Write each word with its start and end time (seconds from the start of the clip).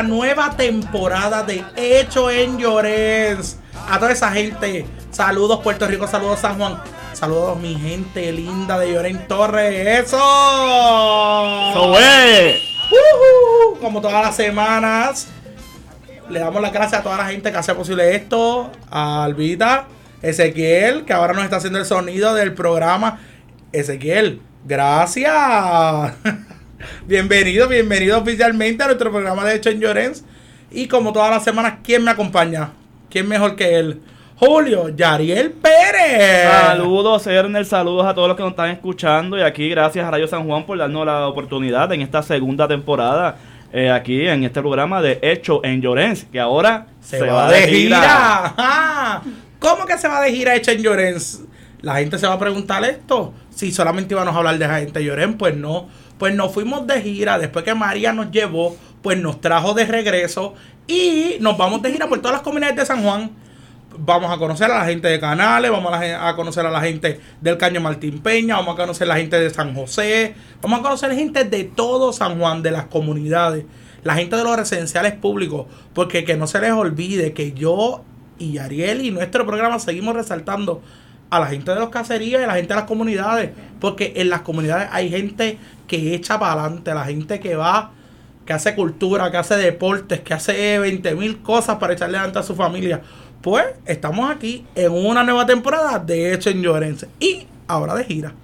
la 0.00 0.08
nueva 0.08 0.50
temporada 0.56 1.42
de 1.42 1.62
Hecho 1.76 2.30
en 2.30 2.56
Llorens. 2.56 3.58
A 3.90 3.98
toda 3.98 4.12
esa 4.12 4.30
gente, 4.32 4.86
saludos 5.10 5.60
Puerto 5.60 5.86
Rico, 5.86 6.06
saludos 6.08 6.40
San 6.40 6.56
Juan, 6.56 6.78
saludos 7.12 7.58
mi 7.58 7.74
gente 7.74 8.32
linda 8.32 8.78
de 8.78 8.94
Llorens 8.94 9.28
Torres, 9.28 10.04
eso. 10.06 10.16
¡Eso 10.16 11.98
es! 11.98 12.62
Ujú, 12.90 13.78
Como 13.78 14.00
todas 14.00 14.24
las 14.24 14.34
semanas, 14.36 15.28
le 16.30 16.40
damos 16.40 16.62
las 16.62 16.72
gracias 16.72 17.00
a 17.00 17.04
toda 17.04 17.18
la 17.18 17.26
gente 17.26 17.52
que 17.52 17.58
hace 17.58 17.74
posible 17.74 18.14
esto, 18.16 18.70
a 18.90 19.24
Albita, 19.24 19.84
Ezequiel, 20.22 21.04
que 21.04 21.12
ahora 21.12 21.34
nos 21.34 21.44
está 21.44 21.56
haciendo 21.56 21.78
el 21.78 21.84
sonido 21.84 22.32
del 22.32 22.54
programa. 22.54 23.20
Ezequiel, 23.70 24.40
gracias. 24.64 26.14
bienvenido, 27.06 27.68
bienvenido 27.68 28.18
oficialmente 28.18 28.82
a 28.82 28.86
nuestro 28.86 29.10
programa 29.10 29.44
de 29.44 29.56
Hecho 29.56 29.70
en 29.70 29.80
Llorens. 29.80 30.24
Y 30.70 30.86
como 30.86 31.12
todas 31.12 31.30
las 31.30 31.44
semanas, 31.44 31.74
¿quién 31.82 32.04
me 32.04 32.10
acompaña? 32.10 32.70
¿Quién 33.10 33.28
mejor 33.28 33.56
que 33.56 33.78
él? 33.78 34.00
Julio 34.36 34.88
Yariel 34.88 35.50
Pérez. 35.50 36.48
Saludos, 36.50 37.26
Ernel, 37.26 37.66
saludos 37.66 38.06
a 38.06 38.14
todos 38.14 38.28
los 38.28 38.36
que 38.36 38.42
nos 38.42 38.52
están 38.52 38.70
escuchando. 38.70 39.36
Y 39.36 39.42
aquí, 39.42 39.68
gracias 39.68 40.06
a 40.06 40.10
Radio 40.10 40.26
San 40.26 40.46
Juan 40.46 40.64
por 40.64 40.78
darnos 40.78 41.04
la 41.04 41.26
oportunidad 41.26 41.92
en 41.92 42.00
esta 42.00 42.22
segunda 42.22 42.66
temporada, 42.66 43.36
eh, 43.72 43.90
aquí 43.90 44.26
en 44.26 44.44
este 44.44 44.60
programa 44.60 45.02
de 45.02 45.18
Hecho 45.20 45.62
en 45.64 45.82
Llorens, 45.82 46.24
que 46.24 46.40
ahora 46.40 46.86
Se, 47.02 47.20
va, 47.20 47.50
de 47.50 47.68
gira. 47.68 49.20
¿Cómo 49.58 49.84
que 49.84 49.98
se 49.98 50.08
va 50.08 50.22
de 50.22 50.32
gira 50.32 50.54
hecha 50.54 50.72
en 50.72 50.82
Llorens? 50.82 51.42
La 51.82 51.96
gente 51.96 52.18
se 52.18 52.26
va 52.26 52.34
a 52.34 52.38
preguntar 52.38 52.82
esto. 52.84 53.34
Si 53.54 53.70
solamente 53.72 54.14
íbamos 54.14 54.34
a 54.34 54.38
hablar 54.38 54.56
de 54.56 54.66
gente 54.66 55.00
de 55.00 55.04
Llorens, 55.04 55.36
pues 55.38 55.54
no. 55.54 55.88
Pues 56.20 56.34
nos 56.34 56.52
fuimos 56.52 56.86
de 56.86 57.00
gira. 57.00 57.38
Después 57.38 57.64
que 57.64 57.74
María 57.74 58.12
nos 58.12 58.30
llevó, 58.30 58.76
pues 59.00 59.18
nos 59.18 59.40
trajo 59.40 59.72
de 59.72 59.86
regreso. 59.86 60.52
Y 60.86 61.38
nos 61.40 61.56
vamos 61.56 61.80
de 61.80 61.90
gira 61.90 62.08
por 62.08 62.18
todas 62.18 62.34
las 62.34 62.42
comunidades 62.42 62.76
de 62.76 62.84
San 62.84 63.02
Juan. 63.02 63.30
Vamos 63.96 64.30
a 64.30 64.36
conocer 64.36 64.70
a 64.70 64.80
la 64.80 64.84
gente 64.84 65.08
de 65.08 65.18
Canales, 65.18 65.70
vamos 65.70 65.90
a, 65.94 65.98
la 65.98 66.28
a 66.28 66.36
conocer 66.36 66.66
a 66.66 66.70
la 66.70 66.82
gente 66.82 67.18
del 67.40 67.56
Caño 67.56 67.80
Martín 67.80 68.20
Peña, 68.20 68.56
vamos 68.56 68.74
a 68.74 68.82
conocer 68.82 69.06
a 69.06 69.14
la 69.14 69.16
gente 69.16 69.40
de 69.40 69.48
San 69.48 69.74
José, 69.74 70.34
vamos 70.60 70.80
a 70.80 70.82
conocer 70.82 71.14
gente 71.14 71.44
de 71.44 71.64
todo 71.64 72.12
San 72.12 72.38
Juan, 72.38 72.62
de 72.62 72.70
las 72.70 72.84
comunidades, 72.84 73.64
la 74.04 74.14
gente 74.14 74.36
de 74.36 74.44
los 74.44 74.56
residenciales 74.56 75.14
públicos, 75.14 75.66
porque 75.94 76.24
que 76.24 76.36
no 76.36 76.46
se 76.46 76.60
les 76.60 76.70
olvide 76.70 77.32
que 77.32 77.52
yo 77.52 78.04
y 78.38 78.58
Ariel 78.58 79.04
y 79.04 79.10
nuestro 79.10 79.44
programa 79.46 79.78
seguimos 79.78 80.14
resaltando 80.14 80.82
a 81.30 81.38
la 81.38 81.46
gente 81.46 81.72
de 81.72 81.78
los 81.78 81.90
caseríos 81.90 82.40
y 82.40 82.44
a 82.44 82.46
la 82.48 82.54
gente 82.54 82.74
de 82.74 82.80
las 82.80 82.88
comunidades, 82.88 83.50
porque 83.80 84.12
en 84.16 84.28
las 84.30 84.42
comunidades 84.42 84.88
hay 84.92 85.08
gente 85.08 85.58
que 85.86 86.14
echa 86.14 86.38
para 86.38 86.62
adelante, 86.62 86.92
la 86.92 87.04
gente 87.04 87.40
que 87.40 87.54
va, 87.56 87.92
que 88.44 88.52
hace 88.52 88.74
cultura, 88.74 89.30
que 89.30 89.36
hace 89.36 89.56
deportes, 89.56 90.20
que 90.20 90.34
hace 90.34 90.78
20 90.78 91.14
mil 91.14 91.40
cosas 91.40 91.76
para 91.76 91.92
echarle 91.92 92.18
adelante 92.18 92.40
a 92.40 92.42
su 92.42 92.54
familia. 92.54 93.00
Pues 93.40 93.64
estamos 93.86 94.30
aquí 94.30 94.66
en 94.74 94.92
una 94.92 95.22
nueva 95.22 95.46
temporada 95.46 95.98
de 95.98 96.34
Hecho 96.34 96.50
en 96.50 96.62
Llorense 96.62 97.08
y 97.20 97.46
ahora 97.68 97.94
de 97.94 98.04
gira. 98.04 98.34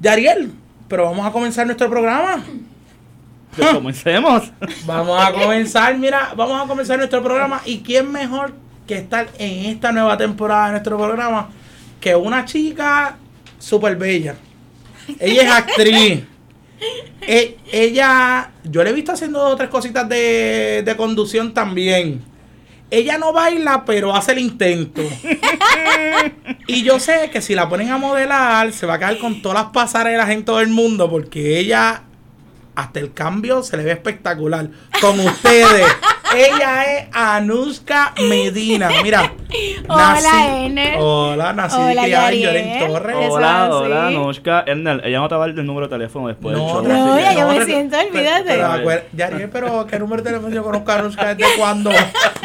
Yariel, 0.00 0.52
pero 0.88 1.04
vamos 1.04 1.26
a 1.26 1.30
comenzar 1.30 1.66
nuestro 1.66 1.88
programa. 1.88 2.42
Pues 3.56 3.72
comencemos. 3.72 4.50
Vamos 4.84 5.24
a 5.24 5.32
comenzar, 5.32 5.96
mira, 5.96 6.32
vamos 6.34 6.60
a 6.60 6.66
comenzar 6.66 6.98
nuestro 6.98 7.22
programa. 7.22 7.60
¿Y 7.64 7.82
quién 7.82 8.10
mejor 8.10 8.52
que 8.84 8.96
estar 8.96 9.28
en 9.38 9.66
esta 9.66 9.92
nueva 9.92 10.16
temporada 10.16 10.66
de 10.66 10.70
nuestro 10.72 10.98
programa 10.98 11.50
que 12.04 12.14
una 12.14 12.44
chica 12.44 13.16
súper 13.58 13.96
bella? 13.96 14.36
Ella 15.18 15.42
es 15.42 15.50
actriz. 15.50 16.24
E- 17.26 17.56
ella, 17.72 18.50
yo 18.64 18.84
le 18.84 18.90
he 18.90 18.92
visto 18.92 19.12
haciendo 19.12 19.38
dos 19.38 19.54
o 19.54 19.56
tres 19.56 19.70
cositas 19.70 20.06
de, 20.06 20.82
de 20.84 20.96
conducción 20.96 21.54
también. 21.54 22.22
Ella 22.90 23.16
no 23.16 23.32
baila, 23.32 23.86
pero 23.86 24.14
hace 24.14 24.32
el 24.32 24.40
intento. 24.40 25.00
y 26.66 26.82
yo 26.82 27.00
sé 27.00 27.30
que 27.32 27.40
si 27.40 27.54
la 27.54 27.70
ponen 27.70 27.88
a 27.90 27.96
modelar, 27.96 28.70
se 28.74 28.84
va 28.84 28.94
a 28.94 28.98
quedar 28.98 29.16
con 29.16 29.40
todas 29.40 29.62
las 29.62 29.72
pasarelas 29.72 30.28
en 30.28 30.44
todo 30.44 30.60
el 30.60 30.68
mundo, 30.68 31.08
porque 31.08 31.58
ella 31.58 32.02
hasta 32.76 33.00
el 33.00 33.12
cambio 33.12 33.62
se 33.62 33.76
le 33.76 33.84
ve 33.84 33.92
espectacular. 33.92 34.68
Con 35.00 35.20
ustedes, 35.20 35.86
ella 36.36 36.84
es 36.84 37.08
Anuska 37.12 38.14
Medina. 38.28 38.90
Mira, 39.02 39.32
Hola, 39.88 40.56
Ener. 40.64 40.96
Hola, 40.98 41.52
nací 41.52 41.76
Hola, 41.78 42.02
criada 42.02 42.32
en 42.32 42.78
Torres. 42.78 43.16
Hola, 43.30 43.68
hola, 43.70 44.06
así. 44.06 44.16
Noshka. 44.16 44.64
Ernel, 44.66 45.02
ella 45.04 45.18
no 45.20 45.28
te 45.28 45.34
va 45.34 45.44
a 45.44 45.46
dar 45.48 45.58
el 45.58 45.66
número 45.66 45.86
de 45.88 45.94
teléfono 45.96 46.28
después 46.28 46.56
No, 46.56 46.80
del 46.82 46.90
show. 46.92 47.06
no, 47.06 47.20
ya 47.20 47.32
yo 47.32 47.48
me 47.48 47.54
pero- 47.54 47.66
siento, 47.66 47.96
pero- 47.96 48.10
olvídate. 48.18 48.44
Pero, 48.84 49.02
Yariel, 49.12 49.50
pero 49.50 49.86
¿qué 49.86 49.98
número 49.98 50.22
de 50.22 50.30
teléfono 50.30 50.54
yo 50.54 50.62
conozco 50.64 50.90
a 50.90 50.94
Anuska 50.96 51.34
desde 51.34 51.56
cuándo? 51.56 51.90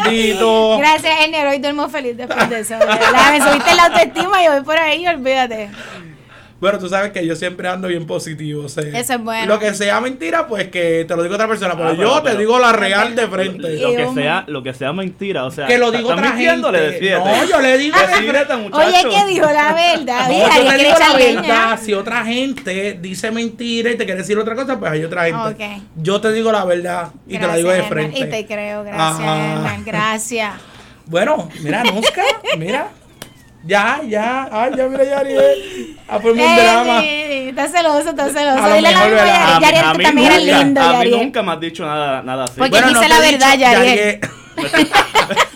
Dito. 0.10 0.78
Gracias, 0.80 1.14
Ener. 1.26 1.48
Hoy 1.48 1.60
duermo 1.60 1.90
feliz 1.90 2.18
después 2.18 2.50
de 2.50 2.60
eso. 2.60 2.78
verdad. 2.78 3.32
Me 3.32 3.42
subiste 3.42 3.76
la 3.76 3.86
autoestima 3.86 4.44
y 4.44 4.48
voy 4.50 4.62
por 4.62 4.78
ahí, 4.78 5.08
olvídate. 5.08 5.70
Bueno, 6.60 6.78
tú 6.78 6.90
sabes 6.90 7.12
que 7.12 7.26
yo 7.26 7.36
siempre 7.38 7.68
ando 7.70 7.88
bien 7.88 8.06
positivo. 8.06 8.66
o 8.66 8.70
sea, 8.70 8.84
Eso 8.84 9.14
es 9.14 9.24
bueno. 9.24 9.46
Lo 9.46 9.60
que 9.60 9.74
sea 9.74 10.02
mentira, 10.02 10.46
pues 10.48 10.68
que 10.68 11.06
te 11.08 11.16
lo 11.16 11.24
digo 11.24 11.36
otra 11.36 11.48
persona. 11.48 11.74
Pero 11.78 11.90
Ah, 11.90 11.94
yo 11.94 11.98
pero- 11.98 12.16
te 12.16 12.22
pero- 12.24 12.40
digo 12.40 12.60
la 12.60 12.74
real 12.74 13.16
de 13.16 13.28
frente. 13.28 13.78
Lo 13.80 13.92
que 13.96 14.14
sea, 14.22 14.44
lo 14.48 14.62
que 14.64 14.74
sea 14.74 14.92
mentira, 14.92 15.46
o 15.46 15.52
sea, 15.52 15.68
Que 15.68 15.78
lo 15.78 15.90
digo 15.92 16.10
¿estás 16.10 16.26
otra 16.26 16.38
gente. 16.38 16.62
No, 16.62 17.46
yo 17.46 17.62
le 17.62 17.78
digo 17.78 17.98
de 18.00 18.08
frente. 18.08 18.56
muchacho. 18.58 18.88
Oye, 18.88 19.04
¿qué 19.10 19.26
dijo 19.34 19.46
la 19.46 19.74
verdad? 19.74 20.28
No, 20.28 20.34
Mira, 20.36 20.50
yo 20.56 20.62
ella 20.62 20.72
te 20.72 20.78
digo 20.84 20.96
la 21.00 21.18
leña. 21.18 21.42
verdad. 21.42 21.80
Si 21.82 21.94
otra 21.94 22.26
gente 22.26 22.98
dice 23.02 23.32
mentira 23.32 23.92
y 23.92 23.96
te 23.98 24.06
quiere 24.06 24.20
decir 24.22 24.38
otra 24.38 24.56
cosa, 24.56 24.78
pues 24.80 24.92
hay 24.92 25.04
otra 25.04 25.26
gente. 25.26 25.40
Ok. 25.78 25.82
Yo 25.96 26.20
te 26.20 26.32
digo 26.34 26.52
la 26.52 26.66
verdad 26.66 27.10
y 27.28 27.38
te 27.38 27.48
la 27.48 27.56
digo 27.56 27.70
de 27.72 27.84
frente. 27.84 28.18
Hernán. 28.20 28.28
Y 28.28 28.32
te 28.32 28.46
creo, 28.54 28.84
gracias. 28.84 29.20
Hernán, 29.20 29.84
Gracias. 29.86 30.54
Bueno, 31.06 31.50
mira, 31.62 31.84
Nusca, 31.86 32.22
mira. 32.58 32.90
Ya, 33.64 34.00
ya. 34.08 34.48
Ay, 34.52 34.72
ya, 34.78 34.88
mira, 34.88 35.04
Yariel. 35.04 35.98
Ah, 36.08 36.18
pues 36.22 36.34
un 36.34 36.40
Eh, 36.40 36.56
drama. 36.62 37.02
sí, 37.02 37.08
sí, 37.28 37.50
Está 37.50 37.68
celoso, 37.68 38.10
está 38.10 38.30
celoso. 38.30 38.64
A 38.64 38.74
Dile 38.76 38.82
la 38.82 38.90
mejor, 38.90 39.06
misma 39.10 39.24
¿verdad? 39.26 39.36
a 39.36 39.60
Yariel. 39.60 39.62
Yariel, 39.62 39.92
tú 39.94 40.02
también 40.04 40.32
eres 40.32 40.46
nunca, 40.46 40.58
lindo, 40.64 40.82
a 40.82 41.00
mí 41.04 41.12
nunca 41.12 41.44
me 41.44 41.52
has 41.52 41.60
dicho 41.60 41.86
nada, 41.86 42.22
nada 42.24 42.44
así. 42.46 42.54
Porque 42.58 42.82
dice 42.82 43.00
te 43.02 43.10
la 43.10 43.20
verdad, 43.20 43.58
Yariel. 43.58 44.20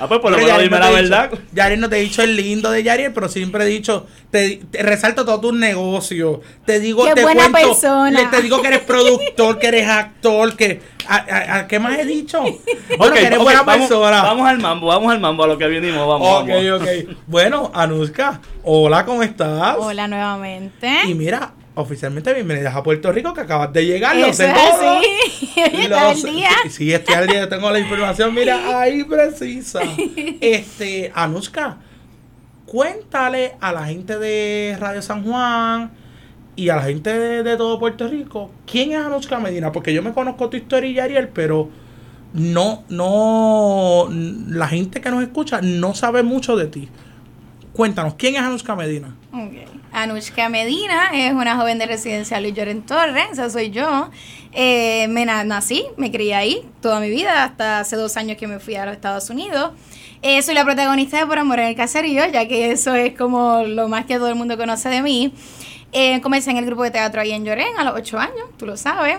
ah, 0.00 0.08
pues 0.08 0.20
por 0.20 0.30
lo 0.32 0.38
menos 0.38 0.58
dime 0.58 0.70
no 0.78 0.78
la 0.84 0.90
verdad. 0.90 1.30
Yariel 1.52 1.80
no 1.80 1.88
te 1.88 1.98
he 1.98 2.00
dicho 2.02 2.22
el 2.22 2.36
lindo 2.36 2.70
de 2.70 2.82
Yariel, 2.82 3.12
pero 3.12 3.28
siempre 3.28 3.64
he 3.64 3.66
dicho, 3.66 4.06
te, 4.30 4.62
te 4.70 4.82
resalto 4.82 5.24
todos 5.24 5.40
tus 5.40 5.54
negocios. 5.54 6.38
Te 6.64 6.80
digo, 6.80 7.04
Qué 7.04 7.14
te 7.14 7.22
buena 7.22 7.50
cuento, 7.50 7.68
persona. 7.70 8.10
le- 8.10 8.26
te 8.26 8.42
digo 8.42 8.60
que 8.62 8.68
eres 8.68 8.80
productor, 8.80 9.58
que 9.58 9.66
eres 9.68 9.88
actor, 9.88 10.56
que. 10.56 10.80
¿A, 11.06 11.16
a- 11.16 11.56
a 11.58 11.66
qué 11.68 11.78
más 11.78 11.98
he 11.98 12.04
dicho? 12.06 12.42
Bueno, 12.96 13.12
que 13.14 13.26
eres 13.26 13.38
buena 13.38 13.62
vamos, 13.62 13.88
persona. 13.88 14.22
Vamos 14.22 14.48
al 14.48 14.58
mambo, 14.58 14.86
vamos 14.86 15.12
al 15.12 15.20
mambo, 15.20 15.44
a 15.44 15.46
lo 15.48 15.58
que 15.58 15.66
vinimos, 15.68 16.06
vamos. 16.08 16.42
ok, 16.42 16.48
vamos. 16.48 16.80
ok. 16.80 17.16
Bueno, 17.26 17.70
Anuska, 17.74 18.40
hola, 18.62 19.04
¿cómo 19.04 19.22
estás? 19.22 19.76
Hola 19.78 20.08
nuevamente. 20.08 20.90
Y 21.06 21.14
mira, 21.14 21.52
oficialmente 21.76 22.32
bienvenidas 22.32 22.74
a 22.74 22.82
Puerto 22.82 23.10
Rico, 23.12 23.34
que 23.34 23.40
acabas 23.40 23.72
de 23.72 23.84
llegar, 23.84 24.16
Eso 24.16 24.32
sé 24.32 24.46
es 24.46 24.54
todo. 24.54 24.98
así. 24.98 25.52
Lo 25.72 25.78
Está 25.80 26.10
el 26.12 26.16
sé. 26.16 26.30
día. 26.30 26.48
Sí, 26.70 26.92
estoy 26.92 27.14
al 27.14 27.26
día, 27.26 27.40
yo 27.40 27.48
tengo 27.48 27.70
la 27.70 27.78
información, 27.80 28.32
mira, 28.34 28.60
ahí 28.80 29.04
precisa. 29.04 29.80
Este, 30.40 31.10
Anuska, 31.14 31.78
cuéntale 32.66 33.54
a 33.60 33.72
la 33.72 33.84
gente 33.86 34.18
de 34.18 34.76
Radio 34.78 35.02
San 35.02 35.24
Juan 35.24 35.90
y 36.56 36.68
a 36.68 36.76
la 36.76 36.82
gente 36.82 37.10
de, 37.18 37.42
de 37.42 37.56
todo 37.56 37.78
Puerto 37.78 38.06
Rico, 38.08 38.50
¿quién 38.70 38.92
es 38.92 38.98
Anuska 38.98 39.38
Medina? 39.40 39.72
Porque 39.72 39.92
yo 39.92 40.02
me 40.02 40.12
conozco 40.12 40.48
tu 40.48 40.56
historia 40.56 40.90
y 40.90 40.98
Ariel, 40.98 41.28
pero 41.28 41.68
no, 42.32 42.84
no, 42.88 44.08
la 44.48 44.68
gente 44.68 45.00
que 45.00 45.10
nos 45.10 45.22
escucha 45.22 45.60
no 45.62 45.94
sabe 45.94 46.22
mucho 46.22 46.56
de 46.56 46.66
ti. 46.66 46.88
Cuéntanos, 47.74 48.14
¿quién 48.14 48.36
es 48.36 48.40
Anuska 48.42 48.76
Medina? 48.76 49.16
Ok. 49.32 49.52
Anushka 49.92 50.48
Medina 50.48 51.10
es 51.12 51.32
una 51.32 51.56
joven 51.56 51.78
de 51.78 51.86
residencia 51.86 52.40
Luis 52.40 52.54
Lloren 52.54 52.82
Torres, 52.82 53.26
esa 53.32 53.50
soy 53.50 53.70
yo. 53.70 54.10
Eh, 54.52 55.08
me 55.08 55.24
na- 55.24 55.42
nací, 55.44 55.84
me 55.96 56.10
crié 56.12 56.34
ahí 56.36 56.68
toda 56.80 57.00
mi 57.00 57.10
vida, 57.10 57.42
hasta 57.44 57.80
hace 57.80 57.96
dos 57.96 58.16
años 58.16 58.36
que 58.38 58.46
me 58.46 58.60
fui 58.60 58.76
a 58.76 58.86
los 58.86 58.94
Estados 58.94 59.28
Unidos. 59.30 59.72
Eh, 60.22 60.40
soy 60.42 60.54
la 60.54 60.64
protagonista 60.64 61.18
de 61.18 61.26
Por 61.26 61.38
Amor 61.38 61.58
en 61.58 61.66
el 61.66 61.74
Caserío, 61.76 62.24
ya 62.32 62.46
que 62.46 62.70
eso 62.70 62.94
es 62.94 63.16
como 63.16 63.62
lo 63.64 63.88
más 63.88 64.04
que 64.06 64.16
todo 64.16 64.28
el 64.28 64.36
mundo 64.36 64.56
conoce 64.56 64.88
de 64.88 65.02
mí. 65.02 65.32
Eh, 65.92 66.20
comencé 66.22 66.50
en 66.52 66.56
el 66.58 66.66
grupo 66.66 66.84
de 66.84 66.92
teatro 66.92 67.20
ahí 67.20 67.32
en 67.32 67.44
Llorén 67.44 67.76
a 67.78 67.84
los 67.84 67.94
ocho 67.94 68.18
años, 68.18 68.48
tú 68.56 68.66
lo 68.66 68.76
sabes. 68.76 69.18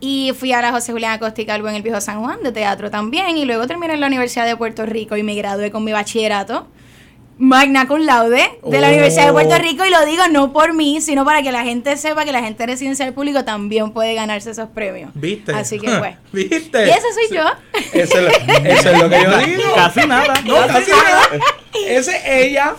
Y 0.00 0.32
fui 0.38 0.52
a 0.52 0.60
la 0.60 0.72
José 0.72 0.92
Julián 0.92 1.12
Acosta 1.12 1.44
Calvo 1.46 1.68
en 1.68 1.74
el 1.76 1.82
Viejo 1.82 2.00
San 2.02 2.20
Juan 2.22 2.42
de 2.42 2.52
teatro 2.52 2.90
también. 2.90 3.38
Y 3.38 3.46
luego 3.46 3.66
terminé 3.66 3.94
en 3.94 4.00
la 4.00 4.06
Universidad 4.08 4.44
de 4.44 4.56
Puerto 4.56 4.84
Rico 4.84 5.16
y 5.16 5.22
me 5.22 5.34
gradué 5.34 5.70
con 5.70 5.82
mi 5.84 5.92
bachillerato. 5.92 6.66
Magna 7.36 7.88
cum 7.88 8.00
laude 8.00 8.42
de 8.62 8.80
la 8.80 8.86
Oh. 8.88 8.90
Universidad 8.90 9.26
de 9.26 9.32
Puerto 9.32 9.58
Rico 9.58 9.84
y 9.84 9.90
lo 9.90 10.04
digo 10.06 10.22
no 10.30 10.52
por 10.52 10.72
mí, 10.72 11.00
sino 11.00 11.24
para 11.24 11.42
que 11.42 11.50
la 11.50 11.64
gente 11.64 11.96
sepa 11.96 12.24
que 12.24 12.32
la 12.32 12.42
gente 12.42 12.64
residencial 12.66 13.12
público 13.12 13.44
también 13.44 13.92
puede 13.92 14.14
ganarse 14.14 14.50
esos 14.50 14.68
premios. 14.68 15.10
¿Viste? 15.14 15.52
Así 15.52 15.78
que 15.78 15.90
pues. 15.98 16.16
¿Viste? 16.32 16.86
Y 16.86 16.90
ese 16.90 17.12
soy 17.12 17.36
yo. 17.36 17.44
Eso 17.92 18.18
es, 18.18 18.22
lo, 18.22 18.54
eso 18.68 18.90
es 18.90 19.02
lo 19.02 19.08
que 19.10 19.22
yo 19.22 19.38
digo. 19.38 19.74
Casi 19.74 20.06
nada. 20.06 20.34
No, 20.44 20.66
casi 20.66 20.90
nada. 20.90 21.22
Ese 21.86 22.12
es 22.12 22.22
ella. 22.26 22.74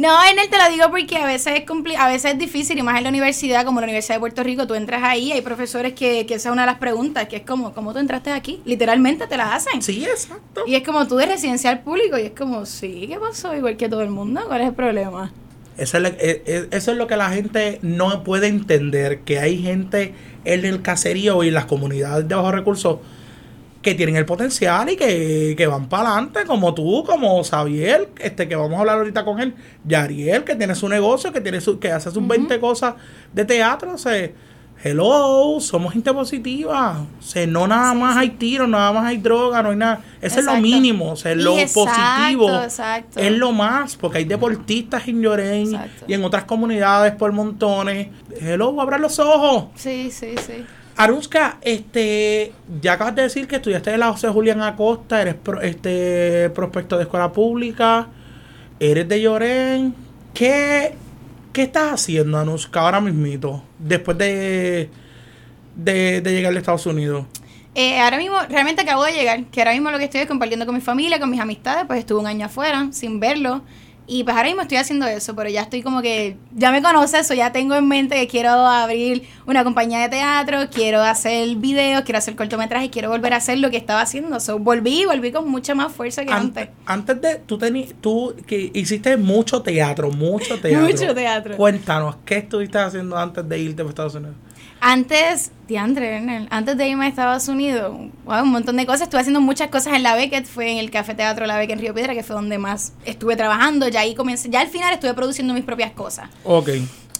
No, 0.00 0.16
en 0.24 0.38
él 0.38 0.48
te 0.48 0.56
lo 0.56 0.66
digo 0.70 0.88
porque 0.88 1.18
a 1.18 1.26
veces 1.26 1.60
es 1.60 1.66
compli- 1.66 1.94
a 1.94 2.08
veces 2.08 2.32
es 2.32 2.38
difícil 2.38 2.78
y 2.78 2.82
más 2.82 2.96
en 2.96 3.02
la 3.04 3.10
universidad 3.10 3.66
como 3.66 3.80
la 3.80 3.84
Universidad 3.84 4.14
de 4.14 4.20
Puerto 4.20 4.42
Rico, 4.42 4.66
tú 4.66 4.74
entras 4.74 5.02
ahí, 5.04 5.30
hay 5.30 5.42
profesores 5.42 5.92
que, 5.92 6.24
que 6.24 6.36
esa 6.36 6.48
es 6.48 6.52
una 6.54 6.62
de 6.62 6.68
las 6.68 6.78
preguntas, 6.78 7.28
que 7.28 7.36
es 7.36 7.42
como, 7.42 7.74
¿cómo 7.74 7.92
tú 7.92 7.98
entraste 7.98 8.30
aquí? 8.30 8.62
Literalmente 8.64 9.26
te 9.26 9.36
las 9.36 9.52
hacen. 9.52 9.82
Sí, 9.82 10.02
exacto. 10.02 10.62
Y 10.66 10.74
es 10.74 10.82
como 10.84 11.06
tú 11.06 11.16
de 11.16 11.26
residencial 11.26 11.80
público 11.80 12.16
y 12.16 12.22
es 12.22 12.30
como, 12.30 12.64
sí, 12.64 13.04
¿qué 13.08 13.18
pasó? 13.18 13.54
Igual 13.54 13.76
que 13.76 13.90
todo 13.90 14.00
el 14.00 14.08
mundo, 14.08 14.40
¿cuál 14.48 14.62
es 14.62 14.68
el 14.68 14.74
problema? 14.74 15.32
Eso 15.76 15.98
es, 15.98 16.02
lo, 16.02 16.08
eh, 16.08 16.16
eh, 16.46 16.68
eso 16.70 16.92
es 16.92 16.96
lo 16.96 17.06
que 17.06 17.16
la 17.18 17.28
gente 17.28 17.78
no 17.82 18.24
puede 18.24 18.46
entender, 18.46 19.20
que 19.20 19.38
hay 19.38 19.58
gente 19.62 20.14
en 20.46 20.64
el 20.64 20.80
caserío 20.80 21.42
y 21.44 21.48
en 21.48 21.54
las 21.54 21.66
comunidades 21.66 22.26
de 22.26 22.34
bajos 22.34 22.54
recursos 22.54 22.98
que 23.82 23.94
tienen 23.94 24.16
el 24.16 24.26
potencial 24.26 24.90
y 24.90 24.96
que, 24.96 25.54
que 25.56 25.66
van 25.66 25.88
para 25.88 26.10
adelante, 26.12 26.40
como 26.46 26.74
tú, 26.74 27.02
como 27.06 27.42
Xavier, 27.42 28.10
este 28.18 28.46
que 28.46 28.54
vamos 28.54 28.76
a 28.76 28.80
hablar 28.80 28.98
ahorita 28.98 29.24
con 29.24 29.40
él, 29.40 29.54
Yariel, 29.86 30.44
que 30.44 30.54
tiene 30.54 30.74
su 30.74 30.88
negocio, 30.88 31.32
que 31.32 31.40
tiene 31.40 31.60
su, 31.60 31.78
que 31.78 31.90
hace 31.90 32.10
sus 32.10 32.26
20 32.26 32.60
cosas 32.60 32.94
de 33.32 33.44
teatro, 33.44 33.94
o 33.94 33.98
sea, 33.98 34.30
hello, 34.82 35.58
somos 35.60 35.92
gente 35.92 36.12
positiva, 36.12 37.06
o 37.18 37.22
sea, 37.22 37.46
no 37.46 37.66
nada 37.66 37.94
más 37.94 38.16
hay 38.16 38.30
tiros, 38.30 38.68
nada 38.68 38.92
más 38.92 39.06
hay 39.06 39.18
droga, 39.18 39.62
no 39.62 39.70
hay 39.70 39.76
nada, 39.76 40.00
eso 40.20 40.40
es 40.40 40.46
lo 40.46 40.56
mínimo, 40.56 41.12
o 41.12 41.16
sea, 41.16 41.34
lo 41.34 41.58
Exacto, 41.58 41.84
positivo. 41.86 42.62
exacto. 42.62 43.20
es 43.20 43.32
lo 43.32 43.52
más, 43.52 43.96
porque 43.96 44.18
hay 44.18 44.24
deportistas 44.24 45.06
en 45.08 45.22
Llorén 45.22 45.78
y 46.06 46.14
en 46.14 46.24
otras 46.24 46.44
comunidades 46.44 47.14
por 47.14 47.32
montones, 47.32 48.08
hello, 48.40 48.78
abran 48.80 49.00
los 49.02 49.18
ojos. 49.18 49.66
Sí, 49.74 50.10
sí, 50.10 50.34
sí. 50.46 50.64
Aruska, 50.96 51.58
este, 51.62 52.52
ya 52.82 52.94
acabas 52.94 53.14
de 53.14 53.22
decir 53.22 53.48
que 53.48 53.56
estudiaste 53.56 53.92
en 53.94 54.00
la 54.00 54.12
José 54.12 54.28
Julián 54.28 54.60
Acosta, 54.62 55.22
eres 55.22 55.34
pro- 55.34 55.60
este 55.62 56.50
prospecto 56.50 56.96
de 56.96 57.04
escuela 57.04 57.32
pública, 57.32 58.08
eres 58.78 59.08
de 59.08 59.20
Llorén. 59.22 59.94
¿Qué, 60.34 60.94
qué 61.52 61.62
estás 61.62 61.92
haciendo, 61.94 62.38
Anuska, 62.38 62.80
ahora 62.80 63.00
mismito? 63.00 63.62
Después 63.78 64.18
de, 64.18 64.90
de, 65.74 66.20
de 66.20 66.32
llegar 66.32 66.54
a 66.54 66.58
Estados 66.58 66.86
Unidos. 66.86 67.24
Eh, 67.74 67.98
ahora 68.00 68.18
mismo, 68.18 68.36
realmente 68.48 68.82
acabo 68.82 69.04
de 69.04 69.12
llegar, 69.12 69.44
que 69.44 69.60
ahora 69.60 69.72
mismo 69.72 69.90
lo 69.90 69.98
que 69.98 70.04
estoy 70.04 70.20
es 70.22 70.26
compartiendo 70.26 70.66
con 70.66 70.74
mi 70.74 70.80
familia, 70.80 71.18
con 71.18 71.30
mis 71.30 71.40
amistades, 71.40 71.84
pues 71.86 72.00
estuve 72.00 72.20
un 72.20 72.26
año 72.26 72.46
afuera 72.46 72.88
sin 72.92 73.20
verlo. 73.20 73.62
Y 74.12 74.24
pues 74.24 74.36
ahora 74.36 74.48
mismo 74.48 74.62
estoy 74.62 74.78
haciendo 74.78 75.06
eso, 75.06 75.36
pero 75.36 75.48
ya 75.50 75.62
estoy 75.62 75.82
como 75.82 76.02
que, 76.02 76.36
ya 76.52 76.72
me 76.72 76.82
conoces, 76.82 77.20
eso 77.20 77.34
ya 77.34 77.52
tengo 77.52 77.76
en 77.76 77.86
mente 77.86 78.16
que 78.16 78.26
quiero 78.26 78.50
abrir 78.50 79.22
una 79.46 79.62
compañía 79.62 80.00
de 80.00 80.08
teatro, 80.08 80.68
quiero 80.68 81.00
hacer 81.00 81.54
videos, 81.54 82.02
quiero 82.02 82.18
hacer 82.18 82.34
cortometrajes, 82.34 82.90
quiero 82.90 83.08
volver 83.08 83.34
a 83.34 83.36
hacer 83.36 83.58
lo 83.58 83.70
que 83.70 83.76
estaba 83.76 84.00
haciendo. 84.00 84.40
So, 84.40 84.58
volví, 84.58 85.04
volví 85.04 85.30
con 85.30 85.48
mucha 85.48 85.76
más 85.76 85.92
fuerza 85.92 86.24
que 86.24 86.32
antes. 86.32 86.70
Antes, 86.86 87.18
antes 87.18 87.20
de, 87.20 87.36
tú 87.46 87.56
tení, 87.56 87.86
tú 88.00 88.34
que 88.48 88.72
hiciste 88.74 89.16
mucho 89.16 89.62
teatro, 89.62 90.10
mucho 90.10 90.58
teatro. 90.60 90.88
Mucho 90.88 91.14
teatro. 91.14 91.56
Cuéntanos, 91.56 92.16
¿qué 92.24 92.38
estuviste 92.38 92.78
haciendo 92.78 93.16
antes 93.16 93.48
de 93.48 93.60
irte 93.60 93.82
a 93.82 93.86
Estados 93.86 94.16
Unidos? 94.16 94.34
Antes, 94.82 95.52
diantre, 95.68 96.16
Ernel, 96.16 96.48
antes 96.50 96.76
de 96.76 96.88
irme 96.88 97.04
a 97.04 97.08
Estados 97.08 97.48
Unidos, 97.48 97.94
wow, 98.24 98.42
un 98.42 98.50
montón 98.50 98.76
de 98.76 98.86
cosas. 98.86 99.02
Estuve 99.02 99.20
haciendo 99.20 99.40
muchas 99.40 99.68
cosas 99.68 99.94
en 99.94 100.02
la 100.02 100.14
Beckett, 100.14 100.46
fue 100.46 100.72
en 100.72 100.78
el 100.78 100.90
Café 100.90 101.14
Teatro 101.14 101.44
La 101.46 101.58
Beckett 101.58 101.76
en 101.76 101.80
Río 101.80 101.94
Piedra, 101.94 102.14
que 102.14 102.22
fue 102.22 102.34
donde 102.34 102.56
más 102.56 102.94
estuve 103.04 103.36
trabajando. 103.36 103.88
Ya 103.88 104.00
ahí 104.00 104.14
comencé, 104.14 104.48
ya 104.48 104.62
al 104.62 104.68
final 104.68 104.94
estuve 104.94 105.12
produciendo 105.12 105.52
mis 105.52 105.64
propias 105.64 105.92
cosas. 105.92 106.30
Ok. 106.44 106.70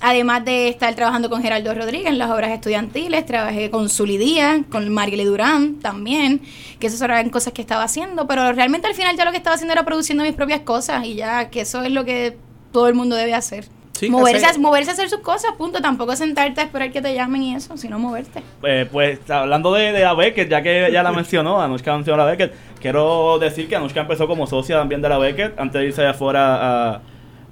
Además 0.01 0.47
de 0.47 0.69
estar 0.69 0.95
trabajando 0.95 1.29
con 1.29 1.43
Geraldo 1.43 1.75
Rodríguez 1.75 2.09
en 2.09 2.19
las 2.19 2.31
obras 2.31 2.51
estudiantiles, 2.53 3.27
trabajé 3.27 3.71
con 3.71 3.91
Zulidía, 3.91 4.65
con 4.71 4.89
Marielle 4.89 5.27
Durán 5.27 5.75
también, 5.81 6.41
que 6.79 6.87
esas 6.87 7.03
eran 7.03 7.29
cosas 7.29 7.53
que 7.53 7.61
estaba 7.61 7.85
haciendo, 7.85 8.27
pero 8.27 8.51
realmente 8.53 8.87
al 8.87 8.95
final 8.95 9.15
ya 9.19 9.27
lo 9.27 9.31
que 9.31 9.37
estaba 9.37 9.57
haciendo 9.57 9.75
era 9.75 9.85
produciendo 9.85 10.25
mis 10.25 10.33
propias 10.33 10.61
cosas 10.61 11.05
y 11.05 11.17
ya 11.17 11.51
que 11.51 11.61
eso 11.61 11.83
es 11.83 11.91
lo 11.91 12.07
que 12.07 12.39
todo 12.73 12.89
el 12.89 12.95
mundo 12.95 13.15
debe 13.15 13.35
hacer. 13.35 13.69
Sí, 14.00 14.11
moverse, 14.11 14.47
hacer- 14.47 14.58
a, 14.58 14.62
moverse 14.62 14.91
a 14.91 14.93
hacer 14.94 15.08
sus 15.11 15.20
cosas, 15.20 15.52
punto. 15.58 15.81
Tampoco 15.81 16.17
sentarte 16.17 16.61
a 16.61 16.64
esperar 16.64 16.91
que 16.91 17.00
te 17.02 17.14
llamen 17.14 17.43
y 17.43 17.55
eso, 17.55 17.76
sino 17.76 17.99
moverte. 17.99 18.43
Eh, 18.62 18.87
pues 18.91 19.19
hablando 19.31 19.73
de, 19.75 19.93
de 19.93 20.00
la 20.00 20.14
Beckett, 20.14 20.49
ya 20.49 20.62
que 20.62 20.91
ya 20.93 21.02
la 21.02 21.12
mencionó, 21.20 21.61
Anushka 21.61 21.94
mencionó 21.94 22.25
la 22.25 22.31
Beckett, 22.31 22.52
quiero 22.81 23.38
decir 23.38 23.69
que 23.69 23.76
Anushka 23.76 24.00
empezó 24.00 24.26
como 24.26 24.47
socia 24.47 24.76
también 24.79 25.02
de 25.02 25.08
la 25.08 25.19
Beckett 25.19 25.58
antes 25.61 25.81
de 25.81 25.87
irse 25.88 26.00
allá 26.00 26.11
afuera 26.11 26.94
a, 26.94 27.00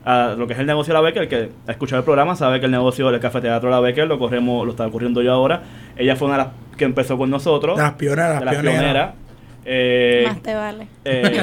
a 0.05 0.35
lo 0.37 0.47
que 0.47 0.55
es 0.55 0.59
el 0.59 0.67
negocio 0.67 0.93
de 0.95 0.99
la 0.99 1.03
Beckett. 1.03 1.23
El 1.25 1.29
que 1.29 1.51
ha 1.67 1.71
escuchado 1.73 1.99
el 1.99 2.05
programa 2.05 2.35
sabe 2.35 2.61
que 2.61 2.67
el 2.67 2.73
negocio 2.73 3.11
del 3.11 3.21
Café 3.21 3.41
Teatro 3.41 3.69
de 3.69 3.75
la 3.75 3.81
Beckett 3.81 4.07
lo 4.09 4.19
corremos, 4.19 4.65
lo 4.65 4.71
está 4.73 4.89
corriendo 4.89 5.21
yo 5.23 5.33
ahora. 5.33 5.63
Ella 5.97 6.17
fue 6.17 6.29
una 6.29 6.39
de 6.39 6.45
las 6.45 6.53
que 6.79 6.85
empezó 6.87 7.19
con 7.19 7.29
nosotros. 7.31 7.77
De 7.77 7.83
las 7.83 7.93
pioneras, 7.93 8.39
de 8.39 8.45
las 8.47 8.55
pioneras. 8.55 8.81
pioneras. 8.81 9.15
Eh, 9.71 10.25
Más 10.27 10.43
te 10.43 10.55
vale. 10.55 10.89
eh, 11.05 11.43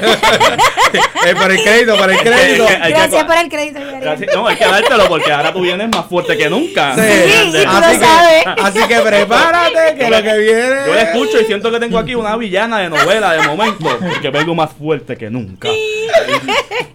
Eh, 1.26 1.34
para 1.34 1.54
el 1.54 1.62
crédito, 1.62 1.96
para 1.96 2.12
el 2.12 2.18
crédito. 2.18 2.66
Hay 2.68 2.92
que- 2.92 2.98
Gracias 2.98 3.24
por 3.24 3.36
el 3.36 3.48
crédito. 3.48 3.80
Gracias- 4.00 4.34
no, 4.34 4.46
hay 4.48 4.56
que 4.56 4.64
dártelo 4.64 5.06
porque 5.08 5.32
ahora 5.32 5.52
tú 5.52 5.60
vienes 5.60 5.88
más 5.88 6.06
fuerte 6.06 6.36
que 6.36 6.48
nunca. 6.50 6.94
Sí, 6.94 7.00
Sí, 7.02 7.48
y 7.48 7.52
tú 7.52 7.68
así, 7.68 7.80
lo 7.94 8.00
que, 8.00 8.06
sabes. 8.06 8.44
así 8.62 8.78
que 8.88 9.00
prepárate, 9.00 9.94
que 9.98 10.10
lo 10.10 10.22
que 10.22 10.38
viene. 10.38 10.76
Yo 10.86 10.94
la 10.94 11.02
escucho 11.02 11.40
y 11.40 11.44
siento 11.44 11.70
que 11.70 11.78
tengo 11.80 11.98
aquí 11.98 12.14
una 12.14 12.36
villana 12.36 12.78
de 12.78 12.88
novela 12.90 13.32
de 13.32 13.42
momento, 13.46 13.98
porque 13.98 14.30
vengo 14.30 14.54
más 14.54 14.72
fuerte 14.72 15.16
que 15.16 15.30
nunca. 15.30 15.68
Hay 15.68 15.78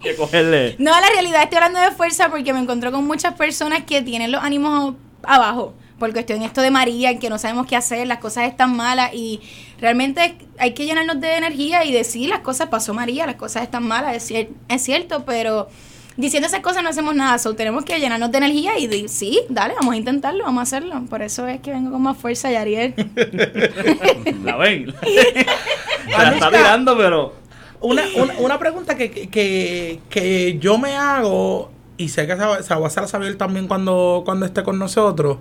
que 0.01 0.15
cogerle. 0.15 0.75
No, 0.79 0.91
la 0.99 1.09
realidad 1.09 1.43
estoy 1.43 1.57
hablando 1.57 1.79
de 1.79 1.91
fuerza 1.91 2.29
porque 2.29 2.51
me 2.53 2.59
encontró 2.59 2.91
con 2.91 3.05
muchas 3.05 3.33
personas 3.35 3.83
que 3.87 4.01
tienen 4.01 4.31
los 4.31 4.43
ánimos 4.43 4.95
abajo. 5.23 5.73
Porque 6.01 6.19
estoy 6.21 6.35
en 6.37 6.41
esto 6.41 6.61
de 6.61 6.71
María, 6.71 7.11
en 7.11 7.19
que 7.19 7.29
no 7.29 7.37
sabemos 7.37 7.67
qué 7.67 7.75
hacer, 7.75 8.07
las 8.07 8.17
cosas 8.17 8.45
están 8.49 8.75
malas 8.75 9.11
y 9.13 9.39
realmente 9.79 10.35
hay 10.57 10.73
que 10.73 10.85
llenarnos 10.85 11.21
de 11.21 11.37
energía 11.37 11.85
y 11.85 11.91
decir 11.93 12.27
las 12.27 12.39
cosas, 12.39 12.69
pasó 12.69 12.93
María, 12.95 13.27
las 13.27 13.35
cosas 13.35 13.61
están 13.63 13.87
malas, 13.87 14.15
es, 14.15 14.29
cier- 14.31 14.49
es 14.67 14.81
cierto, 14.81 15.23
pero 15.25 15.69
diciendo 16.17 16.47
esas 16.47 16.61
cosas 16.61 16.81
no 16.83 16.89
hacemos 16.89 17.13
nada, 17.15 17.37
so, 17.37 17.53
tenemos 17.55 17.85
que 17.85 17.99
llenarnos 17.99 18.31
de 18.31 18.37
energía 18.39 18.77
y 18.79 18.87
decir, 18.87 19.09
sí, 19.09 19.41
dale, 19.49 19.75
vamos 19.79 19.93
a 19.93 19.97
intentarlo, 19.97 20.43
vamos 20.43 20.59
a 20.59 20.63
hacerlo. 20.63 21.01
Por 21.09 21.21
eso 21.21 21.47
es 21.47 21.61
que 21.61 21.71
vengo 21.71 21.91
con 21.91 22.01
más 22.01 22.17
fuerza, 22.17 22.51
Yariel. 22.51 22.93
La 24.43 24.57
ven. 24.57 24.93
La 26.09 26.31
está 26.33 26.49
tirando, 26.49 26.97
pero. 26.97 27.33
Una, 27.79 28.03
una, 28.15 28.33
una 28.39 28.59
pregunta 28.59 28.95
que, 28.95 29.09
que, 29.09 29.99
que 30.09 30.57
yo 30.59 30.77
me 30.77 30.95
hago, 30.95 31.71
y 31.97 32.09
sé 32.09 32.27
que 32.27 32.33
se, 32.33 32.39
va- 32.45 32.55
a 32.57 32.87
hacer 32.87 33.03
a 33.03 33.07
Xavier 33.07 33.37
también 33.37 33.67
cuando, 33.67 34.21
cuando 34.25 34.45
esté 34.45 34.61
con 34.63 34.77
nosotros. 34.77 35.37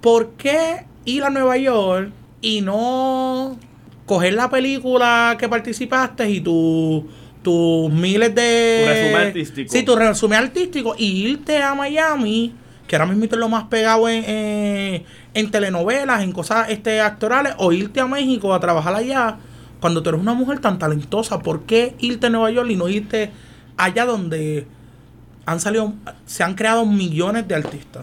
¿Por 0.00 0.30
qué 0.32 0.84
ir 1.04 1.24
a 1.24 1.30
Nueva 1.30 1.56
York 1.56 2.10
y 2.40 2.60
no 2.62 3.58
coger 4.06 4.34
la 4.34 4.48
película 4.50 5.36
que 5.38 5.48
participaste 5.48 6.28
y 6.30 6.40
tu- 6.40 7.06
tus 7.42 7.90
miles 7.92 8.34
de... 8.34 8.82
Tu 8.84 8.88
resumen 8.90 9.26
artístico. 9.28 9.72
Sí, 9.72 9.82
tu 9.82 9.96
resumen 9.96 10.38
artístico 10.38 10.94
y 10.98 11.26
irte 11.28 11.62
a 11.62 11.74
Miami, 11.74 12.54
que 12.86 12.96
ahora 12.96 13.06
mismo 13.06 13.24
es 13.24 13.32
lo 13.32 13.48
más 13.48 13.64
pegado 13.64 14.08
en, 14.08 14.24
en, 14.28 15.04
en 15.34 15.50
telenovelas, 15.50 16.22
en 16.22 16.32
cosas 16.32 16.68
este, 16.70 17.00
actorales, 17.00 17.54
o 17.58 17.72
irte 17.72 18.00
a 18.00 18.06
México 18.06 18.52
a 18.52 18.60
trabajar 18.60 18.94
allá, 18.94 19.36
cuando 19.80 20.02
tú 20.02 20.10
eres 20.10 20.20
una 20.20 20.34
mujer 20.34 20.58
tan 20.58 20.78
talentosa, 20.78 21.38
¿por 21.38 21.62
qué 21.62 21.94
irte 22.00 22.26
a 22.26 22.30
Nueva 22.30 22.50
York 22.50 22.68
y 22.70 22.76
no 22.76 22.88
irte 22.88 23.30
allá 23.78 24.04
donde 24.04 24.66
han 25.46 25.60
salido, 25.60 25.94
se 26.26 26.42
han 26.42 26.54
creado 26.54 26.84
millones 26.84 27.48
de 27.48 27.54
artistas? 27.54 28.02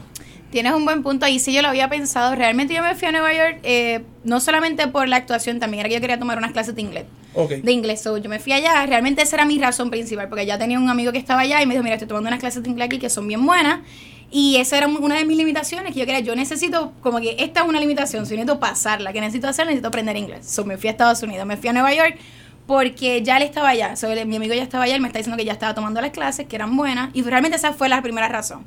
Tienes 0.51 0.73
un 0.73 0.85
buen 0.85 1.03
punto 1.03 1.25
ahí, 1.25 1.39
sí 1.39 1.53
yo 1.53 1.61
lo 1.61 1.67
había 1.67 1.89
pensado. 1.89 2.33
Realmente 2.35 2.73
yo 2.73 2.81
me 2.81 2.95
fui 2.95 3.07
a 3.07 3.11
Nueva 3.11 3.33
York 3.33 3.59
eh, 3.63 4.03
no 4.23 4.39
solamente 4.39 4.87
por 4.87 5.07
la 5.07 5.17
actuación, 5.17 5.59
también 5.59 5.81
era 5.81 5.89
que 5.89 5.95
yo 5.95 6.01
quería 6.01 6.17
tomar 6.19 6.37
unas 6.37 6.51
clases 6.51 6.73
de 6.75 6.81
inglés. 6.81 7.05
Ok. 7.33 7.51
De 7.51 7.71
inglés, 7.71 8.01
so, 8.01 8.17
yo 8.17 8.29
me 8.29 8.39
fui 8.39 8.53
allá, 8.53 8.85
realmente 8.85 9.21
esa 9.21 9.35
era 9.35 9.45
mi 9.45 9.59
razón 9.59 9.89
principal, 9.89 10.27
porque 10.29 10.45
ya 10.45 10.57
tenía 10.57 10.79
un 10.79 10.89
amigo 10.89 11.11
que 11.11 11.17
estaba 11.17 11.41
allá 11.41 11.61
y 11.61 11.65
me 11.65 11.73
dijo, 11.73 11.83
mira, 11.83 11.95
estoy 11.95 12.07
tomando 12.07 12.29
unas 12.29 12.39
clases 12.39 12.63
de 12.63 12.69
inglés 12.69 12.87
aquí 12.87 12.97
que 12.97 13.09
son 13.09 13.27
bien 13.27 13.45
buenas. 13.45 13.81
Y 14.29 14.57
esa 14.57 14.77
era 14.77 14.87
una 14.87 15.15
de 15.15 15.25
mis 15.25 15.37
limitaciones, 15.37 15.93
que 15.93 15.99
yo 15.99 16.05
quería, 16.05 16.19
yo 16.21 16.35
necesito, 16.35 16.93
como 17.01 17.21
que 17.21 17.35
esta 17.39 17.61
es 17.61 17.67
una 17.67 17.79
limitación, 17.79 18.25
si 18.25 18.33
necesito 18.33 18.59
pasarla, 18.59 19.13
que 19.13 19.21
necesito 19.21 19.47
hacer, 19.47 19.65
necesito 19.65 19.87
aprender 19.87 20.17
inglés. 20.17 20.49
So, 20.49 20.65
me 20.65 20.77
fui 20.77 20.87
a 20.87 20.91
Estados 20.91 21.21
Unidos, 21.23 21.45
me 21.45 21.57
fui 21.57 21.69
a 21.69 21.73
Nueva 21.73 21.93
York 21.93 22.17
porque 22.65 23.21
ya 23.21 23.37
él 23.37 23.43
estaba 23.43 23.69
allá, 23.69 23.95
so, 23.95 24.09
mi 24.25 24.35
amigo 24.35 24.53
ya 24.53 24.63
estaba 24.63 24.83
allá, 24.83 24.95
él 24.95 25.01
me 25.01 25.07
está 25.07 25.19
diciendo 25.19 25.37
que 25.37 25.45
ya 25.45 25.53
estaba 25.53 25.73
tomando 25.73 26.01
las 26.01 26.11
clases, 26.11 26.47
que 26.47 26.55
eran 26.55 26.75
buenas, 26.75 27.09
y 27.13 27.21
realmente 27.21 27.55
esa 27.55 27.71
fue 27.73 27.87
la 27.87 28.01
primera 28.01 28.27
razón. 28.27 28.65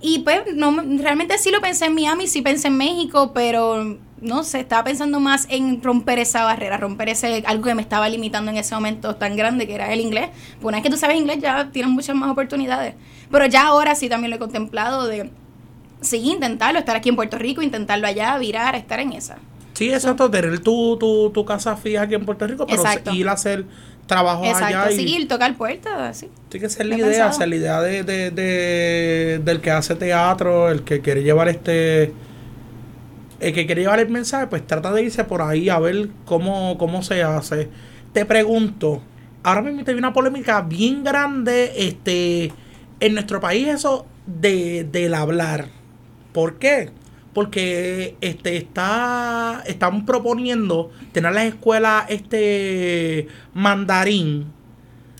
Y 0.00 0.20
pues 0.20 0.54
no, 0.54 0.74
realmente 1.02 1.36
sí 1.38 1.50
lo 1.50 1.60
pensé 1.60 1.86
en 1.86 1.94
Miami, 1.94 2.26
sí 2.26 2.40
pensé 2.40 2.68
en 2.68 2.78
México, 2.78 3.32
pero 3.34 3.98
no 4.20 4.44
sé, 4.44 4.60
estaba 4.60 4.84
pensando 4.84 5.20
más 5.20 5.46
en 5.50 5.82
romper 5.82 6.18
esa 6.18 6.44
barrera, 6.44 6.76
romper 6.78 7.10
ese 7.10 7.42
algo 7.46 7.64
que 7.64 7.74
me 7.74 7.82
estaba 7.82 8.08
limitando 8.08 8.50
en 8.50 8.56
ese 8.56 8.74
momento 8.74 9.16
tan 9.16 9.36
grande 9.36 9.66
que 9.66 9.74
era 9.74 9.92
el 9.92 10.00
inglés. 10.00 10.30
Pues 10.60 10.68
una 10.68 10.78
vez 10.78 10.84
que 10.84 10.90
tú 10.90 10.96
sabes 10.96 11.18
inglés 11.18 11.38
ya 11.40 11.70
tienes 11.70 11.92
muchas 11.92 12.16
más 12.16 12.30
oportunidades. 12.30 12.94
Pero 13.30 13.46
ya 13.46 13.66
ahora 13.66 13.94
sí 13.94 14.08
también 14.08 14.30
lo 14.30 14.36
he 14.36 14.38
contemplado 14.38 15.06
de 15.06 15.30
sí, 16.00 16.16
intentarlo, 16.16 16.78
estar 16.78 16.96
aquí 16.96 17.10
en 17.10 17.16
Puerto 17.16 17.38
Rico, 17.38 17.62
intentarlo 17.62 18.06
allá, 18.06 18.36
virar, 18.38 18.74
estar 18.74 19.00
en 19.00 19.12
esa. 19.12 19.38
Sí, 19.74 19.92
exacto, 19.92 20.30
tener 20.30 20.58
tu, 20.60 20.96
tu, 20.98 21.30
tu 21.30 21.44
casa 21.44 21.76
fija 21.76 22.02
aquí 22.02 22.14
en 22.14 22.26
Puerto 22.26 22.46
Rico, 22.46 22.66
pero 22.66 22.82
Exacto. 22.82 23.12
ir 23.12 23.28
a 23.28 23.32
hacer 23.32 23.64
trabajo 24.10 24.44
allá. 24.44 24.68
Exacto, 24.68 24.94
seguir, 24.94 25.26
tocar 25.28 25.56
puertas, 25.56 25.92
así. 25.98 26.28
Tiene 26.50 26.66
que 26.66 26.70
ser 26.70 26.86
la 26.86 26.96
idea, 26.96 27.06
pensado. 27.06 27.30
o 27.30 27.32
sea, 27.32 27.46
la 27.46 27.56
idea 27.56 27.80
de, 27.80 28.02
de, 28.02 28.30
de- 28.30 29.40
del 29.44 29.60
que 29.60 29.70
hace 29.70 29.94
teatro, 29.94 30.70
el 30.70 30.82
que 30.82 31.00
quiere 31.00 31.22
llevar 31.22 31.48
este, 31.48 32.12
el 33.40 33.54
que 33.54 33.64
quiere 33.66 33.82
llevar 33.82 34.00
el 34.00 34.08
mensaje, 34.10 34.46
pues 34.48 34.66
trata 34.66 34.92
de 34.92 35.02
irse 35.02 35.24
por 35.24 35.40
ahí 35.42 35.68
a 35.70 35.78
ver 35.78 36.08
cómo, 36.26 36.76
cómo 36.78 37.02
se 37.02 37.22
hace. 37.22 37.68
Te 38.12 38.24
pregunto, 38.26 39.00
ahora 39.42 39.62
mismo 39.62 39.82
hay 39.86 39.94
una 39.94 40.12
polémica 40.12 40.60
bien 40.60 41.02
grande, 41.02 41.72
este, 41.76 42.52
en 43.00 43.14
nuestro 43.14 43.40
país 43.40 43.68
eso 43.68 44.06
de, 44.26 44.84
del 44.84 45.14
hablar. 45.14 45.68
¿Por 46.32 46.58
qué? 46.58 46.90
Porque 47.32 48.16
este 48.20 48.56
está 48.56 49.62
están 49.66 50.04
proponiendo 50.04 50.90
tener 51.12 51.32
las 51.32 51.44
escuelas 51.44 52.04
este 52.08 53.28
mandarín 53.54 54.46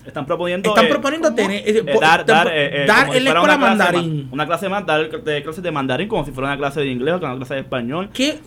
Están 0.05 0.25
proponiendo. 0.25 0.69
están 0.69 0.85
eh, 0.85 0.89
proponiendo 0.89 1.33
tener 1.33 1.51
eh, 1.65 1.83
eh, 1.87 1.99
dar, 2.01 2.25
te- 2.25 2.31
dar, 2.33 2.47
eh, 2.51 2.85
dar 2.85 3.01
como 3.05 3.11
si 3.13 3.17
en 3.19 3.23
la 3.23 3.29
escuela 3.31 3.55
una 3.55 3.65
mandarín. 3.67 4.23
más- 4.25 4.33
una 4.33 4.45
clase 4.45 4.67
más, 4.69 4.85
dar 4.85 5.09
de 5.09 5.43
clases 5.43 5.63
de 5.63 5.71
mandarín 5.71 6.07
como 6.09 6.25
si 6.25 6.31
fuera 6.31 6.49
una 6.49 6.57
clase 6.57 6.81
de 6.81 6.87
inglés 6.87 7.13
o 7.13 7.17
una 7.17 7.37
clase 7.37 7.53
de 7.53 7.59
español. 7.61 8.09
¿Qué? 8.13 8.39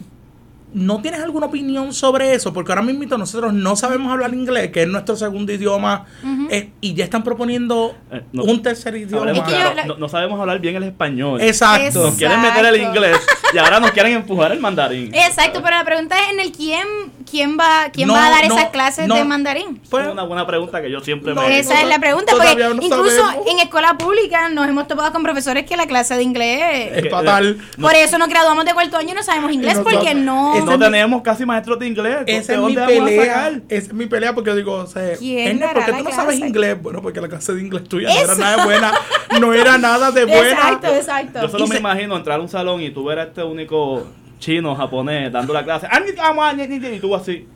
¿No 0.74 1.00
tienes 1.00 1.20
alguna 1.20 1.46
opinión 1.46 1.94
sobre 1.94 2.34
eso? 2.34 2.52
Porque 2.52 2.72
ahora 2.72 2.82
mismo 2.82 3.16
nosotros 3.16 3.52
no 3.54 3.76
sabemos 3.76 4.10
hablar 4.12 4.34
inglés, 4.34 4.70
que 4.72 4.82
es 4.82 4.88
nuestro 4.88 5.14
segundo 5.14 5.52
idioma, 5.52 6.04
eh, 6.50 6.70
y 6.80 6.94
ya 6.94 7.04
están 7.04 7.22
proponiendo 7.22 7.94
Eh, 8.10 8.22
no. 8.32 8.42
un 8.42 8.60
tercer 8.60 8.96
idioma. 8.96 9.20
Hablemos 9.20 9.46
Es 9.48 9.54
que 9.54 9.60
yo- 9.60 9.70
claro, 9.70 9.76
la- 9.76 9.84
no, 9.86 9.96
no 9.98 10.08
sabemos 10.08 10.40
hablar 10.40 10.58
bien 10.58 10.74
el 10.74 10.82
español. 10.82 11.40
Exacto. 11.40 12.02
Nos 12.02 12.16
quieren 12.16 12.42
meter 12.42 12.64
el 12.66 12.74
Exacto. 12.74 12.96
inglés 12.98 13.16
y 13.54 13.58
ahora 13.58 13.80
nos 13.80 13.92
quieren 13.92 14.12
empujar 14.12 14.52
el 14.52 14.60
mandarín. 14.60 15.14
Exacto, 15.14 15.62
pero 15.62 15.76
la 15.76 15.84
pregunta 15.84 16.16
es 16.22 16.32
en 16.32 16.40
el 16.40 16.52
quién, 16.52 16.86
quién 17.34 17.58
va, 17.58 17.90
quién 17.92 18.06
No, 18.06 18.14
va 18.14 18.28
a 18.28 18.30
dar 18.30 18.46
no, 18.48 18.56
esas 18.56 18.70
clases 18.70 19.08
no. 19.08 19.16
de 19.16 19.24
mandarín. 19.24 19.80
Pues, 19.90 20.06
es 20.06 20.12
una 20.12 20.22
buena 20.22 20.46
pregunta 20.46 20.80
que 20.80 20.88
yo 20.88 21.00
siempre 21.00 21.34
No, 21.34 21.42
me 21.42 21.58
Esa 21.58 21.80
es 21.82 21.88
la 21.88 21.98
pregunta, 21.98 22.32
porque 22.32 22.52
incluso 22.80 23.10
sabemos. 23.24 23.46
en 23.48 23.58
escuela 23.58 23.98
pública 23.98 24.48
nos 24.50 24.68
hemos 24.68 24.86
topado 24.86 25.10
con 25.12 25.24
profesores 25.24 25.64
que 25.66 25.76
la 25.76 25.86
clase 25.88 26.14
de 26.14 26.22
inglés... 26.22 26.92
es 26.94 27.10
fatal. 27.10 27.58
Por 27.80 27.92
eso 27.94 28.18
nos 28.18 28.28
graduamos 28.28 28.64
de 28.64 28.72
cuarto 28.72 28.98
año 28.98 29.10
y 29.10 29.14
no 29.14 29.22
sabemos 29.24 29.50
inglés, 29.52 29.76
no 29.78 29.82
porque 29.82 30.14
no... 30.14 30.54
No 30.64 30.72
es 30.72 30.78
mi- 30.78 30.84
tenemos 30.84 31.22
casi 31.22 31.44
maestros 31.44 31.78
de 31.80 31.88
inglés. 31.88 32.18
Esa 32.28 32.52
¿De 32.52 32.58
es 32.58 32.64
mi 32.64 32.74
dónde 32.76 32.80
vamos 32.82 32.96
a 33.00 33.04
pelea. 33.04 33.34
sacar? 33.34 33.52
Esa 33.68 33.86
es 33.88 33.92
mi 33.92 34.06
pelea 34.06 34.32
porque 34.32 34.50
yo 34.50 34.56
digo, 34.56 34.74
o 34.76 34.86
sea, 34.86 35.16
¿Quién 35.18 35.48
Ernest, 35.60 35.72
¿por 35.74 35.84
qué 35.86 35.92
tú 35.92 36.04
no 36.04 36.10
sabes 36.12 36.38
inglés? 36.38 36.80
Bueno, 36.80 37.02
porque 37.02 37.20
la 37.20 37.28
clase 37.28 37.52
de 37.52 37.60
inglés 37.62 37.84
tuya 37.88 38.08
no 38.14 38.20
era 38.20 38.34
nada 38.36 38.56
de 38.58 38.64
buena. 38.64 38.92
No 39.40 39.52
era 39.52 39.76
nada 39.78 40.10
de 40.12 40.24
buena. 40.24 40.50
Exacto, 40.50 40.86
exacto. 40.94 41.40
Yo 41.42 41.48
solo 41.48 41.64
Y 41.64 41.68
me 41.68 41.74
se- 41.74 41.80
imagino 41.80 42.16
entrar 42.16 42.38
a 42.38 42.42
un 42.42 42.48
salón 42.48 42.80
y 42.80 42.90
tú 42.90 43.04
ver 43.04 43.18
a 43.18 43.22
este 43.24 43.42
único 43.42 44.06
chino 44.38 44.74
japonés 44.74 45.32
dando 45.32 45.52
la 45.52 45.64
clase. 45.64 45.86
"Ah, 45.90 46.00
ni- 46.00 46.12
ma, 46.36 46.52
ni- 46.52 46.66
ni- 46.66 46.78
ni", 46.78 46.96
Y 46.96 47.00
tú 47.00 47.14
así. 47.14 47.46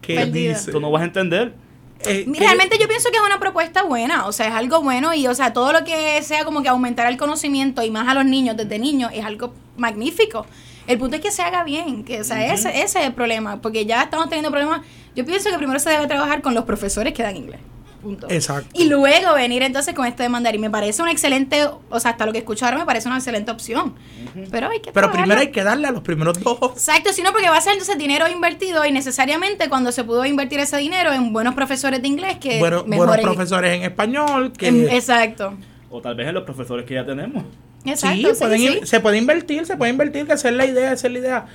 ¿Qué 0.00 0.14
Perdida. 0.16 0.54
dice? 0.54 0.72
Tú 0.72 0.80
no 0.80 0.90
vas 0.90 1.02
a 1.02 1.04
entender. 1.06 1.54
Eh, 2.04 2.24
que- 2.32 2.40
Realmente 2.40 2.76
yo 2.80 2.88
pienso 2.88 3.10
que 3.10 3.16
es 3.18 3.22
una 3.24 3.38
propuesta 3.38 3.84
buena, 3.84 4.26
o 4.26 4.32
sea, 4.32 4.48
es 4.48 4.54
algo 4.54 4.82
bueno 4.82 5.14
y, 5.14 5.26
o 5.28 5.34
sea, 5.34 5.52
todo 5.52 5.72
lo 5.72 5.84
que 5.84 6.20
sea 6.22 6.44
como 6.44 6.62
que 6.62 6.68
aumentar 6.68 7.06
el 7.06 7.16
conocimiento 7.16 7.82
y 7.84 7.90
más 7.92 8.08
a 8.08 8.14
los 8.14 8.24
niños 8.24 8.56
desde 8.56 8.78
niños 8.80 9.12
es 9.14 9.24
algo 9.24 9.54
magnífico. 9.76 10.44
El 10.88 10.98
punto 10.98 11.14
es 11.14 11.22
que 11.22 11.30
se 11.30 11.42
haga 11.42 11.62
bien, 11.62 12.02
que, 12.04 12.20
o 12.20 12.24
sea, 12.24 12.52
ese, 12.52 12.70
ese 12.82 12.98
es 13.00 13.06
el 13.06 13.12
problema, 13.12 13.60
porque 13.62 13.86
ya 13.86 14.02
estamos 14.02 14.28
teniendo 14.28 14.50
problemas. 14.50 14.80
Yo 15.14 15.24
pienso 15.24 15.48
que 15.50 15.56
primero 15.58 15.78
se 15.78 15.90
debe 15.90 16.08
trabajar 16.08 16.42
con 16.42 16.54
los 16.54 16.64
profesores 16.64 17.12
que 17.12 17.22
dan 17.22 17.36
inglés. 17.36 17.60
Punto. 18.02 18.26
Exacto. 18.28 18.68
Y 18.74 18.88
luego 18.88 19.32
venir 19.34 19.62
entonces 19.62 19.94
con 19.94 20.06
este 20.06 20.24
de 20.24 20.28
mandarín. 20.28 20.60
Me 20.60 20.70
parece 20.70 21.02
una 21.02 21.12
excelente, 21.12 21.68
o 21.88 22.00
sea, 22.00 22.10
hasta 22.12 22.26
lo 22.26 22.32
que 22.32 22.38
escucho 22.38 22.64
ahora 22.64 22.78
me 22.78 22.84
parece 22.84 23.06
una 23.06 23.18
excelente 23.18 23.50
opción. 23.52 23.94
Pero 24.50 24.70
hay 24.70 24.80
que 24.80 24.90
Pero 24.90 25.12
primero 25.12 25.40
hay 25.40 25.52
que 25.52 25.62
darle 25.62 25.86
a 25.86 25.92
los 25.92 26.02
primeros 26.02 26.40
dos. 26.40 26.58
Exacto, 26.72 27.12
sino 27.12 27.30
porque 27.30 27.48
va 27.48 27.56
a 27.56 27.60
ser 27.60 27.74
entonces 27.74 27.96
dinero 27.96 28.28
invertido 28.28 28.84
y 28.84 28.90
necesariamente 28.90 29.68
cuando 29.68 29.92
se 29.92 30.02
pudo 30.02 30.26
invertir 30.26 30.58
ese 30.58 30.76
dinero 30.78 31.12
en 31.12 31.32
buenos 31.32 31.54
profesores 31.54 32.02
de 32.02 32.08
inglés 32.08 32.38
que 32.38 32.58
Bueno, 32.58 32.82
buenos 32.84 33.18
profesores 33.18 33.74
en 33.74 33.82
español. 33.84 34.52
Que, 34.52 34.68
en- 34.68 34.88
exacto. 34.90 35.54
O 35.88 36.00
tal 36.00 36.16
vez 36.16 36.26
en 36.26 36.34
los 36.34 36.42
profesores 36.42 36.84
que 36.84 36.94
ya 36.94 37.06
tenemos. 37.06 37.44
Exacto, 37.84 38.16
sí, 38.16 38.34
sí, 38.34 38.40
pueden 38.40 38.58
sí. 38.60 38.80
se 38.84 39.00
puede 39.00 39.18
invertir, 39.18 39.66
se 39.66 39.76
puede 39.76 39.90
invertir, 39.90 40.26
que 40.26 40.32
esa 40.32 40.48
es 40.48 40.54
la 40.54 40.66
idea, 40.66 40.92
esa 40.92 41.06
es 41.06 41.12
la 41.12 41.18
idea. 41.18 41.46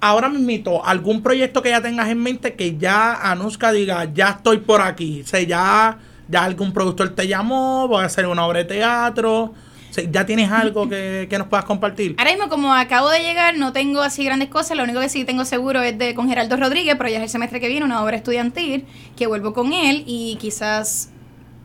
Ahora 0.00 0.28
mismito, 0.28 0.84
algún 0.84 1.22
proyecto 1.22 1.62
que 1.62 1.70
ya 1.70 1.80
tengas 1.80 2.08
en 2.08 2.18
mente 2.18 2.54
que 2.54 2.76
ya 2.76 3.14
Anuska 3.30 3.72
diga, 3.72 4.12
ya 4.12 4.30
estoy 4.30 4.58
por 4.58 4.82
aquí. 4.82 5.22
O 5.22 5.26
sea, 5.26 5.40
ya, 5.40 5.98
ya 6.28 6.44
algún 6.44 6.72
productor 6.72 7.14
te 7.14 7.26
llamó, 7.26 7.88
voy 7.88 8.02
a 8.02 8.06
hacer 8.06 8.26
una 8.26 8.46
obra 8.46 8.60
de 8.60 8.64
teatro. 8.66 9.44
O 9.44 9.94
sea, 9.94 10.04
ya 10.10 10.26
tienes 10.26 10.50
algo 10.50 10.88
que, 10.88 11.26
que 11.28 11.38
nos 11.38 11.48
puedas 11.48 11.64
compartir. 11.64 12.14
Ahora 12.18 12.32
mismo, 12.32 12.48
como 12.48 12.72
acabo 12.74 13.10
de 13.10 13.20
llegar, 13.20 13.56
no 13.56 13.72
tengo 13.72 14.02
así 14.02 14.24
grandes 14.24 14.48
cosas. 14.48 14.76
Lo 14.76 14.84
único 14.84 15.00
que 15.00 15.08
sí 15.08 15.24
tengo 15.24 15.44
seguro 15.44 15.82
es 15.82 15.96
de 15.96 16.14
con 16.14 16.28
Geraldo 16.28 16.56
Rodríguez, 16.56 16.96
pero 16.96 17.10
ya 17.10 17.18
es 17.18 17.24
el 17.24 17.28
semestre 17.28 17.60
que 17.60 17.68
viene, 17.68 17.84
una 17.84 18.02
obra 18.02 18.16
estudiantil, 18.16 18.86
que 19.16 19.26
vuelvo 19.26 19.52
con 19.52 19.72
él 19.72 20.04
y 20.06 20.36
quizás 20.40 21.11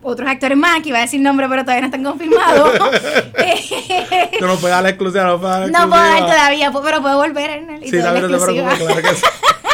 otros 0.08 0.30
actores 0.30 0.58
más, 0.58 0.82
que 0.82 0.90
iba 0.90 0.98
a 1.00 1.02
decir 1.02 1.20
nombre, 1.22 1.48
pero 1.50 1.64
todavía 1.64 1.82
no 1.82 1.88
están 1.88 2.04
confirmados. 2.04 2.72
Tú 4.40 4.48
no 4.48 4.56
puedes 4.56 4.76
dar 4.76 4.84
la 4.84 4.90
exclusiva, 4.90 5.24
no 5.26 5.40
puedes 5.40 5.60
dar 5.60 5.70
no 5.70 5.90
puedo 5.90 6.02
dar 6.04 6.20
todavía, 6.20 6.72
pero 6.72 7.02
puedo 7.02 7.18
volver 7.18 7.50
en 7.50 7.70
el 7.70 7.84
Sí, 7.84 7.92
claro 7.92 8.30
que 8.30 8.40
sí. 9.16 9.26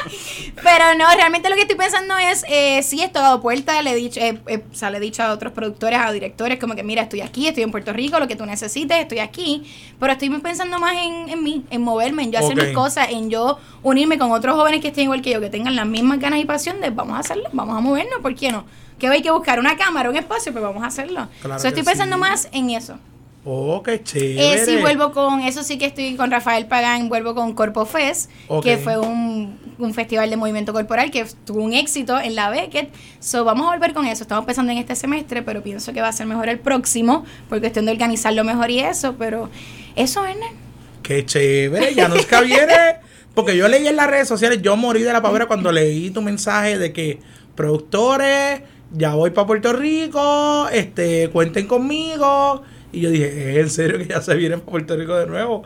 Pero 0.55 0.95
no, 0.97 1.05
realmente 1.15 1.49
lo 1.49 1.55
que 1.55 1.61
estoy 1.61 1.77
pensando 1.77 2.17
es, 2.17 2.45
eh, 2.47 2.81
sí, 2.83 3.01
he 3.01 3.07
tocado 3.07 3.41
puerta, 3.41 3.81
le 3.81 3.91
he 3.91 3.95
dicho, 3.95 4.19
eh, 4.19 4.39
eh, 4.47 4.63
o 4.71 4.75
sea, 4.75 4.89
le 4.89 4.97
he 4.97 5.01
dicho 5.01 5.23
a 5.23 5.31
otros 5.31 5.53
productores, 5.53 5.99
a 5.99 6.11
directores, 6.11 6.59
como 6.59 6.75
que 6.75 6.83
mira, 6.83 7.03
estoy 7.03 7.21
aquí, 7.21 7.47
estoy 7.47 7.63
en 7.63 7.71
Puerto 7.71 7.93
Rico, 7.93 8.19
lo 8.19 8.27
que 8.27 8.35
tú 8.35 8.45
necesites, 8.45 8.97
estoy 8.97 9.19
aquí. 9.19 9.63
Pero 9.99 10.13
estoy 10.13 10.29
pensando 10.39 10.79
más 10.79 10.95
en, 10.95 11.29
en 11.29 11.43
mí, 11.43 11.65
en 11.69 11.81
moverme, 11.81 12.23
en 12.23 12.31
yo 12.31 12.39
hacer 12.39 12.55
mis 12.55 12.73
cosas, 12.73 13.09
en 13.09 13.29
yo 13.29 13.57
unirme 13.81 14.17
con 14.17 14.31
otros 14.31 14.55
jóvenes 14.55 14.81
que 14.81 14.89
estén 14.89 15.05
igual 15.05 15.21
que 15.21 15.31
yo, 15.31 15.41
que 15.41 15.49
tengan 15.49 15.75
las 15.75 15.87
mismas 15.87 16.19
ganas 16.19 16.39
y 16.39 16.45
pasión 16.45 16.81
de 16.81 16.89
vamos 16.89 17.17
a 17.17 17.19
hacerlo, 17.19 17.49
vamos 17.53 17.77
a 17.77 17.81
movernos, 17.81 18.19
¿por 18.21 18.35
qué 18.35 18.51
no? 18.51 18.65
Que 18.99 19.07
hay 19.07 19.21
que 19.21 19.31
buscar 19.31 19.59
una 19.59 19.75
cámara, 19.75 20.09
un 20.09 20.15
espacio, 20.15 20.51
pues 20.51 20.63
vamos 20.63 20.83
a 20.83 20.87
hacerlo. 20.87 21.27
Claro 21.41 21.59
So, 21.59 21.67
estoy 21.67 21.83
pensando 21.83 22.15
sí. 22.15 22.21
más 22.21 22.47
en 22.51 22.69
eso. 22.69 22.97
Oh, 23.45 23.83
qué 23.83 24.01
chévere. 24.01 24.53
Eh, 24.53 24.65
sí, 24.65 24.77
vuelvo 24.77 25.11
con, 25.11 25.41
eso 25.41 25.63
sí 25.63 25.77
que 25.77 25.85
estoy 25.85 26.15
con 26.15 26.31
Rafael 26.31 26.65
Pagán, 26.65 27.09
vuelvo 27.09 27.35
con 27.35 27.53
Corpo 27.53 27.85
Fest, 27.85 28.31
que 28.61 28.77
fue 28.77 28.97
un, 28.97 29.59
un 29.77 29.93
festival 29.93 30.29
de 30.29 30.37
movimiento 30.37 30.73
corporal 30.73 31.11
que 31.11 31.25
tuvo 31.45 31.61
un 31.61 31.73
éxito 31.73 32.19
en 32.19 32.35
la 32.35 32.49
Beckett. 32.49 32.89
So, 33.19 33.43
vamos 33.43 33.67
a 33.67 33.71
volver 33.71 33.93
con 33.93 34.05
eso. 34.05 34.23
Estamos 34.23 34.45
pensando 34.45 34.71
en 34.71 34.77
este 34.77 34.95
semestre, 34.95 35.41
pero 35.41 35.63
pienso 35.63 35.93
que 35.93 36.01
va 36.01 36.07
a 36.07 36.13
ser 36.13 36.27
mejor 36.27 36.49
el 36.49 36.59
próximo, 36.59 37.25
por 37.49 37.59
cuestión 37.59 37.85
de 37.85 37.91
organizarlo 37.91 38.43
mejor 38.43 38.71
y 38.71 38.79
eso, 38.79 39.15
pero 39.17 39.49
eso, 39.95 40.25
Ernest. 40.25 40.53
Qué 41.01 41.25
chévere, 41.25 41.93
ya 41.93 42.07
nos 42.07 42.27
viene. 42.45 42.97
Porque 43.33 43.57
yo 43.57 43.67
leí 43.67 43.87
en 43.87 43.95
las 43.95 44.07
redes 44.07 44.27
sociales, 44.27 44.61
yo 44.61 44.77
morí 44.77 45.01
de 45.01 45.11
la 45.11 45.21
pavera 45.21 45.47
cuando 45.47 45.71
leí 45.71 46.11
tu 46.11 46.21
mensaje 46.21 46.77
de 46.77 46.93
que 46.93 47.19
productores, 47.55 48.61
ya 48.91 49.15
voy 49.15 49.31
para 49.31 49.47
Puerto 49.47 49.73
Rico, 49.73 50.69
este, 50.71 51.29
cuenten 51.29 51.67
conmigo. 51.67 52.61
Y 52.91 53.01
yo 53.01 53.09
dije, 53.09 53.53
¿es 53.53 53.57
en 53.57 53.69
serio 53.71 53.97
que 53.97 54.05
ya 54.05 54.21
se 54.21 54.35
vienen 54.35 54.59
para 54.59 54.71
Puerto 54.71 54.95
Rico 54.95 55.15
de 55.15 55.25
nuevo? 55.25 55.63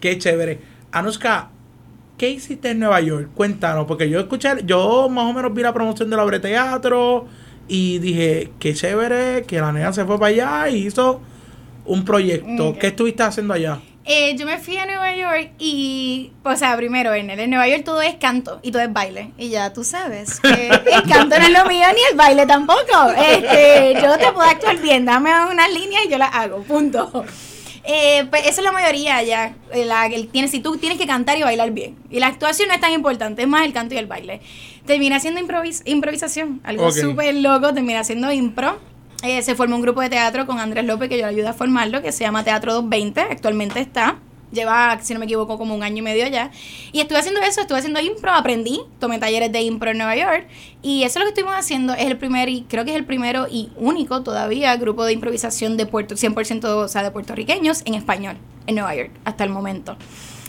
Qué 0.00 0.16
chévere. 0.16 0.60
Anuska, 0.92 1.50
¿qué 2.18 2.28
hiciste 2.30 2.70
en 2.70 2.80
Nueva 2.80 3.00
York? 3.00 3.30
Cuéntanos, 3.34 3.86
porque 3.86 4.10
yo 4.10 4.20
escuché, 4.20 4.50
yo 4.64 5.08
más 5.08 5.24
o 5.24 5.32
menos 5.32 5.54
vi 5.54 5.62
la 5.62 5.72
promoción 5.72 6.10
de 6.10 6.16
la 6.16 6.24
obra 6.24 6.38
de 6.38 6.48
teatro 6.48 7.26
y 7.68 7.98
dije, 7.98 8.50
qué 8.58 8.74
chévere 8.74 9.44
que 9.46 9.60
la 9.60 9.72
nena 9.72 9.92
se 9.92 10.04
fue 10.04 10.18
para 10.18 10.30
allá 10.30 10.68
y 10.68 10.86
hizo 10.86 11.22
un 11.86 12.04
proyecto. 12.04 12.76
¿Qué 12.78 12.88
estuviste 12.88 13.22
haciendo 13.22 13.54
allá? 13.54 13.80
Eh, 14.04 14.34
yo 14.36 14.46
me 14.46 14.56
fui 14.56 14.78
a 14.78 14.86
Nueva 14.86 15.14
York 15.14 15.50
y, 15.58 16.32
o 16.42 16.56
sea, 16.56 16.74
primero, 16.78 17.12
Ernest, 17.12 17.40
en 17.40 17.50
Nueva 17.50 17.68
York 17.68 17.82
todo 17.84 18.00
es 18.00 18.14
canto 18.14 18.58
y 18.62 18.72
todo 18.72 18.80
es 18.80 18.90
baile. 18.90 19.32
Y 19.36 19.50
ya 19.50 19.72
tú 19.72 19.84
sabes 19.84 20.40
que 20.40 20.68
el 20.92 21.02
canto 21.02 21.38
no 21.38 21.44
es 21.44 21.50
lo 21.50 21.66
mío 21.66 21.86
ni 21.94 22.00
el 22.10 22.16
baile 22.16 22.46
tampoco. 22.46 23.12
Este, 23.16 23.98
yo 24.02 24.16
te 24.16 24.32
puedo 24.32 24.48
actuar 24.48 24.78
bien, 24.78 25.04
dame 25.04 25.30
unas 25.50 25.70
líneas 25.72 26.04
y 26.06 26.10
yo 26.10 26.16
las 26.16 26.34
hago, 26.34 26.62
punto. 26.62 27.26
Eh, 27.90 28.26
pues 28.28 28.42
esa 28.42 28.60
es 28.60 28.64
la 28.64 28.70
mayoría 28.72 29.22
ya. 29.22 29.54
Eh, 29.72 29.86
La, 29.86 30.04
el, 30.06 30.28
tienes, 30.28 30.50
si 30.50 30.60
tú 30.60 30.76
tienes 30.76 30.98
que 30.98 31.06
cantar 31.06 31.38
y 31.38 31.42
bailar 31.42 31.70
bien. 31.70 31.96
Y 32.10 32.20
la 32.20 32.26
actuación 32.26 32.68
no 32.68 32.74
es 32.74 32.80
tan 32.80 32.92
importante, 32.92 33.40
es 33.42 33.48
más 33.48 33.64
el 33.64 33.72
canto 33.72 33.94
y 33.94 33.98
el 33.98 34.06
baile. 34.06 34.42
Terminé 34.84 35.14
haciendo 35.16 35.40
improvis- 35.40 35.82
improvisación, 35.86 36.60
algo 36.64 36.86
Ok. 36.88 36.92
súper 36.92 37.34
loco, 37.36 37.72
terminé 37.72 37.96
haciendo 37.98 38.30
impro. 38.30 38.78
Eh, 39.22 39.42
se 39.42 39.54
formó 39.54 39.76
un 39.76 39.82
grupo 39.82 40.00
de 40.02 40.10
teatro 40.10 40.46
con 40.46 40.58
Andrés 40.60 40.84
López, 40.84 41.08
que 41.08 41.16
yo 41.16 41.22
le 41.26 41.30
ayudé 41.30 41.48
a 41.48 41.52
formarlo, 41.54 42.02
que 42.02 42.12
se 42.12 42.24
llama 42.24 42.44
Teatro 42.44 42.74
220, 42.74 43.20
actualmente 43.22 43.80
está. 43.80 44.18
Lleva, 44.52 44.98
si 45.00 45.12
no 45.12 45.20
me 45.20 45.26
equivoco, 45.26 45.58
como 45.58 45.74
un 45.74 45.82
año 45.82 45.98
y 45.98 46.02
medio 46.02 46.26
ya. 46.26 46.50
Y 46.92 47.00
estuve 47.00 47.18
haciendo 47.18 47.40
eso, 47.40 47.60
estuve 47.60 47.78
haciendo 47.78 48.00
impro, 48.00 48.32
aprendí, 48.32 48.80
tomé 48.98 49.18
talleres 49.18 49.52
de 49.52 49.62
impro 49.62 49.90
en 49.90 49.98
Nueva 49.98 50.16
York. 50.16 50.46
Y 50.82 51.02
eso 51.02 51.18
es 51.18 51.24
lo 51.24 51.24
que 51.24 51.40
estuvimos 51.40 51.54
haciendo. 51.54 51.94
Es 51.94 52.06
el 52.06 52.18
primer, 52.18 52.48
y 52.48 52.62
creo 52.62 52.84
que 52.84 52.92
es 52.92 52.96
el 52.96 53.04
primero 53.04 53.46
y 53.50 53.70
único 53.76 54.22
todavía 54.22 54.76
grupo 54.76 55.04
de 55.04 55.12
improvisación 55.12 55.76
de 55.76 55.86
Puerto, 55.86 56.14
100% 56.14 56.64
o 56.64 56.88
sea, 56.88 57.02
de 57.02 57.10
puertorriqueños 57.10 57.82
en 57.84 57.94
español 57.94 58.36
en 58.66 58.74
Nueva 58.74 58.94
York, 58.94 59.10
hasta 59.24 59.44
el 59.44 59.50
momento. 59.50 59.96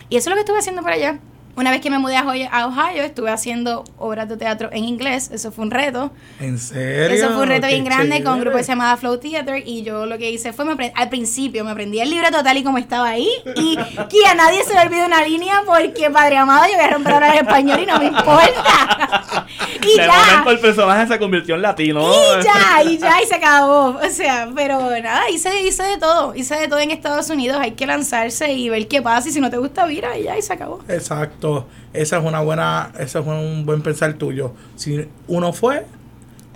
Y 0.08 0.16
eso 0.16 0.28
es 0.28 0.30
lo 0.30 0.34
que 0.34 0.40
estuve 0.40 0.58
haciendo 0.58 0.82
por 0.82 0.92
allá. 0.92 1.20
Una 1.60 1.70
vez 1.72 1.82
que 1.82 1.90
me 1.90 1.98
mudé 1.98 2.16
a 2.16 2.22
Ohio, 2.24 2.48
a 2.50 2.66
Ohio, 2.66 3.02
estuve 3.02 3.30
haciendo 3.30 3.84
obras 3.98 4.26
de 4.30 4.38
teatro 4.38 4.70
en 4.72 4.84
inglés. 4.84 5.30
Eso 5.30 5.52
fue 5.52 5.66
un 5.66 5.70
reto. 5.70 6.10
¿En 6.40 6.58
serio? 6.58 7.14
Eso 7.14 7.34
fue 7.34 7.42
un 7.42 7.48
reto 7.48 7.66
Qué 7.66 7.74
bien 7.74 7.84
grande 7.84 8.24
con 8.24 8.32
un 8.34 8.40
grupo 8.40 8.56
que 8.56 8.64
se 8.64 8.72
llamaba 8.72 8.96
Flow 8.96 9.18
Theater 9.18 9.62
y 9.66 9.82
yo 9.82 10.06
lo 10.06 10.16
que 10.16 10.30
hice 10.30 10.54
fue, 10.54 10.64
me 10.64 10.72
aprend- 10.72 10.92
al 10.94 11.10
principio 11.10 11.62
me 11.62 11.72
aprendí 11.72 12.00
el 12.00 12.08
libro 12.08 12.30
total 12.30 12.56
y 12.56 12.64
como 12.64 12.78
estaba 12.78 13.10
ahí 13.10 13.28
y 13.56 13.76
que 13.76 14.26
a 14.26 14.32
nadie 14.34 14.64
se 14.64 14.72
le 14.72 14.80
olvide 14.80 15.04
una 15.04 15.22
línea 15.22 15.62
porque, 15.66 16.08
padre 16.10 16.38
amado, 16.38 16.64
yo 16.66 16.76
voy 16.76 16.84
a 16.84 16.88
romper 16.88 17.12
ahora 17.12 17.32
el 17.34 17.38
español 17.40 17.80
y 17.82 17.86
no 17.86 17.98
me 17.98 18.06
importa. 18.06 19.46
y 19.82 19.98
de 19.98 20.06
ya. 20.06 20.12
momento 20.28 20.50
el 20.52 20.60
personaje 20.60 21.06
se 21.08 21.18
convirtió 21.18 21.56
en 21.56 21.62
latino. 21.62 22.10
Y 22.10 22.42
ya, 22.42 22.82
y 22.90 22.96
ya, 22.96 23.22
y 23.22 23.26
se 23.26 23.34
acabó. 23.34 23.98
O 24.02 24.08
sea, 24.10 24.48
pero 24.54 24.80
nada, 25.02 25.28
hice, 25.28 25.62
hice 25.62 25.82
de 25.82 25.98
todo. 25.98 26.34
Hice 26.34 26.56
de 26.56 26.68
todo 26.68 26.78
en 26.78 26.90
Estados 26.90 27.28
Unidos. 27.28 27.58
Hay 27.60 27.72
que 27.72 27.86
lanzarse 27.86 28.52
y 28.52 28.68
ver 28.70 28.88
qué 28.88 29.02
pasa. 29.02 29.28
Y 29.28 29.32
si 29.32 29.40
no 29.40 29.50
te 29.50 29.58
gusta, 29.58 29.86
mira, 29.86 30.16
y 30.18 30.22
ya, 30.24 30.38
y 30.38 30.42
se 30.42 30.52
acabó. 30.54 30.80
Exacto. 30.88 31.49
Esa 31.92 32.18
es 32.18 32.24
una 32.24 32.40
buena, 32.40 32.92
ese 32.98 33.18
es 33.18 33.26
un 33.26 33.64
buen 33.66 33.82
pensar 33.82 34.14
tuyo. 34.14 34.52
Si 34.76 35.06
uno 35.28 35.52
fue, 35.52 35.86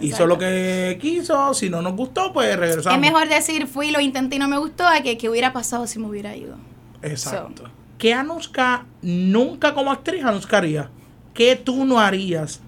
hizo 0.00 0.26
lo 0.26 0.38
que 0.38 0.98
quiso, 1.00 1.54
si 1.54 1.70
no 1.70 1.82
nos 1.82 1.94
gustó, 1.94 2.32
pues 2.32 2.56
regresamos. 2.56 2.96
Es 2.96 3.00
mejor 3.00 3.28
decir 3.28 3.66
fui, 3.66 3.90
lo 3.90 4.00
intenté 4.00 4.36
y 4.36 4.38
no 4.38 4.48
me 4.48 4.58
gustó, 4.58 4.86
a 4.86 5.00
que 5.02 5.18
qué 5.18 5.28
hubiera 5.28 5.52
pasado 5.52 5.86
si 5.86 5.98
me 5.98 6.06
hubiera 6.06 6.36
ido. 6.36 6.56
Exacto. 7.02 7.64
¿Qué 7.98 8.12
Anuska 8.12 8.86
nunca 9.02 9.74
como 9.74 9.90
actriz 9.90 10.24
Anuska 10.24 10.58
haría? 10.58 10.90
¿Qué 11.32 11.56
tú 11.56 11.84
no 11.84 12.00
harías? 12.00 12.60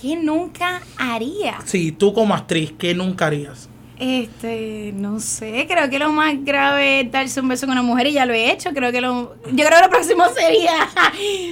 ¿Qué 0.00 0.16
nunca 0.16 0.82
haría? 0.96 1.58
Sí, 1.64 1.92
tú 1.92 2.12
como 2.12 2.34
actriz, 2.34 2.72
¿qué 2.78 2.94
nunca 2.94 3.26
harías? 3.26 3.68
Este, 4.04 4.92
no 4.96 5.20
sé, 5.20 5.64
creo 5.68 5.88
que 5.88 5.98
lo 6.00 6.10
más 6.10 6.34
grave 6.44 7.00
es 7.02 7.12
darse 7.12 7.40
un 7.40 7.46
beso 7.46 7.66
con 7.66 7.72
una 7.72 7.82
mujer 7.82 8.08
y 8.08 8.12
ya 8.14 8.26
lo 8.26 8.34
he 8.34 8.50
hecho. 8.50 8.70
Creo 8.74 8.90
que 8.90 9.00
lo, 9.00 9.36
yo 9.52 9.64
creo 9.64 9.78
que 9.78 9.84
lo 9.84 9.90
próximo 9.90 10.24
sería 10.34 10.72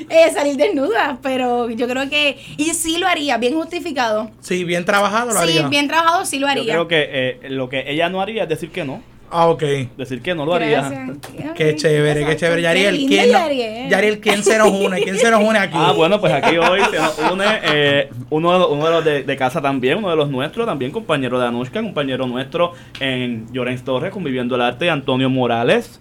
eh, 0.08 0.32
salir 0.34 0.56
desnuda, 0.56 1.18
pero 1.22 1.70
yo 1.70 1.86
creo 1.86 2.10
que, 2.10 2.36
y 2.56 2.64
sí 2.74 2.98
lo 2.98 3.06
haría, 3.06 3.38
bien 3.38 3.54
justificado. 3.54 4.32
Sí, 4.40 4.64
bien 4.64 4.84
trabajado 4.84 5.26
lo 5.32 5.34
Sí, 5.34 5.58
haría. 5.58 5.68
bien 5.68 5.86
trabajado, 5.86 6.24
sí 6.26 6.40
lo 6.40 6.46
Yo 6.48 6.50
haría. 6.50 6.72
creo 6.74 6.88
que 6.88 7.08
eh, 7.08 7.40
lo 7.50 7.68
que 7.68 7.84
ella 7.86 8.08
no 8.08 8.20
haría 8.20 8.42
es 8.42 8.48
decir 8.48 8.70
que 8.72 8.84
no. 8.84 9.00
Ah, 9.30 9.46
ok. 9.48 9.62
Decir 9.96 10.20
que 10.22 10.34
no 10.34 10.44
lo 10.44 10.54
haría. 10.54 11.12
Qué 11.54 11.76
chévere, 11.76 12.26
qué 12.26 12.36
chévere. 12.36 12.62
Yariel, 12.62 12.96
¿quién, 13.06 13.30
no- 13.32 13.38
Yariel. 13.38 13.88
Yariel, 13.90 14.20
¿quién 14.20 14.42
se 14.42 14.58
nos 14.58 14.70
une? 14.70 15.00
¿Quién 15.02 15.16
se 15.18 15.30
nos 15.30 15.40
une 15.42 15.58
aquí? 15.58 15.76
Ah, 15.78 15.92
bueno, 15.96 16.20
pues 16.20 16.32
aquí 16.32 16.56
hoy 16.58 16.80
se 16.90 16.98
nos 16.98 17.18
une 17.32 17.44
eh, 17.72 18.08
uno 18.30 18.52
de 18.52 18.58
los, 18.58 18.70
uno 18.70 18.84
de, 18.86 18.90
los 18.90 19.04
de, 19.04 19.22
de 19.22 19.36
casa 19.36 19.60
también, 19.62 19.98
uno 19.98 20.10
de 20.10 20.16
los 20.16 20.28
nuestros 20.30 20.66
también, 20.66 20.90
compañero 20.90 21.38
de 21.38 21.46
Anushka, 21.46 21.80
compañero 21.80 22.26
nuestro 22.26 22.72
en 22.98 23.46
Llorens 23.52 23.84
Torres, 23.84 24.10
conviviendo 24.10 24.56
el 24.56 24.62
arte, 24.62 24.90
Antonio 24.90 25.30
Morales. 25.30 26.00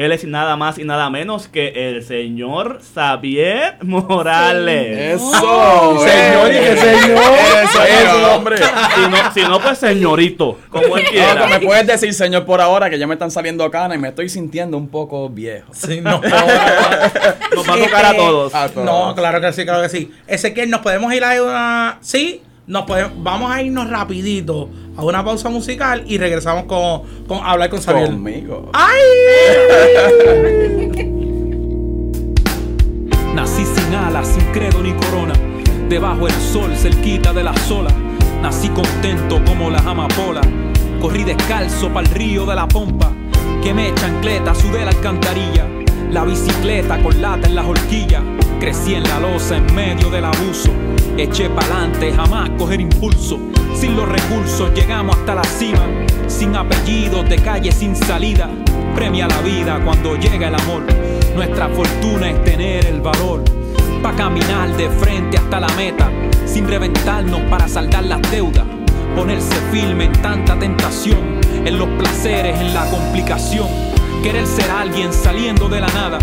Él 0.00 0.12
es 0.12 0.24
nada 0.24 0.56
más 0.56 0.78
y 0.78 0.84
nada 0.84 1.10
menos 1.10 1.46
que 1.46 1.90
el 1.90 2.02
señor 2.02 2.80
Xavier 2.94 3.76
Morales. 3.82 5.20
Eso, 5.20 5.98
Señor, 5.98 6.50
y 6.50 6.56
eh. 6.56 6.60
que 6.70 6.76
señor. 6.78 7.22
Eso, 7.62 7.82
eso, 7.82 8.34
hombre. 8.34 8.56
Si 8.56 9.10
no, 9.10 9.34
si 9.34 9.42
no, 9.42 9.60
pues 9.60 9.76
señorito, 9.76 10.58
como 10.70 10.96
él 10.96 11.04
No, 11.04 11.10
quiera. 11.10 11.46
que 11.46 11.52
me 11.58 11.66
puedes 11.66 11.86
decir, 11.86 12.14
señor, 12.14 12.46
por 12.46 12.62
ahora 12.62 12.88
que 12.88 12.98
ya 12.98 13.06
me 13.06 13.12
están 13.12 13.30
saliendo 13.30 13.70
canas 13.70 13.98
y 13.98 14.00
me 14.00 14.08
estoy 14.08 14.30
sintiendo 14.30 14.78
un 14.78 14.88
poco 14.88 15.28
viejo. 15.28 15.70
Sí, 15.74 16.00
no. 16.00 16.12
Nos 17.54 17.68
va 17.68 17.74
a 17.74 17.78
tocar 17.78 18.06
a 18.06 18.16
todos. 18.16 18.54
A 18.54 18.70
todos. 18.70 18.86
No, 18.86 19.14
claro 19.14 19.38
que 19.42 19.52
sí, 19.52 19.64
claro 19.64 19.82
que 19.82 19.90
sí. 19.90 20.10
Ezequiel, 20.26 20.70
nos 20.70 20.80
podemos 20.80 21.12
ir 21.12 21.22
a 21.24 21.42
una. 21.42 21.98
Sí, 22.00 22.40
nos 22.66 22.84
podemos, 22.84 23.12
vamos 23.18 23.50
a 23.50 23.62
irnos 23.62 23.88
rapidito 23.90 24.68
a 24.96 25.04
una 25.04 25.24
pausa 25.24 25.48
musical 25.48 26.04
y 26.06 26.18
regresamos 26.18 26.64
con, 26.64 27.02
con 27.26 27.38
hablar 27.44 27.70
con 27.70 27.80
Xavier. 27.80 28.10
Conmigo. 28.10 28.70
¡Ay! 28.72 29.00
Nací 33.34 33.64
sin 33.64 33.94
alas, 33.94 34.28
sin 34.28 34.44
credo 34.52 34.82
ni 34.82 34.92
corona. 34.92 35.34
Debajo 35.88 36.26
el 36.26 36.34
sol, 36.34 36.76
cerquita 36.76 37.32
de 37.32 37.42
la 37.42 37.56
sola. 37.56 37.90
Nací 38.42 38.68
contento 38.68 39.40
como 39.44 39.70
las 39.70 39.84
amapolas. 39.86 40.46
Corrí 41.00 41.24
descalzo 41.24 41.88
pa'l 41.92 42.06
río 42.06 42.44
de 42.46 42.54
la 42.54 42.68
pompa. 42.68 43.10
Quemé 43.62 43.92
chancleta, 43.94 44.54
sudé 44.54 44.84
la 44.84 44.90
alcantarilla. 44.90 45.66
La 46.10 46.24
bicicleta 46.24 47.02
con 47.02 47.20
lata 47.22 47.46
en 47.46 47.54
las 47.54 47.66
horquillas. 47.66 48.22
Crecí 48.60 48.92
en 48.92 49.04
la 49.04 49.18
losa 49.18 49.56
en 49.56 49.74
medio 49.74 50.10
del 50.10 50.26
abuso. 50.26 50.70
Eché 51.16 51.48
pa'lante, 51.48 52.12
jamás 52.12 52.50
coger 52.58 52.78
impulso. 52.78 53.38
Sin 53.74 53.96
los 53.96 54.06
recursos 54.06 54.70
llegamos 54.74 55.16
hasta 55.16 55.34
la 55.34 55.44
cima. 55.44 55.80
Sin 56.26 56.54
apellidos 56.54 57.26
de 57.26 57.36
calle 57.36 57.72
sin 57.72 57.96
salida. 57.96 58.50
Premia 58.94 59.26
la 59.28 59.40
vida 59.40 59.80
cuando 59.82 60.14
llega 60.14 60.48
el 60.48 60.54
amor. 60.54 60.82
Nuestra 61.34 61.70
fortuna 61.70 62.28
es 62.28 62.44
tener 62.44 62.84
el 62.84 63.00
valor. 63.00 63.42
Pa' 64.02 64.12
caminar 64.12 64.76
de 64.76 64.90
frente 64.90 65.38
hasta 65.38 65.58
la 65.58 65.68
meta. 65.68 66.10
Sin 66.44 66.68
reventarnos 66.68 67.40
para 67.48 67.66
saldar 67.66 68.04
las 68.04 68.20
deudas. 68.30 68.66
Ponerse 69.16 69.56
firme 69.72 70.04
en 70.04 70.12
tanta 70.20 70.58
tentación. 70.58 71.40
En 71.64 71.78
los 71.78 71.88
placeres, 71.98 72.60
en 72.60 72.74
la 72.74 72.84
complicación. 72.90 73.68
Querer 74.22 74.46
ser 74.46 74.70
alguien 74.70 75.14
saliendo 75.14 75.66
de 75.66 75.80
la 75.80 75.88
nada. 75.88 76.18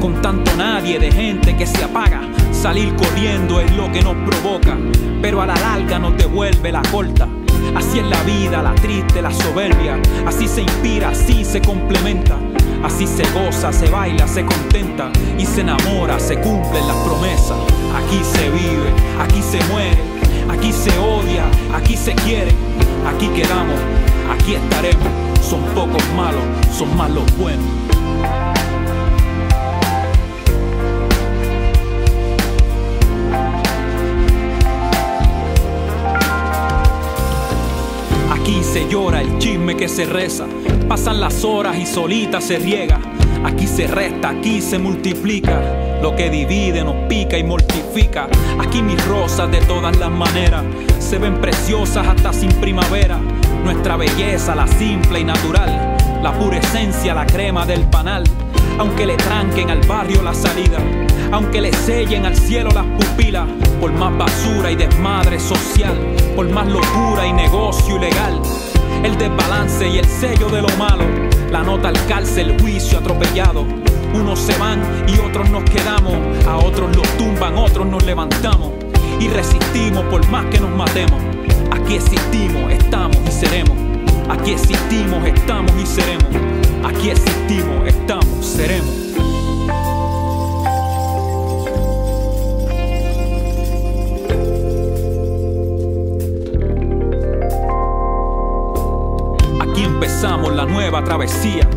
Con 0.00 0.22
tanto 0.22 0.50
nadie 0.56 0.98
de 0.98 1.12
gente 1.12 1.56
que 1.56 1.66
se 1.66 1.84
apaga. 1.84 2.22
Salir 2.52 2.94
corriendo 2.96 3.60
es 3.60 3.70
lo 3.76 3.92
que 3.92 4.02
nos 4.02 4.14
provoca. 4.16 4.76
Pero 5.20 5.42
a 5.42 5.46
la 5.46 5.54
larga 5.54 5.98
nos 5.98 6.16
devuelve 6.16 6.72
la 6.72 6.82
corta. 6.90 7.28
Así 7.74 7.98
es 7.98 8.06
la 8.06 8.22
vida, 8.22 8.62
la 8.62 8.74
triste, 8.74 9.20
la 9.20 9.30
soberbia. 9.30 10.00
Así 10.26 10.48
se 10.48 10.62
inspira, 10.62 11.10
así 11.10 11.44
se 11.44 11.60
complementa. 11.60 12.36
Así 12.82 13.06
se 13.06 13.24
goza, 13.32 13.72
se 13.72 13.90
baila, 13.90 14.26
se 14.26 14.44
contenta 14.44 15.10
y 15.38 15.44
se 15.44 15.60
enamora, 15.60 16.18
se 16.18 16.40
cumplen 16.40 16.88
las 16.88 16.96
promesas. 16.98 17.58
Aquí 17.94 18.20
se 18.24 18.48
vive, 18.48 18.90
aquí 19.20 19.42
se 19.42 19.62
muere, 19.70 19.98
aquí 20.50 20.72
se 20.72 20.90
odia, 20.98 21.44
aquí 21.74 21.94
se 21.94 22.14
quiere, 22.14 22.52
aquí 23.06 23.28
quedamos, 23.28 23.78
aquí 24.32 24.54
estaremos. 24.54 25.08
Son 25.42 25.60
pocos 25.74 26.02
malos, 26.16 26.42
son 26.74 26.96
más 26.96 27.10
los 27.10 27.36
buenos. 27.36 28.49
Aquí 38.50 38.64
se 38.64 38.88
llora 38.88 39.20
el 39.20 39.38
chisme 39.38 39.76
que 39.76 39.88
se 39.88 40.06
reza. 40.06 40.44
Pasan 40.88 41.20
las 41.20 41.44
horas 41.44 41.78
y 41.78 41.86
solita 41.86 42.40
se 42.40 42.58
riega. 42.58 42.98
Aquí 43.44 43.68
se 43.68 43.86
resta, 43.86 44.30
aquí 44.30 44.60
se 44.60 44.76
multiplica. 44.76 46.00
Lo 46.02 46.16
que 46.16 46.30
divide 46.30 46.82
nos 46.82 46.96
pica 47.08 47.38
y 47.38 47.44
mortifica. 47.44 48.26
Aquí 48.58 48.82
mis 48.82 49.06
rosas 49.06 49.52
de 49.52 49.60
todas 49.60 49.96
las 49.98 50.10
maneras 50.10 50.64
se 50.98 51.18
ven 51.18 51.40
preciosas 51.40 52.08
hasta 52.08 52.32
sin 52.32 52.50
primavera. 52.54 53.20
Nuestra 53.62 53.96
belleza, 53.96 54.56
la 54.56 54.66
simple 54.66 55.20
y 55.20 55.24
natural. 55.24 55.96
La 56.20 56.36
pura 56.36 56.58
esencia, 56.58 57.14
la 57.14 57.26
crema 57.26 57.64
del 57.64 57.84
panal. 57.84 58.24
Aunque 58.80 59.06
le 59.06 59.16
tranquen 59.16 59.70
al 59.70 59.86
barrio 59.86 60.22
la 60.22 60.34
salida. 60.34 60.78
Aunque 61.30 61.60
le 61.60 61.72
sellen 61.72 62.26
al 62.26 62.36
cielo 62.36 62.70
las 62.74 62.84
pupilas. 62.84 63.46
Por 63.80 63.92
más 63.92 64.16
basura 64.18 64.70
y 64.70 64.76
desmadre 64.76 65.40
social. 65.40 65.96
Por 66.36 66.48
más 66.50 66.66
locura 66.66 67.26
y 67.26 67.32
negocio 67.32 67.96
ilegal. 67.96 68.40
El 69.02 69.16
desbalance 69.16 69.88
y 69.88 69.98
el 69.98 70.04
sello 70.04 70.48
de 70.50 70.60
lo 70.60 70.68
malo. 70.76 71.04
La 71.50 71.62
nota 71.62 71.88
al 71.88 72.06
cárcel, 72.06 72.60
juicio 72.60 72.98
atropellado. 72.98 73.64
Unos 74.12 74.38
se 74.38 74.56
van 74.58 74.80
y 75.08 75.18
otros 75.18 75.48
nos 75.48 75.64
quedamos. 75.64 76.14
A 76.46 76.58
otros 76.58 76.94
los 76.94 77.08
tumban, 77.16 77.56
otros 77.56 77.86
nos 77.86 78.04
levantamos. 78.04 78.72
Y 79.18 79.28
resistimos 79.28 80.04
por 80.04 80.28
más 80.28 80.44
que 80.46 80.60
nos 80.60 80.70
matemos. 80.70 81.20
Aquí 81.72 81.94
existimos, 81.94 82.70
estamos 82.70 83.16
y 83.26 83.30
seremos. 83.30 83.76
Aquí 84.28 84.52
existimos, 84.52 85.24
estamos 85.24 85.72
y 85.82 85.86
seremos. 85.86 86.26
Aquí 86.84 87.10
existimos, 87.10 87.86
estamos, 87.86 88.44
seremos. 88.44 88.99
Empezamos 100.02 100.54
la 100.54 100.64
nueva 100.64 101.04
travesía. 101.04 101.68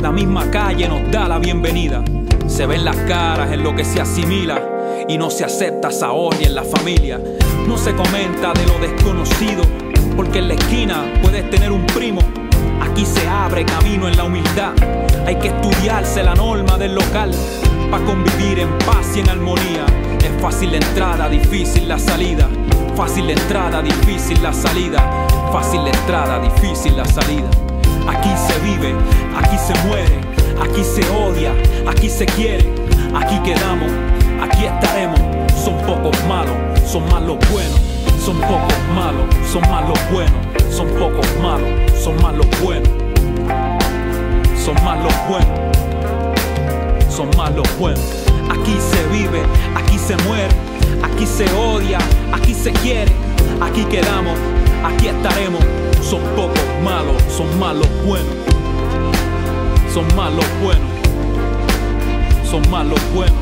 La 0.00 0.12
misma 0.12 0.48
calle 0.52 0.88
nos 0.88 1.10
da 1.10 1.26
la 1.26 1.40
bienvenida. 1.40 2.04
Se 2.46 2.64
ven 2.64 2.84
las 2.84 2.94
caras 2.94 3.50
en 3.50 3.64
lo 3.64 3.74
que 3.74 3.84
se 3.84 4.00
asimila 4.00 4.62
y 5.08 5.18
no 5.18 5.30
se 5.30 5.44
acepta 5.44 5.88
esa 5.88 6.12
odia 6.12 6.46
en 6.46 6.54
la 6.54 6.62
familia. 6.62 7.20
No 7.66 7.76
se 7.76 7.92
comenta 7.96 8.52
de 8.52 8.66
lo 8.66 8.78
desconocido, 8.78 9.64
porque 10.16 10.38
en 10.38 10.48
la 10.48 10.54
esquina 10.54 11.12
puedes 11.22 11.50
tener 11.50 11.72
un 11.72 11.84
primo. 11.86 12.20
Aquí 12.80 13.04
se 13.04 13.26
abre 13.26 13.64
camino 13.64 14.06
en 14.06 14.16
la 14.16 14.24
humildad. 14.24 14.74
Hay 15.26 15.34
que 15.40 15.48
estudiarse 15.48 16.22
la 16.22 16.36
norma 16.36 16.78
del 16.78 16.94
local 16.94 17.32
para 17.90 18.04
convivir 18.04 18.60
en 18.60 18.78
paz 18.78 19.16
y 19.16 19.20
en 19.20 19.28
armonía. 19.28 19.86
Es 20.20 20.40
fácil 20.40 20.70
la 20.70 20.76
entrada, 20.76 21.28
difícil 21.28 21.88
la 21.88 21.98
salida. 21.98 22.48
Fácil 22.94 23.26
la 23.26 23.32
entrada, 23.32 23.82
difícil 23.82 24.40
la 24.40 24.52
salida. 24.52 25.26
Fácil 25.52 25.82
la 25.82 25.90
entrada, 25.90 26.38
difícil 26.38 26.96
la 26.96 27.04
salida. 27.04 27.50
Aquí 28.08 28.30
se 28.36 28.58
vive, 28.60 28.94
aquí 29.36 29.56
se 29.58 29.74
muere, 29.86 30.20
aquí 30.62 30.82
se 30.84 31.02
odia, 31.10 31.52
aquí 31.88 32.08
se 32.08 32.26
quiere, 32.26 32.68
aquí 33.14 33.38
quedamos, 33.40 33.90
aquí 34.42 34.64
estaremos. 34.64 35.20
Son 35.64 35.76
pocos 35.86 36.16
malos, 36.26 36.56
son 36.86 37.08
más 37.10 37.22
los 37.22 37.38
buenos. 37.50 37.80
Son 38.24 38.36
pocos 38.38 38.74
malos, 38.94 39.26
son 39.50 39.62
más 39.62 39.88
los 39.88 40.12
buenos. 40.12 40.32
Son 40.70 40.86
pocos 40.88 41.26
malos, 41.42 41.68
son 42.00 42.16
más 42.22 42.34
los 42.34 42.46
buenos. 42.62 42.88
Son 44.64 44.74
más 44.84 44.98
los 45.02 45.14
buenos. 45.28 45.60
Son 47.08 47.28
más 47.36 47.54
los 47.54 47.78
buenos. 47.78 48.00
Aquí 48.48 48.76
se 48.80 49.06
vive, 49.08 49.42
aquí 49.74 49.98
se 49.98 50.16
muere, 50.28 50.48
aquí 51.02 51.26
se 51.26 51.44
odia, 51.54 51.98
aquí 52.32 52.54
se 52.54 52.72
quiere, 52.72 53.12
aquí 53.60 53.84
quedamos, 53.84 54.38
aquí 54.84 55.08
estaremos. 55.08 55.81
Son 56.02 56.20
pocos 56.36 56.60
malos, 56.84 57.22
son 57.34 57.58
más 57.58 57.74
los 57.74 57.88
buenos. 58.04 58.34
Son 59.92 60.04
más 60.16 60.32
los 60.32 60.46
buenos. 60.60 60.90
Son 62.50 62.62
más 62.70 62.86
los 62.86 63.12
buenos. 63.14 63.36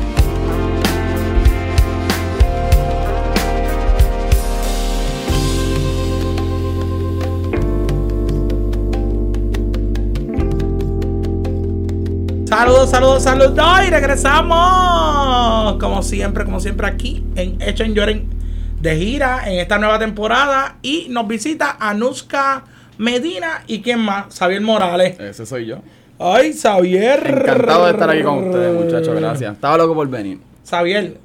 Saludos, 12.45 12.89
saludos, 12.89 13.23
saludos. 13.23 13.57
Y 13.87 13.89
regresamos. 13.89 15.77
Como 15.79 16.03
siempre, 16.03 16.45
como 16.45 16.59
siempre, 16.59 16.87
aquí 16.87 17.23
en 17.35 17.61
Hecho 17.61 17.83
en 17.83 17.93
Lloren 17.95 18.40
de 18.81 18.95
gira 18.97 19.43
en 19.45 19.59
esta 19.59 19.77
nueva 19.77 19.99
temporada. 19.99 20.77
Y 20.81 21.07
nos 21.09 21.27
visita 21.27 21.77
Anuska 21.79 22.63
Medina. 22.97 23.63
¿Y 23.67 23.81
quién 23.81 23.99
más? 23.99 24.35
Xavier 24.37 24.61
Morales. 24.61 25.19
Ese 25.19 25.45
soy 25.45 25.67
yo. 25.67 25.77
Ay, 26.19 26.53
Xavier. 26.53 27.25
Encantado 27.25 27.85
de 27.85 27.91
estar 27.91 28.09
aquí 28.09 28.23
con 28.23 28.45
ustedes, 28.45 28.73
muchachos. 28.73 29.19
Gracias. 29.19 29.53
Estaba 29.53 29.77
loco 29.77 29.95
por 29.95 30.07
venir. 30.09 30.39
Xavier, 30.67 31.17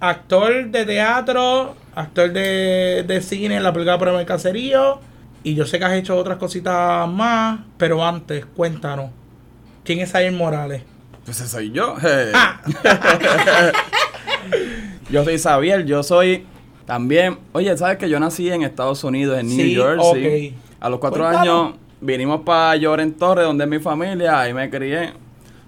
actor 0.00 0.66
de 0.70 0.84
teatro, 0.86 1.76
actor 1.94 2.32
de, 2.32 3.04
de 3.06 3.20
cine 3.20 3.56
en 3.56 3.62
la 3.62 3.72
película 3.72 3.98
Por 3.98 4.08
el 4.08 4.26
Caserío. 4.26 5.00
Y 5.42 5.54
yo 5.54 5.64
sé 5.66 5.78
que 5.78 5.84
has 5.86 5.94
hecho 5.94 6.16
otras 6.16 6.38
cositas 6.38 7.08
más. 7.08 7.60
Pero 7.78 8.04
antes, 8.04 8.44
cuéntanos. 8.44 9.10
¿Quién 9.84 10.00
es 10.00 10.10
Xavier 10.10 10.32
Morales? 10.32 10.82
Pues 11.24 11.40
ese 11.40 11.48
soy 11.48 11.70
yo. 11.70 11.96
Ah, 12.34 12.60
Yo 15.10 15.24
soy 15.24 15.38
Xavier, 15.38 15.84
yo 15.84 16.02
soy 16.02 16.46
también. 16.90 17.38
Oye, 17.52 17.76
¿sabes 17.76 17.98
que 17.98 18.08
yo 18.08 18.18
nací 18.18 18.50
en 18.50 18.62
Estados 18.62 19.04
Unidos, 19.04 19.38
en 19.38 19.46
New 19.46 19.56
Sí, 19.56 19.76
Jersey? 19.76 20.54
A 20.80 20.90
los 20.90 20.98
cuatro 20.98 21.24
años 21.24 21.74
vinimos 22.00 22.40
para 22.40 22.74
Lloren 22.74 23.12
Torres, 23.12 23.44
donde 23.44 23.62
es 23.62 23.70
mi 23.70 23.78
familia, 23.78 24.40
ahí 24.40 24.52
me 24.52 24.68
crié. 24.68 25.12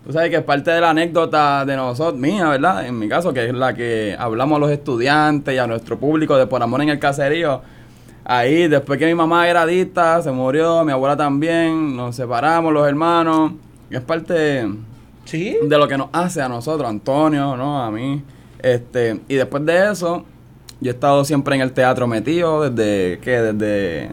Tú 0.05 0.13
sabes 0.13 0.31
que 0.31 0.39
es 0.39 0.43
parte 0.43 0.73
de 0.73 0.81
la 0.81 0.91
anécdota 0.91 1.65
de 1.65 1.77
nosotros, 1.77 2.19
mía, 2.19 2.49
¿verdad? 2.49 2.85
En 2.85 2.99
mi 2.99 3.09
caso, 3.09 3.33
que 3.33 3.47
es 3.47 3.55
la 3.55 3.73
que 3.73 4.17
hablamos 4.19 4.57
a 4.57 4.59
los 4.59 4.73
estudiantes 4.73 5.55
y 5.55 5.59
a 5.59 5.67
nuestro 5.69 5.97
público 5.97 6.37
de 6.37 6.49
Por 6.49 6.61
Amor 6.61 6.83
en 6.83 6.89
el 6.89 6.99
Caserío. 6.99 7.63
Ahí, 8.25 8.67
después 8.67 8.99
que 8.99 9.07
mi 9.07 9.15
mamá 9.15 9.49
era 9.49 9.63
adicta, 9.63 10.21
se 10.23 10.33
murió, 10.33 10.85
mi 10.85 10.91
abuela 10.91 11.17
también, 11.17 11.97
nos 11.97 12.17
separamos 12.17 12.73
los 12.73 12.89
hermanos. 12.89 13.53
Es 13.91 14.01
parte 14.01 14.69
sí. 15.25 15.57
de 15.63 15.79
lo 15.79 15.87
que 15.87 15.97
nos 15.97 16.09
hace 16.13 16.43
a 16.43 16.49
nosotros, 16.49 16.91
Antonio, 16.91 17.57
¿no? 17.57 17.81
A 17.81 17.93
mí. 17.93 18.25
Este, 18.59 19.21
y 19.29 19.37
después 19.37 19.65
de 19.65 19.93
eso, 19.93 20.25
yo 20.83 20.91
he 20.91 20.95
estado 20.95 21.25
siempre 21.25 21.55
en 21.55 21.63
el 21.63 21.73
teatro 21.73 22.07
metido 22.07 22.69
desde 22.69 23.19
que 23.21 23.31
desde 23.31 24.11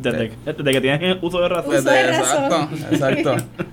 Desde, 0.00 0.32
desde 0.44 0.72
que 0.72 0.80
tienes 0.80 1.16
uso 1.22 1.40
de 1.40 1.48
razón. 1.48 1.74
Uso 1.74 1.90
de 1.90 1.96
desde- 1.96 2.18
razón. 2.18 2.68
exacto, 2.72 2.94
exacto. 3.34 3.36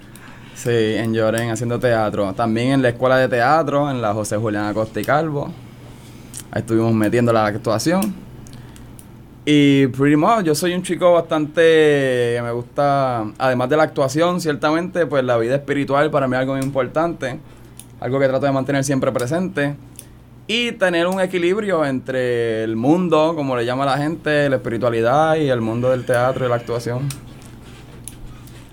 Sí, 0.56 0.72
en 0.72 1.14
Lloren 1.14 1.52
haciendo 1.52 1.78
teatro. 1.80 2.34
También 2.34 2.72
en 2.72 2.82
la 2.82 2.90
escuela 2.90 3.18
de 3.20 3.28
teatro, 3.28 3.92
en 3.92 4.02
la 4.02 4.12
José 4.16 4.38
Julián 4.38 4.66
Acosta 4.66 5.00
y 5.00 5.04
Calvo. 5.06 5.52
Ahí 6.50 6.62
estuvimos 6.62 6.94
metiendo 6.96 7.32
la 7.32 7.46
actuación. 7.46 8.16
Y 9.46 9.86
pretty 9.88 10.16
much, 10.16 10.44
yo 10.44 10.56
soy 10.56 10.74
un 10.74 10.82
chico 10.82 11.14
bastante 11.14 11.62
que 11.62 12.40
me 12.44 12.52
gusta, 12.52 13.24
además 13.38 13.70
de 13.70 13.78
la 13.78 13.84
actuación, 13.84 14.42
ciertamente, 14.42 15.06
pues 15.06 15.24
la 15.24 15.38
vida 15.38 15.56
espiritual 15.56 16.10
para 16.10 16.28
mí 16.28 16.34
es 16.36 16.40
algo 16.42 16.56
muy 16.56 16.64
importante, 16.66 17.40
algo 18.00 18.20
que 18.20 18.28
trato 18.28 18.46
de 18.48 18.52
mantener 18.52 18.84
siempre 18.84 19.12
presente 19.12 19.76
y 20.48 20.72
tener 20.72 21.08
un 21.08 21.20
equilibrio 21.20 21.86
entre 21.86 22.64
el 22.64 22.76
mundo, 22.76 23.34
como 23.36 23.56
le 23.58 23.66
llama 23.66 23.86
la 23.86 23.98
gente, 23.98 24.50
la 24.50 24.56
espiritualidad 24.56 25.36
y 25.36 25.50
el 25.50 25.62
mundo 25.62 25.92
del 25.92 26.06
teatro 26.06 26.46
y 26.46 26.50
la 26.50 26.56
actuación. 26.56 27.10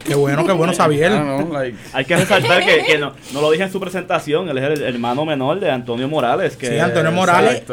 Qué 0.05 0.15
bueno, 0.15 0.45
qué 0.45 0.53
bueno, 0.53 0.73
Xavier. 0.77 1.13
Ah, 1.13 1.25
no, 1.25 1.53
like, 1.53 1.79
Hay 1.95 2.05
que 2.05 2.17
resaltar 2.17 2.65
que, 2.65 2.85
que 2.85 2.99
no, 2.99 3.15
no 3.33 3.41
lo 3.41 3.51
dije 3.51 3.65
en 3.65 3.73
su 3.73 3.81
presentación, 3.81 4.49
él 4.49 4.59
es 4.59 4.65
el 4.65 4.83
hermano 4.83 5.25
menor 5.25 5.59
de 5.59 5.71
Antonio 5.71 6.07
Morales. 6.09 6.57
Que 6.57 6.69
Sí, 6.69 6.79
Antonio 6.79 7.11
Morales, 7.11 7.65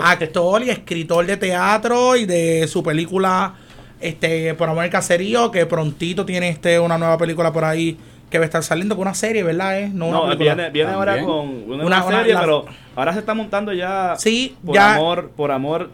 actor 0.00 0.62
y 0.62 0.70
escritor 0.70 1.26
de 1.26 1.36
teatro 1.36 2.16
y 2.16 2.26
de 2.26 2.66
su 2.68 2.82
película 2.82 3.54
este 4.00 4.54
Por 4.54 4.68
amor 4.68 4.84
al 4.84 4.90
caserío, 4.90 5.50
que 5.50 5.66
prontito 5.66 6.24
tiene 6.24 6.48
este 6.48 6.78
una 6.80 6.96
nueva 6.96 7.18
película 7.18 7.52
por 7.52 7.64
ahí 7.64 7.98
que 8.30 8.38
va 8.38 8.44
a 8.44 8.46
estar 8.46 8.62
saliendo 8.62 8.96
con 8.96 9.02
una 9.02 9.14
serie, 9.14 9.42
¿verdad? 9.42 9.80
eh? 9.80 9.90
No, 9.92 10.06
una 10.08 10.18
No, 10.32 10.36
viene, 10.36 10.70
viene 10.70 10.92
ahora 10.92 11.20
con 11.22 11.70
una, 11.70 11.84
Una- 11.84 12.02
serie, 12.04 12.32
la- 12.34 12.40
pero 12.40 12.64
ahora 12.96 13.12
se 13.12 13.18
está 13.18 13.34
montando 13.34 13.72
ya 13.72 14.14
Sí, 14.16 14.56
por 14.64 14.74
ya. 14.74 14.94
amor, 14.94 15.30
por 15.36 15.50
amor, 15.50 15.90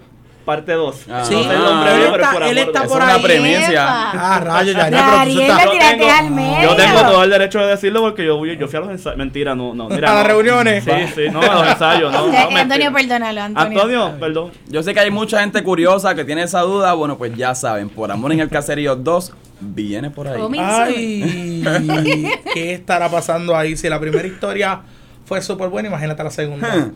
parte 0.47 0.73
2. 0.73 0.97
Ah. 1.11 1.23
Sí, 1.27 1.35
no 1.35 1.43
sé 1.43 1.51
el 1.55 1.59
nombre 1.63 1.93
él 1.93 1.99
bien, 1.99 2.13
pero 2.13 2.23
está- 2.25 2.33
por 2.33 2.43
él 2.45 2.59
está 2.59 2.83
por 2.85 2.87
es 2.87 3.05
una 3.05 3.15
ahí. 3.15 3.23
premicia. 3.23 3.85
Ah, 3.87 4.37
pero 4.39 4.51
tú 4.53 4.57
Yariel, 4.57 4.69
estás- 4.69 4.97
la 4.97 5.65
Yo 5.65 5.79
tengo- 5.79 6.11
al 6.11 6.31
medio. 6.31 6.63
Yo 6.71 6.77
tengo 6.77 7.01
todo 7.01 7.25
el 7.25 7.31
derecho 7.31 7.59
de 7.59 7.67
decirlo 7.67 8.01
porque 8.01 8.25
yo, 8.25 8.39
fui- 8.39 8.57
yo 8.57 8.69
fui 8.69 8.77
a 8.79 8.81
los 8.81 8.91
ensayos. 8.91 9.19
Mentira, 9.19 9.55
no, 9.55 9.75
no. 9.75 9.89
Mira, 9.91 10.11
A 10.11 10.15
las 10.15 10.27
reuniones. 10.29 10.85
Sí, 10.85 10.91
sí, 11.15 11.23
no, 11.31 11.41
a 11.43 11.55
los 11.55 11.67
ensayos, 11.73 12.13
no. 12.13 12.27
no, 12.33 12.57
Antonio, 12.57 12.93
perdónalo, 12.93 13.43
Antonio. 13.43 13.81
Antonio, 13.83 14.13
perdón. 14.19 14.51
Yo 14.69 14.83
sé 14.83 14.95
que 14.95 15.01
hay 15.01 15.11
mucha 15.11 15.41
gente 15.41 15.63
curiosa 15.63 16.15
que 16.15 16.25
tiene 16.25 16.45
esa 16.45 16.61
duda. 16.61 16.95
Bueno, 16.95 17.19
pues 17.19 17.35
ya 17.37 17.55
saben, 17.55 17.91
por 17.91 18.11
Amor 18.11 18.33
en 18.33 18.41
el 18.41 18.49
Caserío 18.49 18.97
2 18.97 19.35
viene 19.61 20.11
por 20.11 20.29
ahí. 20.29 20.41
Ay, 20.59 21.61
¿qué 22.55 22.73
estará 22.75 23.09
pasando 23.11 23.57
ahí? 23.57 23.77
Si 23.77 23.89
la 23.89 23.99
primera 24.01 24.27
historia 24.27 24.81
fue 25.25 25.43
súper 25.43 25.69
buena, 25.69 25.89
imagínate 25.89 26.23
la 26.23 26.31
segunda. 26.31 26.91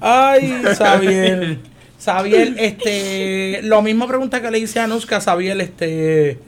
Ay, 0.00 0.62
Xavier. 0.76 1.58
Xavier, 2.04 2.54
este, 2.58 3.60
lo 3.62 3.82
mismo 3.82 4.06
pregunta 4.08 4.40
que 4.42 4.50
le 4.50 4.58
hice 4.58 4.80
a 4.80 4.84
Anuska, 4.84 5.20
Xavier, 5.20 5.60
este, 5.60 6.38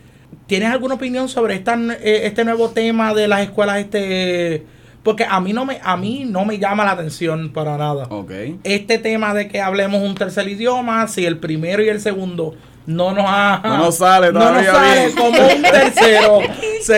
¿tienes 0.46 0.70
alguna 0.70 0.94
opinión 0.94 1.28
sobre 1.28 1.54
esta, 1.54 1.74
eh, 2.02 2.22
este 2.24 2.44
nuevo 2.44 2.70
tema 2.70 3.14
de 3.14 3.28
las 3.28 3.40
escuelas, 3.42 3.78
este, 3.78 4.64
porque 5.02 5.24
a 5.24 5.40
mí 5.40 5.52
no 5.52 5.64
me, 5.64 5.78
a 5.82 5.96
mí 5.96 6.24
no 6.26 6.44
me 6.44 6.58
llama 6.58 6.84
la 6.84 6.92
atención 6.92 7.52
para 7.52 7.76
nada. 7.76 8.06
Ok. 8.10 8.32
Este 8.64 8.98
tema 8.98 9.34
de 9.34 9.48
que 9.48 9.60
hablemos 9.60 10.02
un 10.02 10.14
tercer 10.14 10.48
idioma, 10.48 11.06
si 11.08 11.24
el 11.26 11.38
primero 11.38 11.82
y 11.82 11.88
el 11.88 12.00
segundo 12.00 12.54
no 12.86 13.12
nos 13.12 13.24
ha, 13.28 13.60
No 13.64 13.78
nos 13.78 13.96
sale 13.96 14.32
no 14.32 14.50
nos 14.50 14.64
sale 14.64 15.06
bien. 15.06 15.16
como 15.16 15.38
un 15.46 15.62
tercero. 15.62 16.40
Sí. 16.82 16.92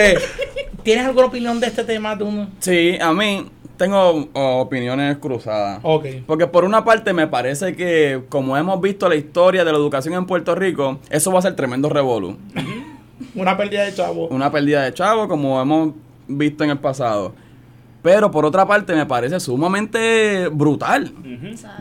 ¿Tienes 0.83 1.05
alguna 1.05 1.27
opinión 1.27 1.59
de 1.59 1.67
este 1.67 1.83
tema? 1.83 2.17
Uno? 2.19 2.49
Sí, 2.59 2.97
a 2.99 3.11
mí 3.13 3.45
tengo 3.77 4.27
opiniones 4.33 5.17
cruzadas. 5.17 5.79
Ok. 5.83 6.05
Porque 6.25 6.47
por 6.47 6.65
una 6.65 6.83
parte 6.83 7.13
me 7.13 7.27
parece 7.27 7.75
que, 7.75 8.23
como 8.29 8.57
hemos 8.57 8.81
visto 8.81 9.07
la 9.07 9.15
historia 9.15 9.63
de 9.63 9.71
la 9.71 9.77
educación 9.77 10.15
en 10.15 10.25
Puerto 10.25 10.55
Rico, 10.55 10.99
eso 11.09 11.31
va 11.31 11.39
a 11.39 11.43
ser 11.43 11.55
tremendo 11.55 11.89
revolú. 11.89 12.37
Una 13.35 13.55
pérdida 13.55 13.83
de 13.85 13.93
chavo. 13.93 14.27
Una 14.27 14.51
pérdida 14.51 14.83
de 14.83 14.93
chavo, 14.93 15.27
como 15.27 15.61
hemos 15.61 15.93
visto 16.27 16.63
en 16.63 16.71
el 16.71 16.79
pasado. 16.79 17.33
Pero 18.01 18.31
por 18.31 18.45
otra 18.45 18.65
parte 18.65 18.95
me 18.95 19.05
parece 19.05 19.39
sumamente 19.39 20.47
brutal. 20.49 21.11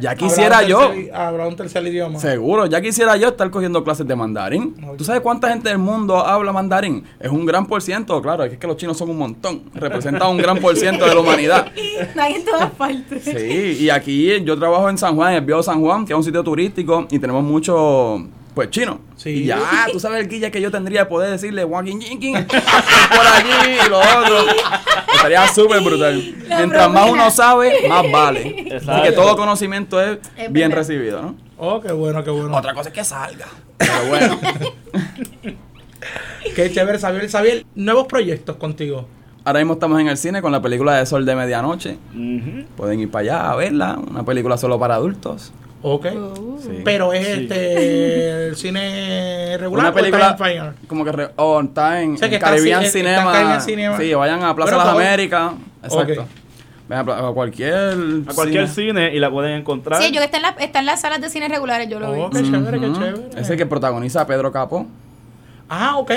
Ya 0.01 0.15
quisiera 0.15 0.57
Habrá 0.59 0.69
yo, 0.69 0.81
tercer- 0.93 1.13
Habrá 1.15 1.47
un 1.49 1.57
tercer 1.57 1.87
idioma. 1.87 2.19
seguro, 2.19 2.67
ya 2.67 2.81
quisiera 2.81 3.17
yo 3.17 3.29
estar 3.29 3.49
cogiendo 3.51 3.85
clases 3.85 4.07
de 4.07 4.17
mandarín. 4.17 4.75
¿Tú 4.97 5.05
sabes 5.05 5.21
cuánta 5.21 5.49
gente 5.51 5.69
del 5.69 5.79
mundo 5.79 6.17
habla 6.19 6.53
mandarín? 6.53 7.05
Es 7.21 7.31
un 7.31 7.47
gran 7.47 7.67
por 7.67 7.81
ciento, 7.83 8.21
claro, 8.23 8.45
es 8.45 8.57
que 8.59 8.67
los 8.67 8.77
chinos 8.77 8.97
son 8.97 9.11
un 9.11 9.19
montón. 9.19 9.63
Representan 9.75 10.31
un 10.31 10.39
gran 10.39 10.59
por 10.59 10.77
ciento 10.77 11.07
de 11.07 11.15
la 11.15 11.21
humanidad. 11.21 11.67
Hay 12.19 12.35
en 12.35 12.45
todas 12.45 12.71
partes. 12.73 13.23
Sí, 13.25 13.77
y 13.85 13.91
aquí 13.91 14.43
yo 14.45 14.59
trabajo 14.59 14.89
en 14.91 14.99
San 14.99 15.15
Juan, 15.17 15.33
en 15.33 15.39
el 15.39 15.45
Viejo 15.45 15.63
San 15.63 15.81
Juan, 15.81 16.05
que 16.07 16.13
es 16.13 16.17
un 16.17 16.25
sitio 16.25 16.43
turístico, 16.43 17.07
y 17.11 17.19
tenemos 17.19 17.45
mucho, 17.45 18.27
pues, 18.57 18.71
chino. 18.71 19.01
Sí. 19.17 19.29
Y 19.31 19.45
ya, 19.45 19.61
tú 19.93 20.01
sabes 20.01 20.19
el 20.23 20.29
guilla 20.29 20.51
que 20.51 20.63
yo 20.63 20.71
tendría 20.71 21.01
de 21.01 21.07
poder 21.07 21.31
decirle, 21.31 21.63
Joaquín 21.63 22.01
Jinkin, 22.01 22.33
por 22.47 23.27
allí 23.27 23.77
y 23.85 23.89
lo 23.91 23.99
otro. 23.99 24.47
Estaría 25.15 25.47
súper 25.49 25.83
brutal. 25.83 26.35
La 26.49 26.57
Mientras 26.57 26.91
más 26.91 27.11
uno 27.11 27.31
sabe, 27.31 27.87
más 27.87 28.11
vale. 28.11 28.61
Exacto. 28.71 28.93
Porque 28.95 29.13
todo 29.13 29.37
conocimiento 29.37 30.01
es, 30.03 30.19
Es 30.39 30.51
bien 30.51 30.71
verdad. 30.71 30.77
recibido, 30.79 31.21
¿no? 31.21 31.35
Oh, 31.59 31.83
qué 31.83 31.93
bueno, 31.93 32.25
qué 32.25 32.31
bueno. 32.31 32.57
Otra 32.57 32.73
cosa 32.73 32.89
es 32.89 32.95
que 32.95 33.05
salga. 33.05 33.45
Pero 33.77 34.07
bueno. 34.09 34.41
Qué 36.55 36.73
chévere, 36.73 36.99
Xavier. 36.99 37.29
Xavier, 37.29 37.67
nuevos 37.75 38.07
proyectos 38.07 38.57
contigo. 38.57 39.07
Ahora 39.45 39.59
mismo 39.61 39.75
estamos 39.75 40.01
en 40.01 40.09
el 40.09 40.17
cine 40.17 40.41
con 40.41 40.51
la 40.51 40.63
película 40.63 40.95
de 40.97 41.05
Sol 41.05 41.27
de 41.27 41.37
Medianoche. 41.37 41.99
Pueden 42.77 43.01
ir 43.01 43.11
para 43.11 43.21
allá 43.23 43.51
a 43.51 43.57
verla. 43.57 43.99
Una 44.11 44.25
película 44.25 44.57
solo 44.57 44.79
para 44.79 44.95
adultos. 44.95 45.53
Ok. 45.83 46.07
Uh. 46.15 46.59
Sí. 46.61 46.81
Pero 46.85 47.13
es 47.13 47.27
Sí. 47.27 47.33
este 47.43 48.47
el 48.49 48.57
cine 48.57 49.57
regular 49.59 49.87
Una 49.87 49.95
película 49.95 50.29
o 50.29 50.31
está 50.33 50.51
en 50.53 50.75
como 50.89 51.05
que 51.05 51.13
re- 51.13 51.31
oh, 51.37 51.61
está 51.61 52.03
en, 52.03 52.15
O 52.15 52.17
sea, 52.19 52.29
que 52.29 52.37
en 52.37 52.39
está 52.43 52.51
Caribbean 52.51 52.83
está 52.83 52.99
en 52.99 53.05
Cinema. 53.05 53.33
Caribbean 53.33 53.61
Cinema. 53.61 53.99
Sí, 53.99 54.15
vayan 54.15 54.43
a 54.43 54.55
Plaza 54.55 54.71
Pero 54.73 54.85
Las 54.85 54.95
Américas. 54.95 55.53
Exacto. 55.83 56.23
Ok. 56.23 56.29
Ven 56.89 56.99
A 56.99 57.29
a 57.29 57.33
cualquier. 57.33 57.95
A 58.29 58.33
cualquier 58.35 58.69
cine. 58.69 58.89
cine 59.09 59.15
y 59.15 59.19
la 59.19 59.31
pueden 59.31 59.53
encontrar. 59.59 60.01
Sí, 60.03 60.13
yo 60.13 60.21
que 60.21 60.25
está 60.27 60.37
en, 60.39 60.43
la, 60.45 60.49
está 60.51 60.79
en 60.79 60.87
las 60.87 61.01
salas 61.01 61.21
de 61.21 61.29
cine 61.29 61.49
regulares, 61.49 61.89
yo 61.89 61.99
lo 62.01 62.11
Oh, 62.11 62.31
vi. 62.31 62.37
qué 62.43 62.51
chévere, 62.51 62.81
qué 62.81 62.87
Ujú. 62.89 63.01
chévere. 63.01 63.41
Ese 63.41 63.57
que 63.57 63.67
protagoniza 63.67 64.21
a 64.23 64.27
Pedro 64.27 64.53
Capó. 64.53 64.87
Ah, 65.69 65.97
ok. 65.99 66.13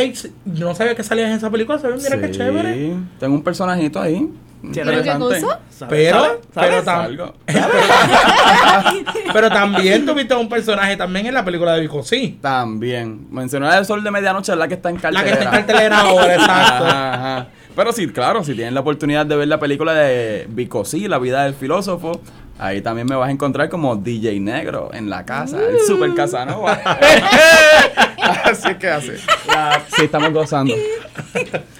No 0.45 0.75
sabía 0.75 0.93
que 0.95 1.01
salías 1.03 1.29
en 1.31 1.37
esa 1.37 1.49
película. 1.49 1.79
¿sabes? 1.79 2.03
Mira 2.03 2.19
qué 2.21 2.27
Sí, 2.27 2.39
chévere. 2.39 2.93
Tengo 3.19 3.33
un 3.35 3.43
personajito 3.43 3.99
ahí. 3.99 4.29
¿Pero 4.61 4.73
qué 4.73 4.79
Interesante. 4.79 5.41
cosa? 5.41 5.59
¿Sabes? 5.69 5.89
Pero, 5.89 6.41
pero, 6.53 6.83
tam- 6.83 7.03
Algo. 7.05 7.33
pero 9.33 9.49
también 9.49 10.05
tuviste 10.05 10.35
un 10.35 10.49
personaje 10.49 10.97
también 10.97 11.25
en 11.27 11.33
la 11.33 11.45
película 11.45 11.73
de 11.73 11.81
Vico, 11.81 12.03
sí. 12.03 12.37
También. 12.41 13.27
Mencionar 13.31 13.77
el 13.79 13.85
sol 13.85 14.03
de 14.03 14.11
medianoche 14.11 14.51
es 14.51 14.57
la 14.57 14.67
que 14.67 14.73
está 14.75 14.89
en 14.89 14.95
La 14.95 15.01
cartelera. 15.01 15.23
que 15.25 15.31
está 15.43 15.45
en 15.45 15.51
cartelera 15.65 15.99
ahora, 16.01 16.33
exacto. 16.35 16.85
Ajá, 16.85 17.13
ajá. 17.13 17.47
Pero 17.75 17.93
sí, 17.93 18.07
claro, 18.09 18.43
si 18.43 18.53
tienen 18.55 18.73
la 18.73 18.81
oportunidad 18.81 19.25
de 19.25 19.35
ver 19.37 19.47
la 19.47 19.59
película 19.59 19.93
de 19.93 20.45
Bicosí, 20.49 21.07
La 21.07 21.19
vida 21.19 21.45
del 21.45 21.53
filósofo, 21.53 22.19
ahí 22.57 22.81
también 22.81 23.07
me 23.07 23.15
vas 23.15 23.29
a 23.29 23.31
encontrar 23.31 23.69
como 23.69 23.95
DJ 23.95 24.39
Negro 24.41 24.89
en 24.93 25.09
la 25.09 25.23
casa, 25.25 25.57
el 25.69 25.79
super 25.87 26.13
Casanova. 26.13 26.77
así 28.49 28.69
es 28.69 28.77
que 28.77 28.89
así. 28.89 29.11
Sí, 29.95 30.03
estamos 30.03 30.31
gozando. 30.31 30.73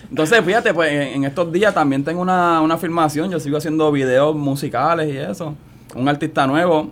Entonces, 0.10 0.43
fíjate, 0.43 0.73
pues 0.73 0.91
en 0.91 1.23
estos 1.23 1.51
días 1.51 1.73
también 1.73 2.03
tengo 2.03 2.21
una, 2.21 2.62
una 2.62 2.77
filmación, 2.77 3.29
yo 3.32 3.39
sigo 3.39 3.58
haciendo 3.58 3.91
videos 3.91 4.36
musicales 4.36 5.13
y 5.13 5.17
eso. 5.17 5.55
Un 5.95 6.10
artista 6.10 6.45
nuevo. 6.47 6.91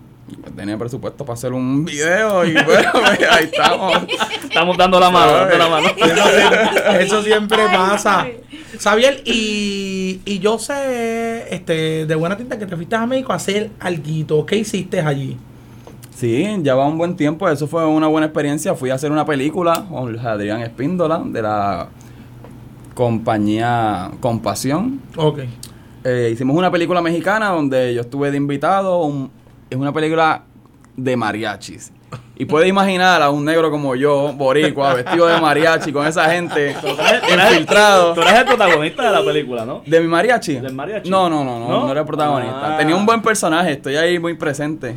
Tenía 0.56 0.78
presupuesto 0.78 1.24
para 1.24 1.36
hacer 1.36 1.54
un 1.54 1.86
video 1.86 2.46
y 2.46 2.54
bueno, 2.66 2.92
pues, 2.92 3.20
ahí 3.30 3.46
estamos. 3.46 3.98
Estamos 4.44 4.78
dando 4.78 5.00
la 5.00 5.10
mano, 5.10 5.32
dando 5.32 5.58
la 5.58 5.70
mano. 5.70 5.88
Eso 7.00 7.24
siempre 7.24 7.62
Ay, 7.62 7.76
pasa. 7.76 8.28
Xavier, 8.78 9.22
y, 9.26 10.20
y 10.26 10.40
yo 10.40 10.60
sé, 10.60 11.48
este, 11.54 12.06
de 12.06 12.16
buena 12.16 12.36
tinta 12.36 12.60
que 12.60 12.66
te 12.66 12.76
fuiste 12.76 12.96
a 12.96 13.06
México 13.06 13.32
a 13.32 13.38
hacer 13.38 13.72
alguito. 13.80 14.46
¿Qué 14.46 14.58
hiciste 14.58 15.00
allí? 15.02 15.38
Sí, 16.18 16.48
ya 16.64 16.74
va 16.74 16.88
un 16.88 16.98
buen 16.98 17.16
tiempo, 17.16 17.48
eso 17.48 17.68
fue 17.68 17.86
una 17.86 18.08
buena 18.08 18.26
experiencia. 18.26 18.74
Fui 18.74 18.90
a 18.90 18.96
hacer 18.96 19.12
una 19.12 19.24
película 19.24 19.86
con 19.88 20.18
Adrián 20.18 20.62
Espíndola 20.62 21.22
de 21.24 21.42
la 21.44 21.90
compañía 22.96 24.10
Compasión. 24.20 25.00
Ok. 25.16 25.40
Eh, 26.04 26.30
hicimos 26.34 26.56
una 26.56 26.72
película 26.72 27.02
mexicana 27.02 27.50
donde 27.50 27.94
yo 27.94 28.02
estuve 28.02 28.32
de 28.32 28.38
invitado. 28.38 29.02
un- 29.04 29.30
es 29.70 29.78
una 29.78 29.92
película 29.94 30.44
de 30.96 31.16
mariachis. 31.18 31.92
Y 32.38 32.46
puedes 32.46 32.70
imaginar 32.70 33.22
a 33.22 33.30
un 33.30 33.44
negro 33.46 33.70
como 33.70 33.94
yo, 33.96 34.32
boricua, 34.34 34.94
vestido 34.96 35.28
de 35.28 35.40
mariachi, 35.42 35.92
con 35.92 36.08
esa 36.08 36.30
gente 36.32 36.74
infiltrado. 37.30 38.14
Tú 38.14 38.22
eres 38.22 38.34
el 38.34 38.46
protagonista 38.46 39.04
de 39.04 39.12
la 39.12 39.24
película, 39.24 39.66
¿no? 39.66 39.82
¿De 39.86 40.00
mi 40.00 40.08
mariachi? 40.08 40.56
¿Del 40.56 40.74
mariachi? 40.74 41.10
No, 41.10 41.30
no, 41.30 41.44
no, 41.44 41.60
no, 41.60 41.68
¿No? 41.68 41.80
no, 41.86 41.92
era 41.92 42.00
el 42.02 42.06
protagonista. 42.08 42.76
Ah. 42.76 42.78
Tenía 42.78 42.96
un 42.96 43.06
buen 43.06 43.22
personaje, 43.22 43.74
estoy 43.74 43.98
ahí 43.98 44.18
muy 44.20 44.36
presente. 44.36 44.96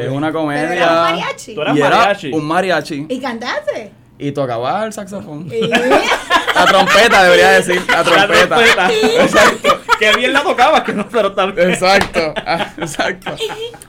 Es 0.00 0.10
una 0.10 0.32
comedia. 0.32 0.68
Pero 0.68 0.80
era 0.82 0.90
un 0.92 1.02
mariachi. 1.02 1.54
Tú 1.54 1.62
eras 1.62 1.76
y 1.76 1.80
era 1.80 1.96
mariachi. 1.96 2.32
un 2.32 2.44
mariachi. 2.44 3.06
¿Y 3.08 3.20
cantaste? 3.20 3.92
Y 4.18 4.32
tocaba 4.32 4.84
el 4.84 4.92
saxofón. 4.92 5.48
¿Y? 5.52 5.60
La 6.54 6.66
trompeta, 6.66 7.24
debería 7.24 7.50
decir. 7.52 7.82
La 7.88 7.96
La 7.98 8.04
trompeta. 8.04 8.46
trompeta. 8.56 8.92
Exacto. 9.22 9.80
Qué 9.98 10.12
bien 10.16 10.32
la 10.32 10.42
tocabas, 10.42 10.82
que 10.82 10.92
no, 10.92 11.08
pero 11.08 11.32
también. 11.32 11.70
Exacto, 11.70 12.34
ah, 12.44 12.72
exacto. 12.76 13.34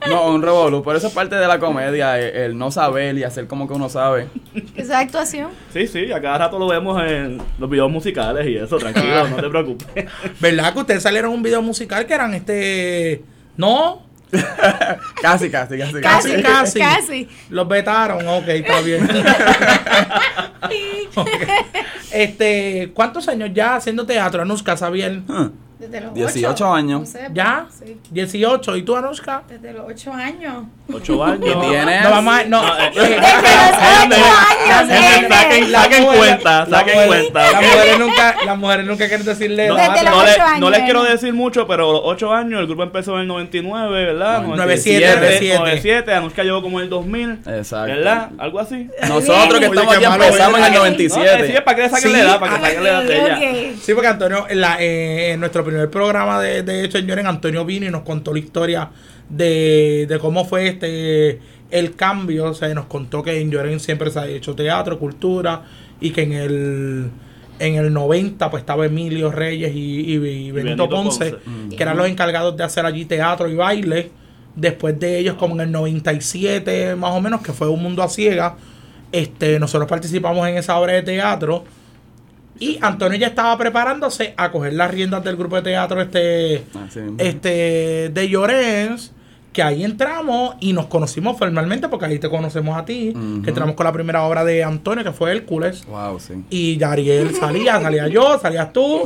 No, 0.07 0.27
un 0.27 0.41
revolú. 0.43 0.83
Por 0.83 0.95
eso 0.95 1.07
es 1.07 1.13
parte 1.13 1.35
de 1.35 1.47
la 1.47 1.57
comedia, 1.59 2.19
el, 2.19 2.35
el 2.35 2.57
no 2.57 2.69
saber 2.71 3.17
y 3.17 3.23
hacer 3.23 3.47
como 3.47 3.67
que 3.67 3.73
uno 3.73 3.89
sabe. 3.89 4.27
Esa 4.75 4.99
actuación. 4.99 5.49
Sí, 5.73 5.87
sí, 5.87 6.11
a 6.11 6.21
cada 6.21 6.37
rato 6.37 6.59
lo 6.59 6.67
vemos 6.67 7.01
en 7.03 7.41
los 7.57 7.67
videos 7.69 7.89
musicales 7.91 8.47
y 8.47 8.55
eso, 8.57 8.77
tranquilo, 8.77 9.27
no 9.27 9.35
te 9.37 9.49
preocupes. 9.49 10.05
¿Verdad 10.39 10.73
que 10.73 10.79
ustedes 10.79 11.03
salieron 11.03 11.31
un 11.33 11.41
video 11.43 11.61
musical 11.63 12.05
que 12.05 12.13
eran 12.13 12.33
este. 12.35 13.23
No, 13.57 14.02
Casi, 15.21 15.49
casi, 15.49 15.77
casi. 15.77 16.01
casi, 16.01 16.41
casi. 16.41 16.79
Casi. 16.79 17.29
Los 17.49 17.67
vetaron, 17.67 18.27
ok, 18.27 18.47
está 18.47 18.81
bien. 18.81 19.07
Este, 22.11 22.91
¿cuántos 22.93 23.27
años 23.27 23.49
ya 23.53 23.75
haciendo 23.75 24.05
teatro, 24.05 24.41
Anushka, 24.43 24.77
Xavier? 24.77 25.21
Ah, 25.29 25.49
Desde 25.89 26.01
los 26.01 26.13
18 26.13 26.49
ocho. 26.51 26.73
años. 26.73 26.99
No 27.01 27.05
sé, 27.05 27.29
¿Ya? 27.33 27.65
Sí. 27.69 27.97
18. 28.11 28.77
¿Y 28.77 28.83
tú, 28.83 28.95
Anushka? 28.95 29.43
Desde 29.47 29.73
los 29.73 29.85
8 29.87 30.13
años. 30.13 30.63
Ocho 30.93 31.23
años. 31.23 31.49
¿Y 31.57 31.69
tienes? 31.69 32.03
No, 32.03 32.09
vamos 32.11 32.33
a. 32.35 32.43
No. 32.45 32.61
Desde 32.93 33.09
los 33.09 33.25
8 33.27 33.79
años. 34.01 35.29
Saquen, 35.29 35.71
saquen 35.71 36.05
cuenta, 36.05 36.65
saquen 36.69 37.07
cuenta. 37.07 37.51
Las 37.51 37.61
mujeres 37.61 37.99
nunca, 37.99 38.35
las 38.45 38.57
mujeres 38.57 38.85
nunca 38.85 39.07
quieren 39.07 39.25
decirle 39.25 39.67
No, 39.67 39.75
Desde 39.75 40.03
los 40.03 40.13
no, 40.13 40.45
años, 40.45 40.71
les 40.71 40.81
quiero 40.83 41.03
decir 41.03 41.33
mucho, 41.33 41.67
pero 41.67 41.91
los 41.91 42.01
8 42.03 42.33
años, 42.33 42.59
el 42.59 42.67
grupo 42.67 42.83
empezó 42.83 43.15
en 43.15 43.21
el 43.21 43.27
99, 43.27 44.05
¿verdad? 44.05 44.41
97, 44.43 45.05
97, 45.05 45.57
97. 45.57 45.57
97, 45.59 46.13
Anushka 46.13 46.43
llegó 46.43 46.61
como 46.61 46.79
en 46.79 46.83
el 46.85 46.89
2000, 46.89 47.39
Exacto. 47.47 47.93
¿verdad? 47.93 48.29
Algo 48.37 48.59
así. 48.59 48.89
Nosotros 49.07 49.59
que 49.59 49.65
estamos 49.65 49.95
aquí 49.95 50.05
empezamos 50.05 50.59
en 50.59 50.65
el 50.65 50.73
No, 50.73 50.85
eh, 50.85 50.95
sí, 50.97 51.05
es 51.05 51.13
97. 51.15 51.61
para 51.61 51.75
que 51.75 51.81
le 51.83 51.89
saquen 51.89 52.11
la 52.13 52.19
edad, 52.19 52.39
para 52.39 52.55
que 52.55 52.61
saquen 52.61 52.83
la 52.83 52.89
edad 52.89 53.03
de 53.03 53.15
ella. 53.17 53.35
ok. 53.73 53.79
Sí, 53.81 53.93
porque 53.93 54.07
Antonio, 54.07 54.45
eh, 54.49 55.31
en 55.33 55.39
nuestro 55.39 55.63
primer 55.63 55.72
programa 55.89 56.41
de, 56.41 56.63
de 56.63 56.89
Señores, 56.91 57.25
Antonio 57.25 57.65
vino 57.65 57.85
y 57.85 57.89
nos 57.91 58.01
contó 58.03 58.33
la 58.33 58.39
historia 58.39 58.89
de, 59.29 60.05
de 60.07 60.19
cómo 60.19 60.45
fue 60.45 60.67
este 60.67 61.39
el 61.71 61.95
cambio. 61.95 62.45
O 62.45 62.53
sea, 62.53 62.73
nos 62.73 62.85
contó 62.85 63.23
que 63.23 63.39
en 63.39 63.49
Lloren 63.51 63.79
siempre 63.79 64.11
se 64.11 64.19
ha 64.19 64.27
hecho 64.27 64.55
teatro, 64.55 64.99
cultura, 64.99 65.63
y 65.99 66.11
que 66.11 66.23
en 66.23 66.33
el 66.33 67.09
en 67.59 67.75
el 67.75 67.93
90 67.93 68.49
pues 68.49 68.61
estaba 68.61 68.85
Emilio 68.85 69.31
Reyes 69.31 69.73
y, 69.75 70.01
y- 70.01 70.13
y 70.13 70.17
Benito, 70.19 70.53
Benito 70.53 70.89
Ponce, 70.89 71.31
Ponce. 71.33 71.75
que 71.75 71.83
eran 71.83 71.95
los 71.97 72.07
encargados 72.07 72.57
de 72.57 72.63
hacer 72.63 72.85
allí 72.85 73.05
teatro 73.05 73.47
y 73.47 73.55
baile. 73.55 74.11
Después 74.55 74.99
de 74.99 75.17
ellos, 75.19 75.35
como 75.35 75.55
en 75.55 75.61
el 75.61 75.71
97 75.71 76.95
más 76.95 77.11
o 77.11 77.21
menos, 77.21 77.41
que 77.41 77.53
fue 77.53 77.67
Un 77.69 77.81
Mundo 77.81 78.03
a 78.03 78.09
Ciega, 78.09 78.55
este, 79.11 79.59
nosotros 79.59 79.89
participamos 79.89 80.47
en 80.47 80.57
esa 80.57 80.77
obra 80.79 80.93
de 80.93 81.01
teatro. 81.03 81.63
Y 82.59 82.77
Antonio 82.81 83.17
ya 83.17 83.27
estaba 83.27 83.57
preparándose 83.57 84.33
a 84.37 84.51
coger 84.51 84.73
las 84.73 84.91
riendas 84.91 85.23
del 85.23 85.35
grupo 85.35 85.55
de 85.57 85.61
teatro 85.63 86.01
este, 86.01 86.63
mismo. 86.73 87.15
este 87.17 88.09
de 88.13 88.29
Llorens, 88.29 89.11
que 89.53 89.61
ahí 89.63 89.83
entramos 89.83 90.55
y 90.59 90.73
nos 90.73 90.87
conocimos 90.87 91.37
formalmente, 91.37 91.87
porque 91.87 92.05
ahí 92.07 92.17
te 92.19 92.27
conocemos 92.29 92.75
a 92.77 92.85
ti, 92.85 93.13
Ujú. 93.15 93.43
que 93.43 93.49
entramos 93.51 93.75
con 93.75 93.85
la 93.85 93.91
primera 93.93 94.23
obra 94.23 94.43
de 94.43 94.63
Antonio, 94.63 95.03
que 95.03 95.11
fue 95.11 95.31
Hércules. 95.31 95.85
Wow, 95.85 96.19
sí. 96.19 96.33
Y 96.49 96.77
Yariel 96.77 97.35
salía, 97.35 97.79
salía 97.79 98.07
yo, 98.07 98.39
salías 98.39 98.73
tú. 98.73 99.03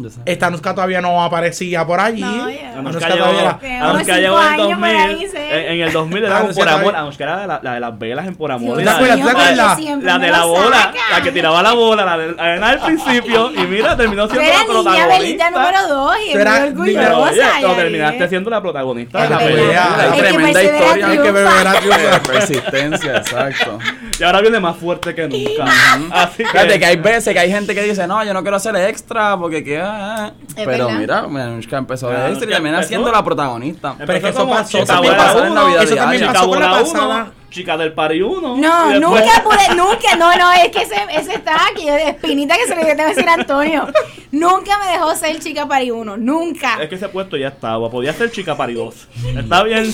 Yo 0.00 0.08
sé. 0.10 0.20
Esta 0.24 0.46
Anuska 0.46 0.74
todavía 0.74 1.00
no 1.00 1.22
aparecía 1.22 1.84
por 1.86 1.98
allí. 2.00 2.20
No, 2.22 2.48
ya. 2.48 2.78
Anuska 2.78 3.06
Anushka 3.06 3.08
llegó, 3.08 3.26
era- 3.40 3.58
cinco 3.60 4.14
llegó 4.14 4.40
en 4.40 4.46
el 4.46 4.60
años 4.60 4.78
por 4.78 4.88
2000. 4.88 4.96
ahí, 4.96 5.26
sí. 5.30 5.36
en, 5.36 5.72
en 5.72 5.80
el 5.80 5.92
2000 5.92 6.24
era 6.24 6.38
Ah, 6.38 6.48
por 6.54 6.68
amor. 6.68 6.82
bien. 6.84 6.96
Anushka 6.96 7.24
era 7.24 7.46
la, 7.46 7.60
la 7.62 7.74
de 7.74 7.80
las 7.80 7.98
velas 7.98 8.26
en 8.28 8.34
por 8.36 8.52
amor. 8.52 8.82
La- 8.82 8.92
La 8.94 10.18
me 10.18 10.26
de 10.26 10.32
la 10.32 10.44
bola, 10.44 10.92
la 11.10 11.22
que 11.22 11.32
tiraba 11.32 11.62
la 11.62 11.72
bola, 11.72 12.04
la 12.04 12.16
de 12.18 12.32
la 12.32 12.42
arena 12.42 12.68
al 12.70 12.80
principio. 12.80 13.50
Y 13.52 13.66
mira, 13.66 13.96
terminó 13.96 14.28
siendo 14.28 14.82
la 14.82 14.90
niña 14.92 15.06
belita 15.08 15.50
protagonista. 15.50 15.50
número 15.50 15.88
2 15.88 16.16
y 16.16 16.34
niña- 16.34 16.70
oye, 16.80 17.06
orgullosa. 17.10 17.50
pero 17.60 17.72
terminaste 17.74 18.28
siendo 18.28 18.50
la 18.50 18.62
protagonista 18.62 19.22
de 19.22 19.28
la 19.30 19.38
verdad. 19.38 19.79
Película. 19.84 20.12
Hay 20.12 20.20
tremenda 20.20 20.62
historia. 20.62 21.08
Hay 21.08 21.18
que 21.18 21.30
beber 21.30 21.66
a 21.66 21.80
triunfar. 21.80 22.22
Persistencia, 22.30 23.16
exacto. 23.16 23.78
Y 24.20 24.22
ahora 24.22 24.40
viene 24.42 24.60
más 24.60 24.76
fuerte 24.76 25.14
que 25.14 25.26
nunca. 25.26 25.64
Así 26.12 26.44
Fíjate 26.44 26.68
que 26.74 26.78
que. 26.80 26.84
hay 26.86 26.96
veces 26.96 27.32
que 27.32 27.40
hay 27.40 27.50
gente 27.50 27.74
que 27.74 27.82
dice, 27.82 28.06
no, 28.06 28.22
yo 28.22 28.34
no 28.34 28.42
quiero 28.42 28.56
hacer 28.58 28.76
extra 28.76 29.36
porque 29.38 29.64
queda. 29.64 30.34
Es 30.48 30.54
Pero 30.66 30.86
verdad. 30.88 30.98
mira, 30.98 31.18
Anushka 31.20 31.78
empezó 31.78 32.10
Ah, 32.10 32.24
de 32.24 32.28
extra 32.30 32.46
y 32.48 32.52
termina 32.52 32.82
siendo 32.82 33.10
la 33.10 33.24
protagonista. 33.24 33.94
Pero 33.98 34.12
es 34.12 34.22
que 34.22 34.28
eso 34.28 34.40
como 34.40 34.54
pasó, 34.54 34.78
eso 34.78 34.86
también 34.86 35.16
pasa 35.16 35.46
en 35.46 35.54
la 35.54 35.62
uno, 35.62 35.66
vida 35.70 35.82
eso 35.82 35.96
también 35.96 36.26
pasó 36.26 36.48
con 36.48 36.60
la 36.60 36.70
pasada. 36.70 37.22
uno, 37.24 37.40
Chica 37.50 37.76
del 37.76 37.92
Pari 37.94 38.22
1. 38.22 38.56
No, 38.58 39.00
nunca 39.00 39.42
pude, 39.44 39.74
nunca, 39.74 40.14
no, 40.16 40.36
no, 40.36 40.52
es 40.52 40.68
que 40.70 40.82
ese, 40.82 40.94
ese 41.12 41.34
está 41.34 41.56
aquí, 41.72 41.84
de 41.86 42.10
espinita 42.10 42.54
que 42.56 42.66
se 42.66 42.76
le 42.76 42.84
dio 42.84 42.94
que 42.96 43.04
decir 43.06 43.28
a 43.28 43.34
Antonio. 43.34 43.88
Nunca 44.30 44.78
me 44.78 44.92
dejó 44.92 45.12
ser 45.16 45.40
chica 45.40 45.66
pari 45.66 45.90
uno, 45.90 46.16
nunca. 46.16 46.80
Es 46.80 46.88
que 46.88 46.94
ese 46.94 47.08
puesto 47.08 47.36
ya 47.36 47.48
estaba. 47.48 47.90
Podía 47.90 48.12
ser 48.12 48.30
Chica 48.30 48.56
Pari 48.56 48.74
2. 48.74 49.08
Está 49.38 49.64
bien. 49.64 49.92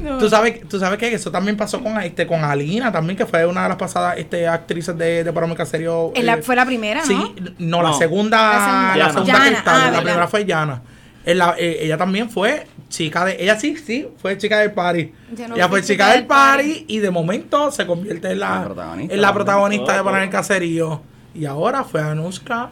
No. 0.00 0.18
Tú 0.18 0.28
sabes, 0.30 0.68
tú 0.68 0.78
sabes 0.78 0.96
que 1.00 1.12
eso 1.12 1.32
también 1.32 1.56
pasó 1.56 1.82
con 1.82 2.00
este 2.00 2.24
con 2.24 2.44
Alina 2.44 2.92
también, 2.92 3.16
que 3.16 3.26
fue 3.26 3.44
una 3.44 3.61
de 3.64 3.68
las 3.70 3.78
pasadas 3.78 4.18
este, 4.18 4.46
actrices 4.48 4.96
de, 4.96 5.24
de 5.24 5.32
Parome 5.32 5.54
Caserio. 5.54 6.12
La- 6.16 6.34
eh, 6.34 6.42
fue 6.42 6.56
la 6.56 6.64
primera, 6.66 7.00
¿no? 7.00 7.06
Sí, 7.06 7.34
no, 7.58 7.82
la 7.82 7.92
segunda, 7.94 8.38
La 8.38 8.96
la 8.96 9.12
segunda. 9.12 9.12
segunda, 9.12 9.32
Yana, 9.32 9.48
que 9.50 9.54
está, 9.56 9.74
ah, 9.74 9.78
la 9.78 9.84
verdad. 9.86 10.02
primera 10.02 10.28
fue 10.28 10.44
Yana. 10.44 10.82
La- 11.24 11.54
eh, 11.58 11.78
ella 11.82 11.96
también 11.96 12.28
fue 12.30 12.66
chica 12.88 13.24
de, 13.24 13.36
ella 13.40 13.58
sí, 13.58 13.76
sí, 13.76 14.08
fue 14.20 14.36
chica 14.38 14.58
del 14.58 14.72
party. 14.72 15.12
No 15.48 15.54
ella 15.54 15.68
fue 15.68 15.82
chica 15.82 16.10
del 16.12 16.26
party 16.26 16.84
y 16.88 16.98
de 16.98 17.10
momento 17.10 17.70
se 17.70 17.86
convierte 17.86 18.30
en 18.32 18.40
la, 18.40 18.56
La 18.60 18.64
protagonista. 18.64 19.14
en 19.14 19.20
la 19.22 19.32
protagonista 19.34 19.96
de. 19.96 20.02
Parome 20.04 20.28
Caserío. 20.30 21.02
Y 21.34 21.44
ahora 21.46 21.84
fue 21.84 22.02
Anuska 22.02 22.70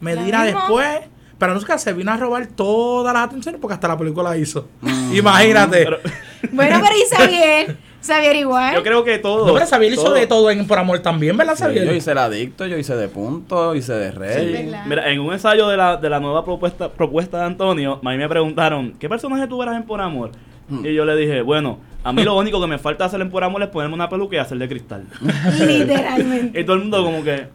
Medina 0.00 0.44
después. 0.44 1.00
Pero 1.38 1.52
Anuska 1.52 1.78
se 1.78 1.92
vino 1.92 2.10
a 2.10 2.16
robar 2.16 2.46
todas 2.48 3.14
las 3.14 3.26
atenciones 3.26 3.60
porque 3.60 3.74
hasta 3.74 3.86
la 3.86 3.96
película 3.96 4.30
la 4.30 4.36
hizo. 4.36 4.68
Mm. 4.80 5.14
Imagínate. 5.14 5.84
Pero- 5.84 5.98
Bueno, 6.52 6.80
pero 6.82 6.94
Isabel, 6.96 7.78
Xavier 8.08 8.36
igual. 8.36 8.74
Yo 8.74 8.82
creo 8.82 9.04
que 9.04 9.18
todo. 9.18 9.46
No, 9.46 9.54
pero 9.54 9.66
Xavier 9.66 9.92
hizo 9.92 10.12
de 10.12 10.26
todo 10.26 10.50
en 10.50 10.66
Por 10.66 10.78
Amor 10.78 10.98
también, 11.00 11.36
¿verdad, 11.36 11.54
Sí, 11.54 11.62
Xavier? 11.62 11.84
yo 11.86 11.92
hice 11.94 12.12
el 12.12 12.18
adicto, 12.18 12.66
yo 12.66 12.76
hice 12.76 12.96
de 12.96 13.08
punto, 13.08 13.74
hice 13.74 13.92
de 13.92 14.10
rey. 14.10 14.64
verdad. 14.64 14.84
Mira, 14.86 15.10
en 15.10 15.20
un 15.20 15.32
ensayo 15.32 15.68
de 15.68 15.76
la, 15.76 15.96
de 15.96 16.10
la 16.10 16.18
nueva 16.18 16.44
propuesta, 16.44 16.88
propuesta 16.90 17.38
de 17.38 17.44
Antonio, 17.44 18.00
a 18.04 18.10
mí 18.10 18.16
me 18.16 18.28
preguntaron, 18.28 18.94
¿qué 18.98 19.08
personaje 19.08 19.46
tú 19.46 19.62
eras 19.62 19.76
en 19.76 19.84
Por 19.84 20.00
Amor? 20.00 20.32
Hmm. 20.68 20.84
Y 20.84 20.94
yo 20.94 21.04
le 21.04 21.16
dije, 21.16 21.42
bueno, 21.42 21.78
a 22.04 22.12
mí 22.12 22.22
lo 22.22 22.36
único 22.36 22.60
que 22.60 22.66
me 22.66 22.78
falta 22.78 23.04
hacer 23.04 23.20
en 23.20 23.30
Por 23.30 23.44
Amor 23.44 23.62
es 23.62 23.68
ponerme 23.68 23.94
una 23.94 24.08
peluca 24.08 24.36
y 24.36 24.38
hacer 24.38 24.58
de 24.58 24.68
cristal. 24.68 25.04
Literalmente. 25.66 26.60
y 26.60 26.64
todo 26.64 26.76
el 26.76 26.82
mundo 26.82 27.04
como 27.04 27.24
que, 27.24 27.46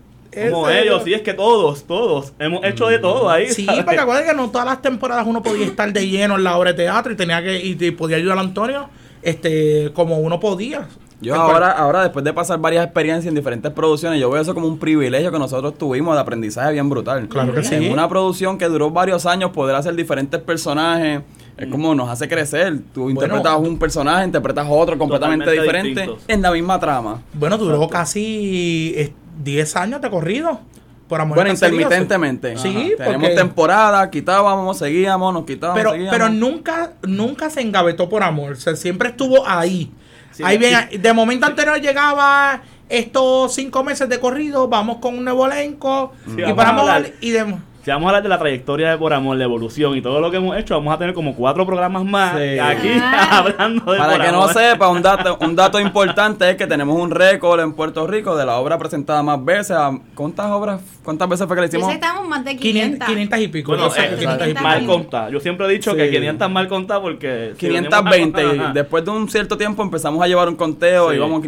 como 0.50 0.70
ellos, 0.70 1.04
sí, 1.04 1.14
es 1.14 1.22
que 1.22 1.34
todos, 1.34 1.86
todos, 1.86 2.34
hemos 2.40 2.64
hecho 2.66 2.88
de 2.88 3.00
todo 3.00 3.30
ahí. 3.30 3.50
Sí, 3.50 3.66
¿sabes? 3.66 3.84
porque 3.84 4.00
acuérdate 4.00 4.30
que 4.30 4.36
no 4.36 4.50
todas 4.50 4.66
las 4.66 4.82
temporadas 4.82 5.26
uno 5.28 5.44
podía 5.44 5.66
estar 5.66 5.92
de 5.94 6.08
lleno 6.08 6.36
en 6.36 6.44
la 6.44 6.58
obra 6.58 6.72
de 6.72 6.84
teatro 6.84 7.14
y 7.14 7.16
tenía 7.16 7.42
que 7.44 7.60
y, 7.64 7.78
y 7.80 7.92
podía 7.92 8.18
ayudar 8.18 8.38
a 8.38 8.42
Antonio 8.42 8.90
este 9.24 9.92
como 9.94 10.18
uno 10.20 10.40
podía. 10.40 10.88
Yo 11.22 11.36
En 11.36 11.40
ahora, 11.40 11.72
ahora 11.72 12.02
después 12.04 12.26
de 12.26 12.34
pasar 12.34 12.60
varias 12.60 12.84
experiencias 12.84 13.30
en 13.30 13.36
diferentes 13.36 13.72
producciones, 13.72 14.20
yo 14.20 14.30
veo 14.30 14.42
eso 14.42 14.54
como 14.54 14.68
un 14.68 14.78
privilegio 14.78 15.32
que 15.32 15.40
nosotros 15.40 15.78
tuvimos 15.78 16.16
de 16.16 16.22
aprendizaje 16.22 16.74
bien 16.74 16.90
brutal. 16.90 17.30
Claro 17.30 17.54
que 17.54 17.60
En 17.60 17.66
sí. 17.66 17.90
una 17.90 18.10
producción 18.10 18.58
que 18.58 18.66
duró 18.66 18.92
varios 18.92 19.26
años, 19.26 19.52
poder 19.52 19.76
hacer 19.78 19.96
diferentes 19.96 20.42
personajes, 20.42 21.22
es 21.56 21.68
como 21.68 21.96
nos 21.96 22.10
hace 22.10 22.28
crecer. 22.28 22.78
Tú 22.94 23.10
interpretas 23.10 23.56
un 23.58 23.78
personaje, 23.80 24.26
interpretas 24.26 24.68
otro 24.70 24.98
completamente 24.98 25.50
diferente 25.52 26.02
distintos. 26.02 26.24
en 26.28 26.42
la 26.42 26.52
misma 26.52 26.78
trama. 26.80 27.22
Bueno, 27.34 27.58
duró 27.58 27.88
casi 27.88 28.94
eh, 28.98 29.14
10 29.44 29.76
años 29.78 30.02
de 30.02 30.10
corrido. 30.10 30.60
Por 31.08 31.20
amor 31.22 31.36
Bueno, 31.36 31.52
intermitentemente. 31.52 32.58
Sí, 32.58 32.94
Ajá. 32.96 33.04
Tenemos 33.06 33.30
porque- 33.30 33.36
temporada, 33.36 34.10
quitábamos, 34.10 34.78
seguíamos, 34.78 35.34
nos 35.34 35.46
quitábamos, 35.46 35.80
Pero, 35.80 35.92
seguíamos. 35.92 36.12
pero 36.18 36.30
nunca, 36.30 36.94
nunca 37.04 37.50
se 37.50 37.62
engavetó 37.62 38.08
por 38.10 38.24
amor. 38.24 38.54
O 38.54 38.56
sea, 38.56 38.76
siempre 38.76 39.10
estuvo 39.10 39.48
ahí. 39.48 39.92
Sí, 40.32 40.44
ahí 40.46 40.56
y- 40.56 40.60
bien, 40.60 40.90
de 41.02 41.14
momento 41.14 41.46
anterior 41.46 41.80
llegaba 41.80 42.62
estos 42.90 43.54
cinco 43.54 43.84
meses 43.84 44.10
de 44.10 44.20
corrido, 44.20 44.68
vamos 44.68 44.98
con 44.98 45.18
un 45.18 45.24
nuevo 45.26 45.46
elenco 45.46 46.14
Sí, 46.26 46.36
y 46.38 46.42
vamos 46.42 46.56
paramos 46.56 46.90
y 47.22 47.30
de, 47.32 47.56
Si 47.84 47.92
vamos 47.92 48.06
a 48.06 48.10
hablar 48.12 48.24
de 48.24 48.30
la 48.30 48.40
trayectoria 48.40 48.92
de 48.92 48.98
Por 48.98 49.12
Amor, 49.14 49.36
la 49.36 49.44
evolución 49.44 49.98
y 49.98 50.02
todo 50.02 50.22
lo 50.22 50.32
que 50.32 50.38
hemos 50.38 50.56
hecho, 50.58 50.74
vamos 50.76 50.94
a 50.94 50.98
tener 50.98 51.14
como 51.14 51.36
cuatro 51.36 51.66
programas 51.66 52.06
más 52.06 52.38
Sí. 52.38 52.58
aquí 52.58 52.92
Ah. 53.02 53.40
hablando 53.58 53.92
de 53.92 53.98
Para 53.98 54.14
Por 54.14 54.22
que 54.26 54.32
no 54.32 54.48
sepa, 54.48 54.88
un 54.88 55.02
dato, 55.02 55.38
un 55.42 55.54
dato 55.54 55.80
importante 55.82 56.50
es 56.50 56.56
que 56.56 56.66
tenemos 56.66 56.98
un 56.98 57.12
récord 57.12 57.60
en 57.60 57.74
Puerto 57.74 58.08
Rico 58.08 58.38
de 58.38 58.46
la 58.46 58.56
obra 58.58 58.78
presentada 58.78 59.22
más 59.22 59.44
veces. 59.44 59.72
¿A 59.76 59.92
¿Cuántas 60.16 60.46
obras, 60.52 60.80
cuántas 61.04 61.28
veces 61.28 61.46
fue 61.46 61.58
que 61.58 61.62
le 61.64 61.68
hicimos? 61.68 61.92
estamos 61.94 62.26
más 62.26 62.46
de 62.46 62.56
500, 62.56 63.06
500. 63.06 63.08
500 63.10 63.40
y 63.40 63.48
pico. 63.50 63.72
Bueno, 63.74 63.88
yo 63.90 63.94
sé 63.94 64.08
que 64.08 64.14
eh, 64.14 64.18
500 64.18 64.48
y 64.48 64.52
pico. 64.52 64.64
mal 64.64 64.86
contada. 64.86 65.30
Yo 65.30 65.40
siempre 65.42 65.66
he 65.66 65.70
dicho 65.70 65.92
Sí. 65.92 65.98
que 65.98 66.10
500 66.10 66.50
mal 66.50 66.68
contadas 66.70 67.02
porque... 67.04 67.52
si 67.60 67.68
520 67.68 68.44
venimos 68.46 68.68
a- 68.68 68.70
y 68.70 68.74
después 68.76 69.04
de 69.04 69.12
un 69.12 69.28
cierto 69.30 69.58
tiempo 69.58 69.84
empezamos 69.84 70.24
a 70.24 70.28
llevar 70.28 70.48
un 70.48 70.56
conteo 70.56 71.10
Sí. 71.10 71.18
y 71.18 71.20
vamos 71.20 71.42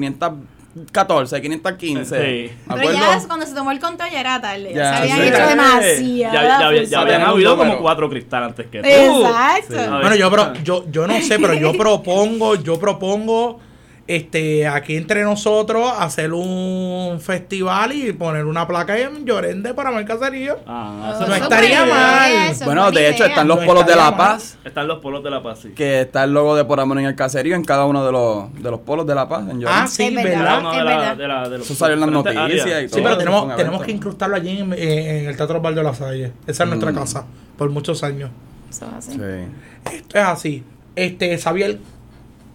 514, 0.76 1.42
515. 1.42 2.06
Sí. 2.50 2.52
¿Me 2.68 2.76
Pero 2.76 2.92
ya 2.92 3.20
cuando 3.28 3.46
se 3.46 3.54
tomó 3.56 3.72
el 3.72 3.80
control 3.80 4.10
ya 4.12 4.20
era 4.20 4.42
tarde. 4.42 4.74
Ya, 4.74 4.84
Ya, 4.84 4.92
se 4.92 4.98
habían 5.04 5.18
sí. 5.22 5.28
hecho 5.28 5.48
demasiado. 5.48 6.34
Ya, 6.34 6.34
ya, 6.44 6.68
había- 6.68 6.84
ya 6.84 7.00
habían 7.00 7.22
habido 7.22 7.58
como 7.58 7.78
cuatro 7.80 8.10
cristal 8.10 8.44
antes 8.44 8.68
que 8.68 8.82
tú. 8.82 8.88
Exacto. 8.88 9.74
Sí. 9.74 9.90
Bueno, 9.90 10.16
yo, 10.16 10.30
pero, 10.30 10.54
yo, 10.64 10.86
yo 10.92 11.08
no 11.08 11.20
sé, 11.22 11.40
pero 11.40 11.54
yo 11.54 11.72
propongo, 11.78 12.56
yo 12.56 12.78
propongo 12.78 13.60
este 14.08 14.68
aquí 14.68 14.96
entre 14.98 15.24
nosotros 15.24 15.92
hacer 15.98 16.32
un 16.34 17.20
festival 17.20 17.92
y 17.92 18.14
poner 18.14 18.46
una 18.46 18.68
placa 18.68 18.98
en 19.00 19.26
Llorende 19.26 19.74
para 19.74 19.98
el 19.98 20.06
caserío. 20.06 20.58
Ah, 20.68 21.14
Eso 21.16 21.28
no 21.28 21.34
es 21.36 21.42
estaría 21.42 21.86
mal. 21.86 22.32
eso 22.52 22.66
Bueno, 22.66 22.92
de 22.92 23.08
hecho 23.10 23.18
idea. 23.24 23.28
están 23.30 23.48
los 23.48 23.60
No 23.62 23.66
polos 23.66 23.86
de 23.88 23.96
La 23.96 24.12
mal. 24.12 24.18
Paz, 24.18 24.58
están 24.64 24.88
los 24.88 25.00
polos 25.00 25.24
de 25.24 25.32
la 25.32 25.42
paz, 25.42 25.60
sí. 25.64 25.70
que 25.70 26.02
está 26.02 26.24
el 26.24 26.34
logo 26.34 26.56
de 26.56 26.66
Por 26.66 26.80
Amor 26.80 27.00
en 27.00 27.06
el 27.06 27.16
caserío 27.16 27.56
en 27.56 27.64
cada 27.64 27.86
uno 27.86 28.06
de 28.06 28.12
los, 28.12 28.54
de 28.62 28.70
los 28.70 28.80
polos 28.82 29.08
de 29.08 29.16
La 29.16 29.28
Paz. 29.28 29.42
En 29.50 29.60
Llorens. 29.60 29.82
Ah, 29.82 29.88
sí, 29.88 30.04
Es 30.04 30.24
verdad. 30.24 30.62
de 30.62 30.68
es 30.78 30.84
la- 30.84 30.84
verdad. 30.84 31.18
de 31.18 31.28
la- 31.28 31.50
de 31.50 31.58
los 31.58 31.66
Eso 31.66 31.76
salió 31.76 31.96
en 31.96 32.00
las 32.02 32.10
noticias 32.12 32.84
y 32.84 32.88
Sí, 32.88 32.92
todo. 32.92 33.02
pero 33.04 33.10
eso 33.10 33.18
tenemos, 33.18 33.56
tenemos 33.56 33.82
que 33.84 33.92
incrustarlo 33.92 34.36
allí 34.36 34.60
en, 34.60 34.72
en 34.74 35.26
el 35.30 35.36
Teatro 35.36 35.58
Osvaldo 35.58 35.82
La 35.82 35.94
Salle. 35.96 36.32
Esa 36.46 36.64
es 36.64 36.70
nuestra 36.70 36.92
Mm. 36.92 36.96
casa 36.96 37.26
por 37.58 37.70
muchos 37.72 38.04
años. 38.04 38.30
Eso 38.70 38.86
es 38.86 38.94
así. 39.08 39.12
Sí. 39.14 39.96
Esto 39.98 40.18
es 40.20 40.24
así. 40.26 40.64
Este, 40.96 41.38
Xavier, 41.38 41.80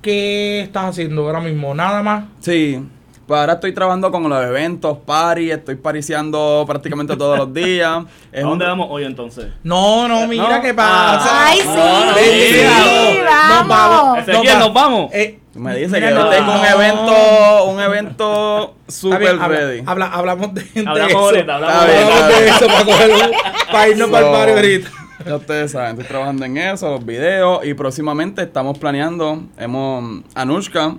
¿qué 0.03 0.61
estás 0.63 0.85
haciendo 0.91 1.23
ahora 1.27 1.41
mismo? 1.41 1.75
Nada 1.75 2.03
más. 2.03 2.25
Sí, 2.41 2.83
pues 3.27 3.39
ahora 3.41 3.53
estoy 3.55 3.73
trabajando 3.73 4.11
con 4.11 4.29
los 4.29 4.45
eventos, 4.45 4.99
party, 5.07 5.51
estoy 5.53 5.77
pariciando 5.77 6.65
prácticamente 6.67 7.17
todos 7.17 7.39
los 7.39 7.55
días. 7.55 7.89
¿A 7.99 8.07
Es 8.33 8.43
dónde 8.43 8.65
un- 8.65 8.71
vamos 8.71 8.89
hoy 8.91 9.05
entonces? 9.05 9.47
No, 9.63 10.09
no, 10.09 10.27
mira 10.27 10.57
No. 10.57 10.63
qué 10.63 10.75
pasa. 10.75 11.47
Ay, 11.49 11.61
sí, 11.61 11.69
Ah, 11.73 12.15
sí, 12.19 13.19
Nos 13.59 13.69
vamos. 13.69 14.19
Ezequiel, 14.19 14.59
nos 14.59 14.73
vamos. 14.75 15.11
Eh, 15.13 15.39
Me 15.55 15.75
dice 15.77 15.95
mira, 15.97 16.09
que 16.09 16.15
no, 16.15 16.25
yo 16.25 16.31
tengo 16.31 16.53
un 16.53 16.65
evento, 16.65 17.65
un 17.67 17.81
evento 17.81 18.75
super 18.89 19.19
bien, 19.19 19.41
habla- 19.41 19.59
ready. 19.59 19.83
habla- 19.87 20.07
hablamos 20.07 20.55
de, 20.55 20.63
de 20.63 20.81
Hablamos 20.89 21.11
eso. 21.11 21.19
ahorita, 21.19 21.55
hablamos 21.55 22.29
de 22.29 22.49
eso 22.49 22.67
para, 22.67 22.85
coger, 22.85 23.31
para 23.71 23.89
irnos 23.89 24.11
para 24.11 24.27
el 24.27 24.33
barrio 24.33 24.55
ahorita. 24.57 24.91
Ya 25.27 25.37
ustedes 25.37 25.73
saben, 25.73 25.91
estoy 25.93 26.07
trabajando 26.07 26.45
en 26.47 26.57
eso, 26.57 26.91
los 26.91 27.05
videos 27.05 27.65
y 27.65 27.75
próximamente 27.75 28.43
estamos 28.43 28.79
planeando, 28.79 29.43
hemos, 29.59 30.23
Anushka 30.35 30.97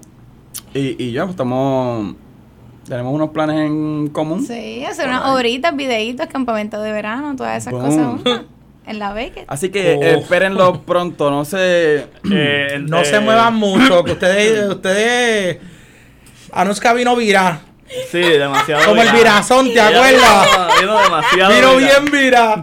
y, 0.73 1.03
y 1.03 1.11
yo 1.11 1.23
estamos, 1.25 2.13
tenemos 2.87 3.13
unos 3.13 3.29
planes 3.31 3.65
en 3.65 4.09
común. 4.09 4.45
Sí, 4.45 4.85
hacer 4.85 5.07
unas 5.07 5.25
obritas, 5.25 5.75
videitos, 5.75 6.27
campamentos 6.27 6.83
de 6.83 6.91
verano, 6.91 7.35
todas 7.35 7.57
esas 7.57 7.73
Boom. 7.73 8.17
cosas. 8.21 8.41
En 8.83 8.97
la 8.97 9.13
beca. 9.13 9.41
Así 9.47 9.69
que 9.69 9.95
Oh. 9.95 10.03
espérenlo 10.19 10.81
pronto, 10.85 11.29
no 11.29 11.45
sé, 11.45 12.07
Eh, 12.31 12.79
No 12.81 13.01
eh, 13.01 13.05
se 13.05 13.19
muevan 13.19 13.53
mucho, 13.55 14.03
que 14.03 14.13
ustedes, 14.13 14.67
ustedes, 14.69 15.59
Anuska 16.51 16.91
vino 16.93 17.15
vira, 17.15 17.61
Sí, 18.09 18.19
demasiado. 18.19 18.85
como 18.85 19.01
el 19.03 19.11
virazón, 19.11 19.71
¿te 19.71 19.79
acuerdas? 19.79 20.47
Vino, 20.47 20.67
vino 20.93 21.03
demasiado. 21.03 21.53
Vino 21.53 21.77
bien 21.77 22.11
vira. 22.11 22.61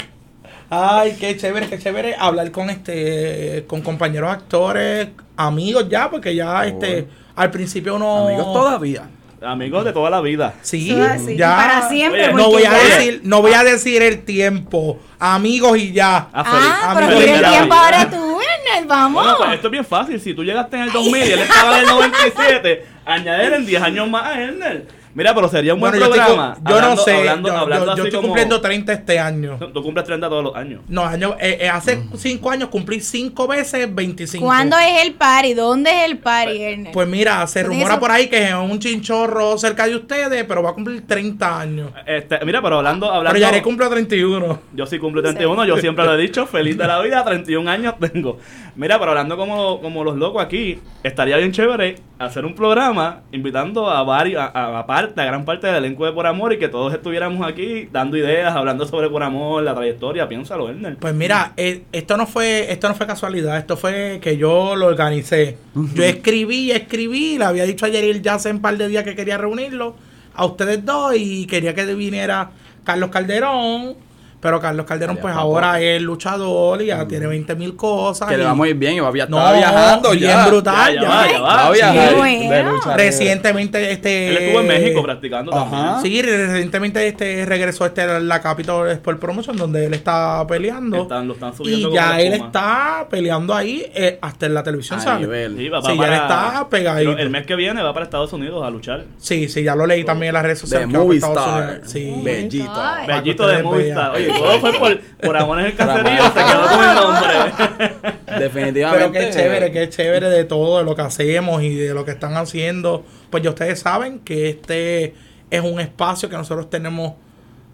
Ay, 0.70 1.16
qué 1.18 1.37
chévere, 1.37 1.66
qué 1.68 1.78
chévere 1.78 2.14
hablar 2.18 2.50
con 2.50 2.68
este, 2.68 3.64
con 3.66 3.81
compañeros 3.81 4.31
actores, 4.31 5.09
amigos 5.37 5.88
ya, 5.88 6.11
porque 6.11 6.35
ya 6.35 6.66
este, 6.66 7.09
al 7.37 7.50
principio 7.50 7.96
uno... 7.96 8.28
amigos 8.28 8.52
todavía. 8.52 9.09
Amigos 9.40 9.85
de 9.85 9.92
toda 9.92 10.11
la 10.11 10.20
vida. 10.20 10.54
Sí, 10.62 10.94
ya. 11.37 11.57
para 11.57 11.88
siempre, 11.88 12.24
Oye, 12.24 12.35
no 12.35 12.50
voy 12.50 12.64
a 12.64 12.72
decir, 12.72 13.20
no 13.22 13.40
voy 13.40 13.52
a 13.52 13.62
decir 13.62 14.02
el 14.02 14.24
tiempo, 14.24 14.98
amigos 15.18 15.78
y 15.78 15.92
ya. 15.92 16.28
Ah, 16.33 16.44
feliz. 16.44 16.70
Ah, 16.70 16.90
a 16.90 16.94
pero 16.98 17.12
el 17.12 17.44
tiempo 17.44 17.74
ahora 17.74 18.11
tú, 18.11 18.38
Ernest, 18.40 18.88
vamos. 18.88 19.22
Bueno, 19.22 19.38
pues 19.38 19.52
esto 19.52 19.68
es 19.68 19.70
bien 19.70 19.85
fácil. 19.85 20.20
Si 20.20 20.35
tú 20.35 20.42
llegaste 20.42 20.76
en 20.76 20.83
el 20.83 20.92
2000 20.92 21.16
y 21.16 21.31
él 21.31 21.38
estaba 21.38 21.78
en 21.78 21.85
el 21.85 21.87
97, 21.87 22.87
añadir 23.07 23.52
en 23.52 23.64
10 23.64 23.83
años 23.83 24.11
más 24.11 24.24
a 24.24 24.40
Ernest. 24.42 24.90
Mira, 25.14 25.35
pero 25.35 25.49
sería 25.49 25.75
un 25.75 25.81
buen 25.81 25.92
Bueno, 25.92 26.07
programa. 26.07 26.55
yo 26.57 26.62
no 26.62 26.77
Hablando- 26.77 27.03
sé, 27.05 27.16
Hablando, 27.18 27.49
yo, 27.49 27.57
hablando 27.57 27.92
estoy 27.94 28.11
como- 28.12 28.23
cumpliendo 28.23 28.61
30 28.61 28.92
este 28.92 29.18
año. 29.18 29.59
Tú 29.73 29.83
cumples 29.83 30.05
30 30.07 30.29
todos 30.29 30.44
los 30.44 30.55
años. 30.55 30.83
No, 30.88 31.05
año, 31.05 31.37
eh, 31.40 31.59
eh, 31.62 31.68
hace 31.68 32.03
5 32.16 32.51
años 32.51 32.68
cumplí 32.68 33.01
5 33.01 33.47
veces 33.47 33.92
25. 33.92 34.44
¿Cuándo 34.44 34.77
es 34.79 35.05
el 35.07 35.14
party? 35.14 35.55
¿Dónde 35.55 35.90
es 35.90 36.05
el 36.11 36.18
party, 36.18 36.62
Ernest? 36.62 36.92
Pues 36.94 37.09
mira, 37.09 37.47
se 37.47 37.62
rumora 37.62 37.99
por 37.99 38.11
ahí 38.11 38.29
que 38.29 38.49
es 38.49 38.55
un 38.55 38.79
chinchorro 38.79 39.59
cerca 39.59 39.87
de 39.87 39.97
ustedes, 39.97 40.44
pero 40.44 40.62
va 40.62 40.71
a 40.71 40.75
cumplir 40.75 41.07
30 41.07 41.61
años. 41.61 41.90
Este, 42.07 42.38
mira, 42.44 42.62
pero 42.62 42.77
hablando, 42.79 43.07
hablando. 43.07 43.31
Pero 43.33 43.40
Yaré 43.40 43.62
cumple 43.62 43.88
31. 43.88 44.61
Yo 44.75 44.87
sí 44.87 44.99
cumplo 44.99 45.23
31, 45.23 45.64
yo 45.64 45.77
siempre 45.79 46.05
lo 46.05 46.14
he 46.14 46.18
dicho, 46.23 46.47
feliz 46.47 46.77
de 46.79 46.87
la 46.87 47.01
vida, 47.01 47.25
31 47.25 47.68
años 47.68 47.94
tengo. 47.99 48.38
Mira, 48.78 48.96
pero 49.00 49.10
hablando 49.10 49.36
como, 49.36 49.80
como 49.80 50.04
los 50.04 50.16
locos 50.16 50.40
aquí, 50.40 50.78
estaría 51.02 51.36
bien 51.36 51.50
chévere 51.50 51.96
hacer 52.20 52.44
un 52.44 52.54
programa 52.54 53.22
invitando 53.32 53.90
a 53.90 54.04
varios, 54.04 54.40
a, 54.40 54.86
parte, 54.86 55.20
a 55.20 55.24
gran 55.24 55.44
parte 55.44 55.66
del 55.66 55.78
elenco 55.78 56.06
de 56.06 56.12
Por 56.12 56.28
Amor 56.28 56.52
y 56.52 56.60
que 56.60 56.68
todos 56.68 56.94
estuviéramos 56.94 57.44
aquí 57.44 57.88
dando 57.90 58.16
ideas, 58.16 58.54
hablando 58.54 58.86
sobre 58.86 59.10
Por 59.10 59.24
Amor, 59.24 59.64
la 59.64 59.74
trayectoria, 59.74 60.28
piénsalo, 60.28 60.68
Ernest. 60.68 61.00
Pues 61.00 61.12
mira, 61.12 61.54
eh, 61.56 61.82
esto 61.90 62.16
no 62.16 62.28
fue 62.28 62.70
esto 62.70 62.88
no 62.88 62.94
fue 62.94 63.08
casualidad, 63.08 63.58
esto 63.58 63.76
fue 63.76 64.20
que 64.22 64.36
yo 64.36 64.76
lo 64.76 64.86
organicé. 64.86 65.58
Yo 65.94 66.04
escribí, 66.04 66.70
escribí, 66.70 67.36
le 67.36 67.46
había 67.46 67.64
dicho 67.64 67.84
ayer 67.84 68.04
el 68.04 68.22
ya 68.22 68.34
hace 68.34 68.52
un 68.52 68.60
par 68.60 68.78
de 68.78 68.86
días 68.86 69.02
que 69.02 69.16
quería 69.16 69.38
reunirlo 69.38 69.96
a 70.35 70.46
ustedes 70.46 70.85
dos 70.85 71.14
y 71.16 71.48
quería 71.48 71.74
que 71.74 71.85
viniera 71.96 72.50
Carlos 72.85 73.10
Calderón, 73.10 73.96
pero 74.40 74.60
Carlos 74.60 74.86
Calderón 74.86 75.16
Ya, 75.16 75.22
pues 75.22 75.32
papá. 75.34 75.42
ahora 75.42 75.80
es 75.80 76.00
luchador 76.02 76.80
y 76.82 76.86
ya 76.86 77.06
tiene 77.08 77.26
20 77.26 77.54
mil 77.56 77.74
cosas. 77.76 78.28
Que 78.28 78.36
le 78.36 78.42
y- 78.44 78.46
va 78.46 78.54
muy 78.54 78.72
bien 78.74 78.94
y 78.94 79.00
va 79.00 79.10
via- 79.10 79.26
No, 79.28 79.38
estaba 79.38 79.56
viajando 79.56 80.10
bien 80.10 80.22
ya. 80.30 80.46
brutal. 80.46 80.94
Ya, 80.94 81.00
ya. 81.00 81.02
ya 81.02 81.08
va, 81.08 81.28
ya 81.32 81.40
va. 81.40 81.70
Viajar 81.70 82.10
de 82.10 82.14
bueno. 82.16 82.80
Recientemente 82.96 83.90
este 83.92 84.28
Él 84.28 84.36
estuvo 84.36 84.60
en 84.60 84.68
México 84.68 85.02
practicando 85.02 85.54
Ajá. 85.54 85.70
también. 86.00 86.12
Sí, 86.12 86.22
recientemente 86.22 87.06
este 87.06 87.44
regresó 87.46 87.86
este 87.86 88.02
a 88.02 88.20
la 88.20 88.40
Capitol 88.40 88.88
Sport 88.90 89.18
Promotion 89.20 89.56
donde 89.56 89.86
él 89.86 89.94
está 89.94 90.46
peleando. 90.46 91.02
Están- 91.02 91.26
lo 91.26 91.34
están 91.34 91.54
subiendo 91.56 91.90
y 91.90 91.94
ya 91.94 92.20
él 92.20 92.34
está 92.34 93.06
peleando 93.10 93.54
ahí 93.54 93.84
eh, 93.94 94.18
hasta 94.20 94.46
en 94.46 94.54
la 94.54 94.62
televisión, 94.62 95.00
nivel. 95.20 95.56
Sí, 95.56 95.68
va, 95.68 95.82
Sí, 95.82 95.88
ya 95.88 95.96
para, 95.96 96.16
él 96.16 96.22
está 96.22 96.68
pegadito. 96.68 97.16
El 97.18 97.30
mes 97.30 97.46
que 97.46 97.56
viene 97.56 97.82
va 97.82 97.92
para 97.92 98.04
Estados 98.04 98.32
Unidos 98.32 98.64
a 98.64 98.70
luchar. 98.70 99.04
Sí, 99.18 99.48
sí, 99.48 99.62
ya 99.62 99.74
lo 99.74 99.86
leí 99.86 100.04
también 100.04 100.28
en 100.28 100.34
las 100.34 100.42
redes 100.42 100.58
De 100.58 100.66
sociales. 100.66 100.88
que 100.88 100.96
va 100.98 101.04
para 101.04 101.14
Estados 101.14 101.36
Movistar. 101.36 101.70
Unidos. 101.70 101.90
Sí. 101.90 102.20
Bellito. 102.22 102.82
Bellito 103.06 103.46
de 103.46 103.62
Movistar. 103.62 104.12
vean. 104.12 104.27
Todo 104.29 104.60
fue 104.60 104.72
por, 104.72 105.00
por 105.00 105.37
amor 105.37 105.60
en 105.60 105.66
el 105.66 105.76
caserío, 105.76 106.22
se 106.24 106.33
quedó 106.33 106.68
con 106.68 106.88
el 106.88 106.94
nombre. 106.94 108.18
Definitivamente. 108.38 109.10
Pero 109.10 109.12
qué 109.12 109.31
chévere, 109.31 109.72
qué 109.72 109.88
chévere 109.88 110.29
de 110.29 110.44
todo, 110.44 110.79
de 110.79 110.85
lo 110.85 110.94
que 110.94 111.02
hacemos 111.02 111.62
y 111.62 111.74
de 111.74 111.94
lo 111.94 112.04
que 112.04 112.12
están 112.12 112.37
haciendo. 112.37 113.04
Pues 113.31 113.42
ya 113.42 113.50
ustedes 113.50 113.81
saben 113.81 114.20
que 114.20 114.50
este 114.50 115.14
es 115.50 115.62
un 115.62 115.81
espacio 115.81 116.29
que 116.29 116.37
nosotros 116.37 116.68
tenemos 116.70 117.14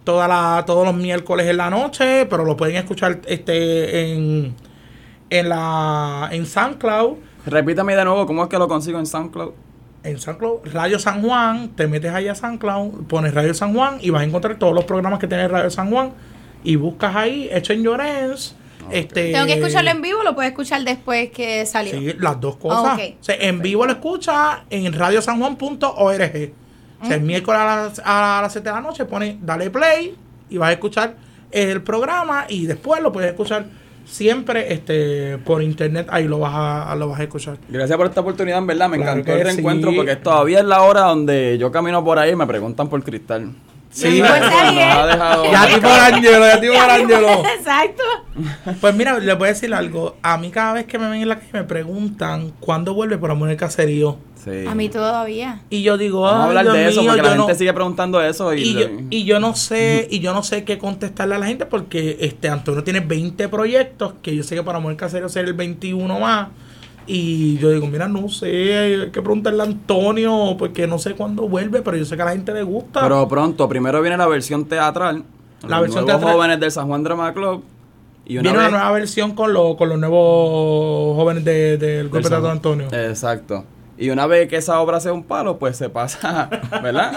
toda 0.04 0.28
la, 0.28 0.64
todos 0.66 0.86
los 0.86 0.94
miércoles 0.94 1.46
en 1.46 1.56
la 1.56 1.70
noche, 1.70 2.26
pero 2.26 2.44
lo 2.44 2.56
pueden 2.56 2.76
escuchar 2.76 3.20
este 3.26 4.12
en, 4.12 4.54
en 5.30 5.48
la 5.48 6.28
en 6.30 6.46
SoundCloud. 6.46 7.16
Repítame 7.46 7.96
de 7.96 8.04
nuevo, 8.04 8.26
¿cómo 8.26 8.44
es 8.44 8.48
que 8.48 8.58
lo 8.58 8.68
consigo 8.68 8.98
en 8.98 9.06
SoundCloud? 9.06 9.52
En 10.02 10.18
SoundCloud, 10.18 10.72
Radio 10.72 10.98
San 10.98 11.22
Juan, 11.22 11.70
te 11.70 11.86
metes 11.86 12.12
ahí 12.12 12.28
a 12.28 12.34
SoundCloud, 12.34 13.06
pones 13.06 13.32
Radio 13.32 13.54
San 13.54 13.74
Juan 13.74 13.98
y 14.00 14.10
vas 14.10 14.22
a 14.22 14.24
encontrar 14.24 14.58
todos 14.58 14.74
los 14.74 14.84
programas 14.84 15.18
que 15.18 15.26
tiene 15.26 15.48
Radio 15.48 15.70
San 15.70 15.90
Juan 15.90 16.12
y 16.64 16.76
buscas 16.76 17.14
ahí, 17.14 17.48
hecho 17.52 17.72
en 17.72 17.82
Llorens. 17.82 18.56
Este, 18.90 19.32
Tengo 19.32 19.46
que 19.46 19.54
escucharlo 19.54 19.90
en 19.90 20.02
vivo, 20.02 20.22
lo 20.22 20.34
puedes 20.34 20.50
escuchar 20.50 20.82
después 20.82 21.30
que 21.30 21.64
salió. 21.64 21.92
Sí, 21.92 22.14
las 22.18 22.40
dos 22.40 22.56
cosas. 22.56 22.84
Ah, 22.84 22.94
ok. 22.94 23.14
O 23.20 23.24
sea, 23.24 23.36
en 23.36 23.60
vivo 23.60 23.86
lo 23.86 23.92
escucha 23.92 24.64
en 24.68 24.92
radiosanjuan.org. 24.92 26.52
O 27.00 27.06
sea, 27.06 27.16
el 27.16 27.22
miércoles 27.22 27.60
a 27.60 27.64
las, 27.64 28.02
a 28.04 28.40
las 28.42 28.52
7 28.52 28.68
de 28.68 28.74
la 28.74 28.80
noche 28.80 29.04
pone 29.04 29.38
dale 29.42 29.70
play 29.70 30.14
y 30.48 30.56
vas 30.56 30.70
a 30.70 30.72
escuchar 30.72 31.14
el 31.50 31.82
programa 31.82 32.46
y 32.48 32.66
después 32.66 33.02
lo 33.02 33.12
puedes 33.12 33.30
escuchar 33.30 33.66
siempre 34.04 34.72
este 34.72 35.38
por 35.38 35.62
internet, 35.62 36.08
ahí 36.10 36.28
lo 36.28 36.38
vas 36.38 36.52
a, 36.54 36.94
lo 36.96 37.08
vas 37.08 37.20
a 37.20 37.24
escuchar. 37.24 37.58
Gracias 37.68 37.96
por 37.96 38.06
esta 38.06 38.20
oportunidad, 38.20 38.58
en 38.58 38.66
verdad. 38.66 38.88
Me 38.88 38.96
Claro 38.96 39.12
encantó 39.12 39.32
el 39.32 39.44
reencuentro 39.44 39.90
sí. 39.90 39.96
porque 39.96 40.16
todavía 40.16 40.60
es 40.60 40.64
la 40.64 40.82
hora 40.82 41.02
donde 41.02 41.58
yo 41.58 41.70
camino 41.70 42.04
por 42.04 42.18
ahí 42.18 42.32
y 42.32 42.36
me 42.36 42.46
preguntan 42.46 42.88
por 42.88 43.02
cristal. 43.02 43.52
Sí. 43.94 44.20
Nos 44.20 44.30
ha 44.30 45.06
dejado 45.06 45.44
Ya 45.52 45.66
tipo 45.68 45.88
Angelo, 45.88 46.46
ya 46.46 46.60
tipo 46.60 46.74
Angelo. 46.80 47.42
Exacto. 47.56 48.02
Pues 48.80 48.94
mira, 48.94 49.18
les 49.20 49.38
voy 49.38 49.46
a 49.46 49.52
decir 49.52 49.72
algo. 49.72 50.16
A 50.22 50.36
mí 50.36 50.50
cada 50.50 50.72
vez 50.72 50.86
que 50.86 50.98
me 50.98 51.08
ven 51.08 51.22
en 51.22 51.28
la 51.28 51.36
calle 51.38 51.50
me 51.52 51.64
preguntan 51.64 52.52
cuándo 52.60 52.92
vuelve 52.92 53.16
por 53.18 53.30
amor 53.30 53.50
el 53.50 53.56
caserío. 53.56 54.18
Sí. 54.44 54.66
A 54.68 54.74
mí 54.74 54.88
todavía. 54.90 55.62
Y 55.70 55.82
yo 55.82 55.96
digo, 55.96 56.22
Vamos 56.22 56.40
a 56.40 56.42
"Ay, 56.42 56.48
hablar 56.48 56.64
Dios 56.64 56.74
de 56.76 56.88
eso 56.88 57.00
mío, 57.02 57.10
porque 57.12 57.22
la 57.22 57.28
gente 57.36 57.52
no- 57.52 57.58
sigue 57.58 57.72
preguntando 57.72 58.20
eso. 58.20 58.52
Y, 58.52 58.60
y 58.62 58.74
yo, 58.74 58.86
y 59.10 59.24
yo 59.24 59.40
no 59.40 59.54
sé 59.54 60.06
y 60.10 60.18
yo 60.20 60.34
no 60.34 60.42
sé 60.42 60.64
qué 60.64 60.76
contestarle 60.76 61.36
a 61.36 61.38
la 61.38 61.46
gente 61.46 61.64
porque 61.64 62.18
este 62.20 62.48
Antonio 62.50 62.82
tiene 62.84 63.00
20 63.00 63.48
proyectos 63.48 64.14
que 64.20 64.34
yo 64.36 64.42
sé 64.42 64.56
que 64.56 64.62
para 64.62 64.80
Mujer 64.80 64.96
Casero 64.98 65.28
será 65.30 65.46
el 65.48 65.54
21 65.54 66.18
más 66.18 66.48
y 67.06 67.58
yo 67.58 67.70
digo 67.70 67.86
mira 67.86 68.08
no 68.08 68.28
sé 68.28 68.76
hay 68.78 69.10
que 69.10 69.20
preguntarle 69.20 69.60
a 69.62 69.66
Antonio 69.66 70.56
porque 70.58 70.86
no 70.86 70.98
sé 70.98 71.14
cuándo 71.14 71.48
vuelve 71.48 71.82
pero 71.82 71.96
yo 71.96 72.04
sé 72.04 72.16
que 72.16 72.22
a 72.22 72.26
la 72.26 72.32
gente 72.32 72.52
le 72.54 72.62
gusta 72.62 73.00
Pero 73.02 73.28
pronto, 73.28 73.68
primero 73.68 74.00
viene 74.00 74.16
la 74.16 74.26
versión 74.26 74.64
teatral. 74.64 75.22
La 75.62 75.76
los 75.76 75.80
versión 75.82 76.04
nuevos 76.04 76.20
teatral. 76.20 76.34
jóvenes 76.36 76.60
del 76.60 76.70
San 76.70 76.86
Juan 76.88 77.02
Drama 77.02 77.32
Club. 77.34 77.62
Y 78.26 78.38
una 78.38 78.42
viene 78.50 78.58
vez- 78.58 78.68
una 78.68 78.78
nueva 78.78 78.92
versión 78.92 79.34
con, 79.34 79.52
los 79.52 79.76
con 79.76 79.88
los 79.90 79.98
nuevos 79.98 81.14
jóvenes 81.16 81.44
de- 81.44 81.76
del 81.78 82.08
golpe 82.08 82.28
de 82.28 82.48
Antonio 82.48 82.88
Exacto. 82.92 83.64
Y 83.98 84.10
una 84.10 84.26
vez 84.26 84.48
que 84.48 84.56
esa 84.56 84.80
obra 84.80 84.98
sea 84.98 85.12
un 85.12 85.22
palo, 85.24 85.58
pues 85.58 85.76
se 85.76 85.88
pasa, 85.88 86.48
¿verdad? 86.82 87.12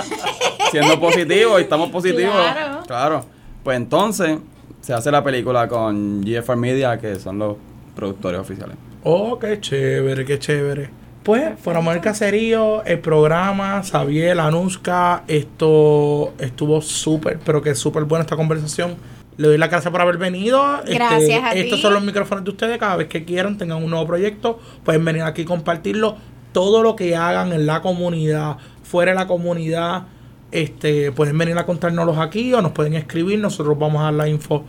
Siendo 0.72 1.00
positivo 1.00 1.58
y 1.60 1.64
estamos 1.64 1.90
positivos. 1.90 2.34
Claro. 2.36 2.80
Claro. 2.86 3.26
Pues 3.64 3.78
entonces 3.78 4.38
se 4.82 4.94
hace 4.94 5.12
la 5.12 5.24
película 5.24 5.68
con 5.68 6.22
GFR 6.24 6.56
Media, 6.56 6.98
que 7.00 7.16
son 7.16 7.40
los 7.40 7.56
productores 7.96 8.40
oficiales. 8.40 8.76
Oh, 9.10 9.40
qué 9.40 9.58
chévere, 9.62 10.26
qué 10.26 10.38
chévere. 10.38 10.90
Pues, 11.24 11.66
amor 11.66 11.94
al 11.94 12.02
caserío, 12.02 12.84
el 12.84 13.00
programa, 13.00 13.82
Xavier, 13.82 14.38
Anuska, 14.38 15.24
esto 15.30 16.34
estuvo 16.38 16.82
súper, 16.82 17.40
pero 17.40 17.62
que 17.62 17.74
súper 17.74 18.04
buena 18.04 18.24
esta 18.24 18.36
conversación. 18.36 18.98
Le 19.38 19.48
doy 19.48 19.58
las 19.58 19.70
gracias 19.70 19.94
por 19.94 20.02
haber 20.02 20.18
venido. 20.18 20.80
Este, 20.80 20.96
Gracias 20.96 21.42
a 21.42 21.52
ti. 21.52 21.60
Estos 21.60 21.80
son 21.80 21.94
los 21.94 22.04
micrófonos 22.04 22.44
de 22.44 22.50
ustedes. 22.50 22.78
Cada 22.80 22.98
vez 22.98 23.08
que 23.08 23.24
quieran, 23.24 23.58
tengan 23.58 23.82
un 23.82 23.90
nuevo 23.90 24.06
proyecto, 24.06 24.60
pueden 24.84 25.06
venir 25.06 25.22
aquí 25.22 25.44
y 25.44 25.46
compartirlo. 25.46 26.18
Todo 26.52 26.84
lo 26.84 26.98
que 26.98 27.16
hagan 27.16 27.54
en 27.54 27.66
la 27.66 27.82
comunidad, 27.82 28.58
fuera 28.84 29.14
de 29.14 29.16
la 29.16 29.28
comunidad, 29.28 30.08
este, 30.52 31.14
pueden 31.14 31.38
venir 31.38 31.58
a 31.58 31.66
contárnoslos 31.66 32.18
aquí 32.18 32.54
o 32.54 32.62
nos 32.62 32.74
pueden 32.74 32.96
escribir. 32.96 33.40
Nosotros 33.40 33.80
vamos 33.80 34.02
a 34.02 34.06
dar 34.06 34.16
la 34.16 34.28
info 34.28 34.66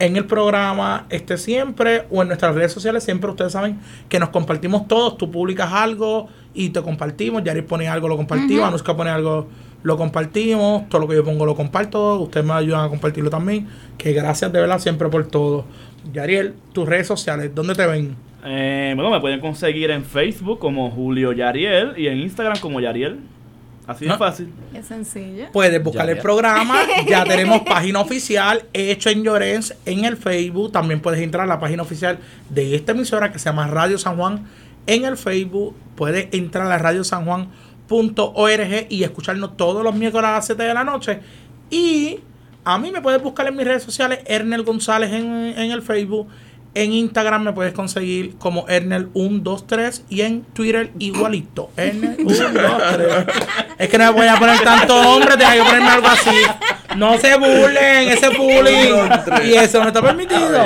en 0.00 0.16
el 0.16 0.24
programa 0.24 1.06
este 1.10 1.36
siempre 1.36 2.06
o 2.10 2.22
en 2.22 2.28
nuestras 2.28 2.54
redes 2.54 2.72
sociales. 2.72 3.04
Siempre 3.04 3.30
ustedes 3.30 3.52
saben 3.52 3.78
que 4.08 4.18
nos 4.18 4.30
compartimos 4.30 4.88
todos. 4.88 5.16
Tú 5.16 5.30
publicas 5.30 5.72
algo 5.72 6.28
y 6.54 6.70
te 6.70 6.82
compartimos. 6.82 7.44
Yaris 7.44 7.62
pone 7.62 7.86
algo, 7.86 8.08
lo 8.08 8.16
compartimos. 8.16 8.66
Anuska 8.66 8.96
pone 8.96 9.10
algo, 9.10 9.46
lo 9.82 9.96
compartimos. 9.96 10.88
Todo 10.88 11.02
lo 11.02 11.08
que 11.08 11.14
yo 11.14 11.24
pongo 11.24 11.46
lo 11.46 11.54
comparto. 11.54 12.18
Ustedes 12.18 12.44
me 12.44 12.54
ayudan 12.54 12.86
a 12.86 12.88
compartirlo 12.88 13.30
también. 13.30 13.68
Que 13.98 14.12
gracias 14.12 14.50
de 14.52 14.60
verdad 14.60 14.78
siempre 14.78 15.08
por 15.08 15.26
todo. 15.28 15.66
Yariel, 16.12 16.54
tus 16.72 16.88
redes 16.88 17.06
sociales, 17.06 17.54
¿dónde 17.54 17.74
te 17.74 17.86
ven? 17.86 18.16
Eh, 18.44 18.92
bueno, 18.94 19.10
me 19.10 19.20
pueden 19.20 19.38
conseguir 19.38 19.90
en 19.90 20.02
Facebook 20.04 20.58
como 20.58 20.90
Julio 20.90 21.32
Yariel 21.32 21.92
y 21.98 22.06
en 22.06 22.18
Instagram 22.20 22.58
como 22.58 22.80
Yariel. 22.80 23.18
Así 23.90 24.04
de 24.06 24.16
fácil. 24.16 24.52
Es 24.72 24.86
sencillo. 24.86 25.46
Puedes 25.52 25.82
buscar 25.82 26.06
Ya, 26.06 26.12
el 26.12 26.16
ya. 26.18 26.22
programa. 26.22 26.76
Ya 27.08 27.24
tenemos 27.34 27.62
página 27.62 28.00
oficial 28.00 28.64
hecho 28.72 29.10
en 29.10 29.22
Llorens 29.24 29.74
en 29.84 30.04
el 30.04 30.16
Facebook. 30.16 30.70
También 30.72 31.00
puedes 31.00 31.20
entrar 31.20 31.44
a 31.44 31.46
la 31.46 31.58
página 31.58 31.82
oficial 31.82 32.18
de 32.48 32.74
esta 32.76 32.92
emisora 32.92 33.32
que 33.32 33.38
se 33.38 33.46
llama 33.46 33.66
Radio 33.66 33.98
San 33.98 34.16
Juan 34.16 34.46
en 34.86 35.04
el 35.04 35.16
Facebook. 35.16 35.74
Puedes 35.96 36.28
entrar 36.32 36.66
a 36.66 36.68
la 36.68 36.78
radiosanjuan.org 37.88 38.86
y 38.88 39.02
escucharnos 39.04 39.56
todos 39.56 39.82
los 39.82 39.94
miércoles 39.94 40.28
a 40.28 40.32
las 40.34 40.46
7 40.46 40.62
de 40.62 40.74
la 40.74 40.84
noche. 40.84 41.20
Y 41.70 42.20
a 42.64 42.78
mí 42.78 42.90
me 42.92 43.00
puedes 43.00 43.22
buscar 43.22 43.46
en 43.48 43.56
mis 43.56 43.66
redes 43.66 43.82
sociales, 43.82 44.20
Ernel 44.26 44.62
González 44.62 45.12
en, 45.12 45.26
en 45.56 45.70
el 45.70 45.82
Facebook. 45.82 46.28
En 46.74 46.92
Instagram 46.92 47.42
me 47.42 47.52
puedes 47.52 47.72
conseguir 47.72 48.36
como 48.38 48.66
Ernel123 48.66 50.02
y 50.08 50.20
en 50.20 50.42
Twitter 50.42 50.92
igualito. 50.98 51.70
Ernel123. 51.76 53.26
es 53.78 53.88
que 53.88 53.98
no 53.98 54.04
me 54.04 54.10
voy 54.10 54.26
a 54.28 54.36
poner 54.36 54.60
tanto 54.60 55.02
nombre, 55.02 55.36
tengo 55.36 55.52
que 55.52 55.62
ponerme 55.62 55.88
algo 55.88 56.06
así. 56.08 56.36
No 56.96 57.18
se 57.18 57.36
burlen, 57.36 58.08
ese 58.10 58.28
bullying. 58.28 59.08
Y 59.44 59.54
eso 59.54 59.80
no 59.80 59.88
está 59.88 60.02
permitido. 60.02 60.64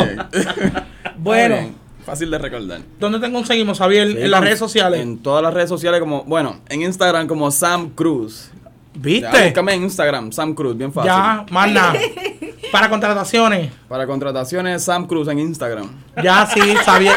Bueno. 1.17 1.85
Fácil 2.05 2.31
de 2.31 2.37
recordar. 2.37 2.81
¿dónde 3.01 3.19
te 3.19 3.33
conseguimos, 3.33 3.79
Javier? 3.79 4.13
Sí, 4.13 4.19
en 4.21 4.31
las 4.31 4.43
redes 4.43 4.59
sociales. 4.59 5.01
En 5.01 5.19
todas 5.19 5.43
las 5.43 5.55
redes 5.55 5.71
sociales, 5.71 6.01
como, 6.01 6.25
bueno, 6.25 6.61
en 6.69 6.83
Instagram 6.83 7.27
como 7.27 7.51
Sam 7.51 7.91
Cruz. 7.91 8.51
Ya, 8.95 9.01
¿Viste? 9.01 9.45
búscame 9.45 9.75
en 9.75 9.83
Instagram, 9.85 10.31
Sam 10.31 10.55
Cruz, 10.55 10.77
bien 10.77 10.93
fácil. 10.93 11.11
Ya, 11.11 11.47
más 11.51 11.73
nada. 11.73 11.95
Para 12.75 12.89
contrataciones. 12.91 13.71
Para 13.89 14.05
contrataciones, 14.05 14.83
Sam 14.83 15.07
Cruz 15.07 15.29
en 15.29 15.39
Instagram. 15.39 15.89
Ya 16.21 16.45
sí, 16.53 16.61
Xavier. 16.85 17.15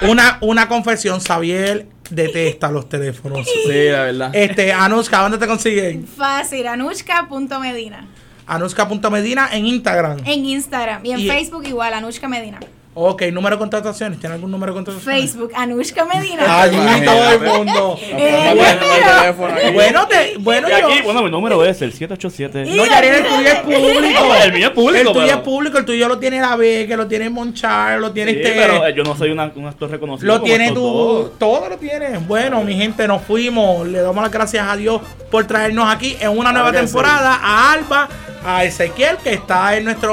Una, 0.00 0.38
una 0.40 0.66
confesión, 0.66 1.20
Xavier 1.20 1.86
detesta 2.08 2.70
los 2.70 2.88
teléfonos. 2.88 3.46
Sí, 3.46 3.88
la 3.90 4.04
verdad. 4.04 4.30
Este, 4.32 4.72
Anuska, 4.72 5.20
¿dónde 5.20 5.36
te 5.36 5.46
consiguen? 5.46 6.06
Fácil, 6.06 6.66
anushka.medina. 6.66 8.06
Anuska.medina 8.46 9.50
en 9.52 9.66
Instagram. 9.66 10.18
En 10.24 10.46
Instagram 10.46 11.04
y 11.04 11.12
en 11.12 11.20
Y- 11.20 11.28
Facebook 11.28 11.64
igual, 11.66 11.92
Anushka 11.92 12.26
Medina. 12.26 12.60
Ok, 12.96 13.22
número 13.32 13.56
de 13.56 13.58
contrataciones. 13.58 14.20
¿Tiene 14.20 14.36
algún 14.36 14.52
número 14.52 14.72
de 14.72 14.76
contrataciones? 14.76 15.20
Facebook, 15.32 15.50
Anushka 15.56 16.04
Medina. 16.04 16.62
Allí 16.62 16.76
Imagínate. 16.76 17.06
todo 17.06 17.30
el 17.32 17.40
mundo. 17.40 17.98
Eh, 18.00 18.54
Bueno, 18.56 19.56
el. 19.64 19.72
Bueno, 19.74 20.06
te, 20.06 20.34
bueno, 20.38 20.68
Y 20.68 20.70
yo. 20.70 20.76
aquí, 20.86 21.02
bueno, 21.02 21.22
mi 21.24 21.30
número 21.30 21.64
es 21.64 21.82
el 21.82 21.92
787. 21.92 22.76
No, 22.76 22.86
Yariel, 22.86 23.14
el 23.16 23.24
tuyo 23.26 23.48
es 23.48 23.60
público. 23.60 24.34
El 24.44 24.52
mío 24.52 24.66
es 24.68 24.72
público, 24.74 25.08
El 25.08 25.12
tuyo 25.12 25.26
pero- 25.26 25.38
es 25.38 25.42
público, 25.44 25.78
el 25.78 25.84
tuyo 25.84 26.06
lo 26.08 26.18
tiene 26.18 26.40
la 26.40 26.54
B, 26.54 26.84
que 26.86 26.96
lo 26.96 27.08
tiene 27.08 27.28
Monchar, 27.30 27.98
lo 27.98 28.12
tiene 28.12 28.32
Sí, 28.32 28.38
este. 28.42 28.52
pero 28.52 28.86
eh, 28.86 28.94
yo 28.96 29.02
no 29.02 29.16
soy 29.16 29.30
una, 29.30 29.50
un 29.56 29.66
actor 29.66 29.90
reconocido. 29.90 30.32
Lo 30.32 30.42
tiene 30.42 30.68
tú, 30.70 30.80
dos. 30.80 31.38
todo 31.38 31.68
lo 31.68 31.76
tiene. 31.78 32.18
Bueno, 32.18 32.62
mi 32.62 32.74
gente, 32.76 33.08
nos 33.08 33.22
fuimos. 33.22 33.88
Le 33.88 34.02
damos 34.02 34.22
las 34.22 34.30
gracias 34.30 34.68
a 34.68 34.76
Dios 34.76 35.00
por 35.32 35.44
traernos 35.48 35.92
aquí 35.92 36.16
en 36.20 36.30
una 36.38 36.52
nueva 36.52 36.70
temporada. 36.70 37.40
A 37.42 37.72
Alba, 37.72 38.08
a 38.46 38.62
Ezequiel, 38.64 39.16
que 39.16 39.32
está 39.34 39.76
en 39.76 39.84
nuestra 39.84 40.10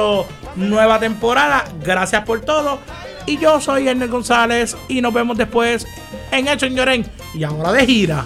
nueva 0.56 1.00
temporada. 1.00 1.66
Gracias 1.84 2.24
por 2.24 2.42
todo. 2.42 2.80
Y 3.26 3.38
yo 3.38 3.62
soy 3.62 3.88
Ernest 3.88 4.12
González 4.12 4.76
y 4.88 5.02
nos 5.02 5.14
vemos 5.14 5.38
después 5.38 5.88
en 6.32 6.48
Hecho 6.48 6.66
en. 6.66 7.06
Y 7.34 7.44
ahora 7.44 7.72
de 7.72 7.86
gira. 7.86 8.26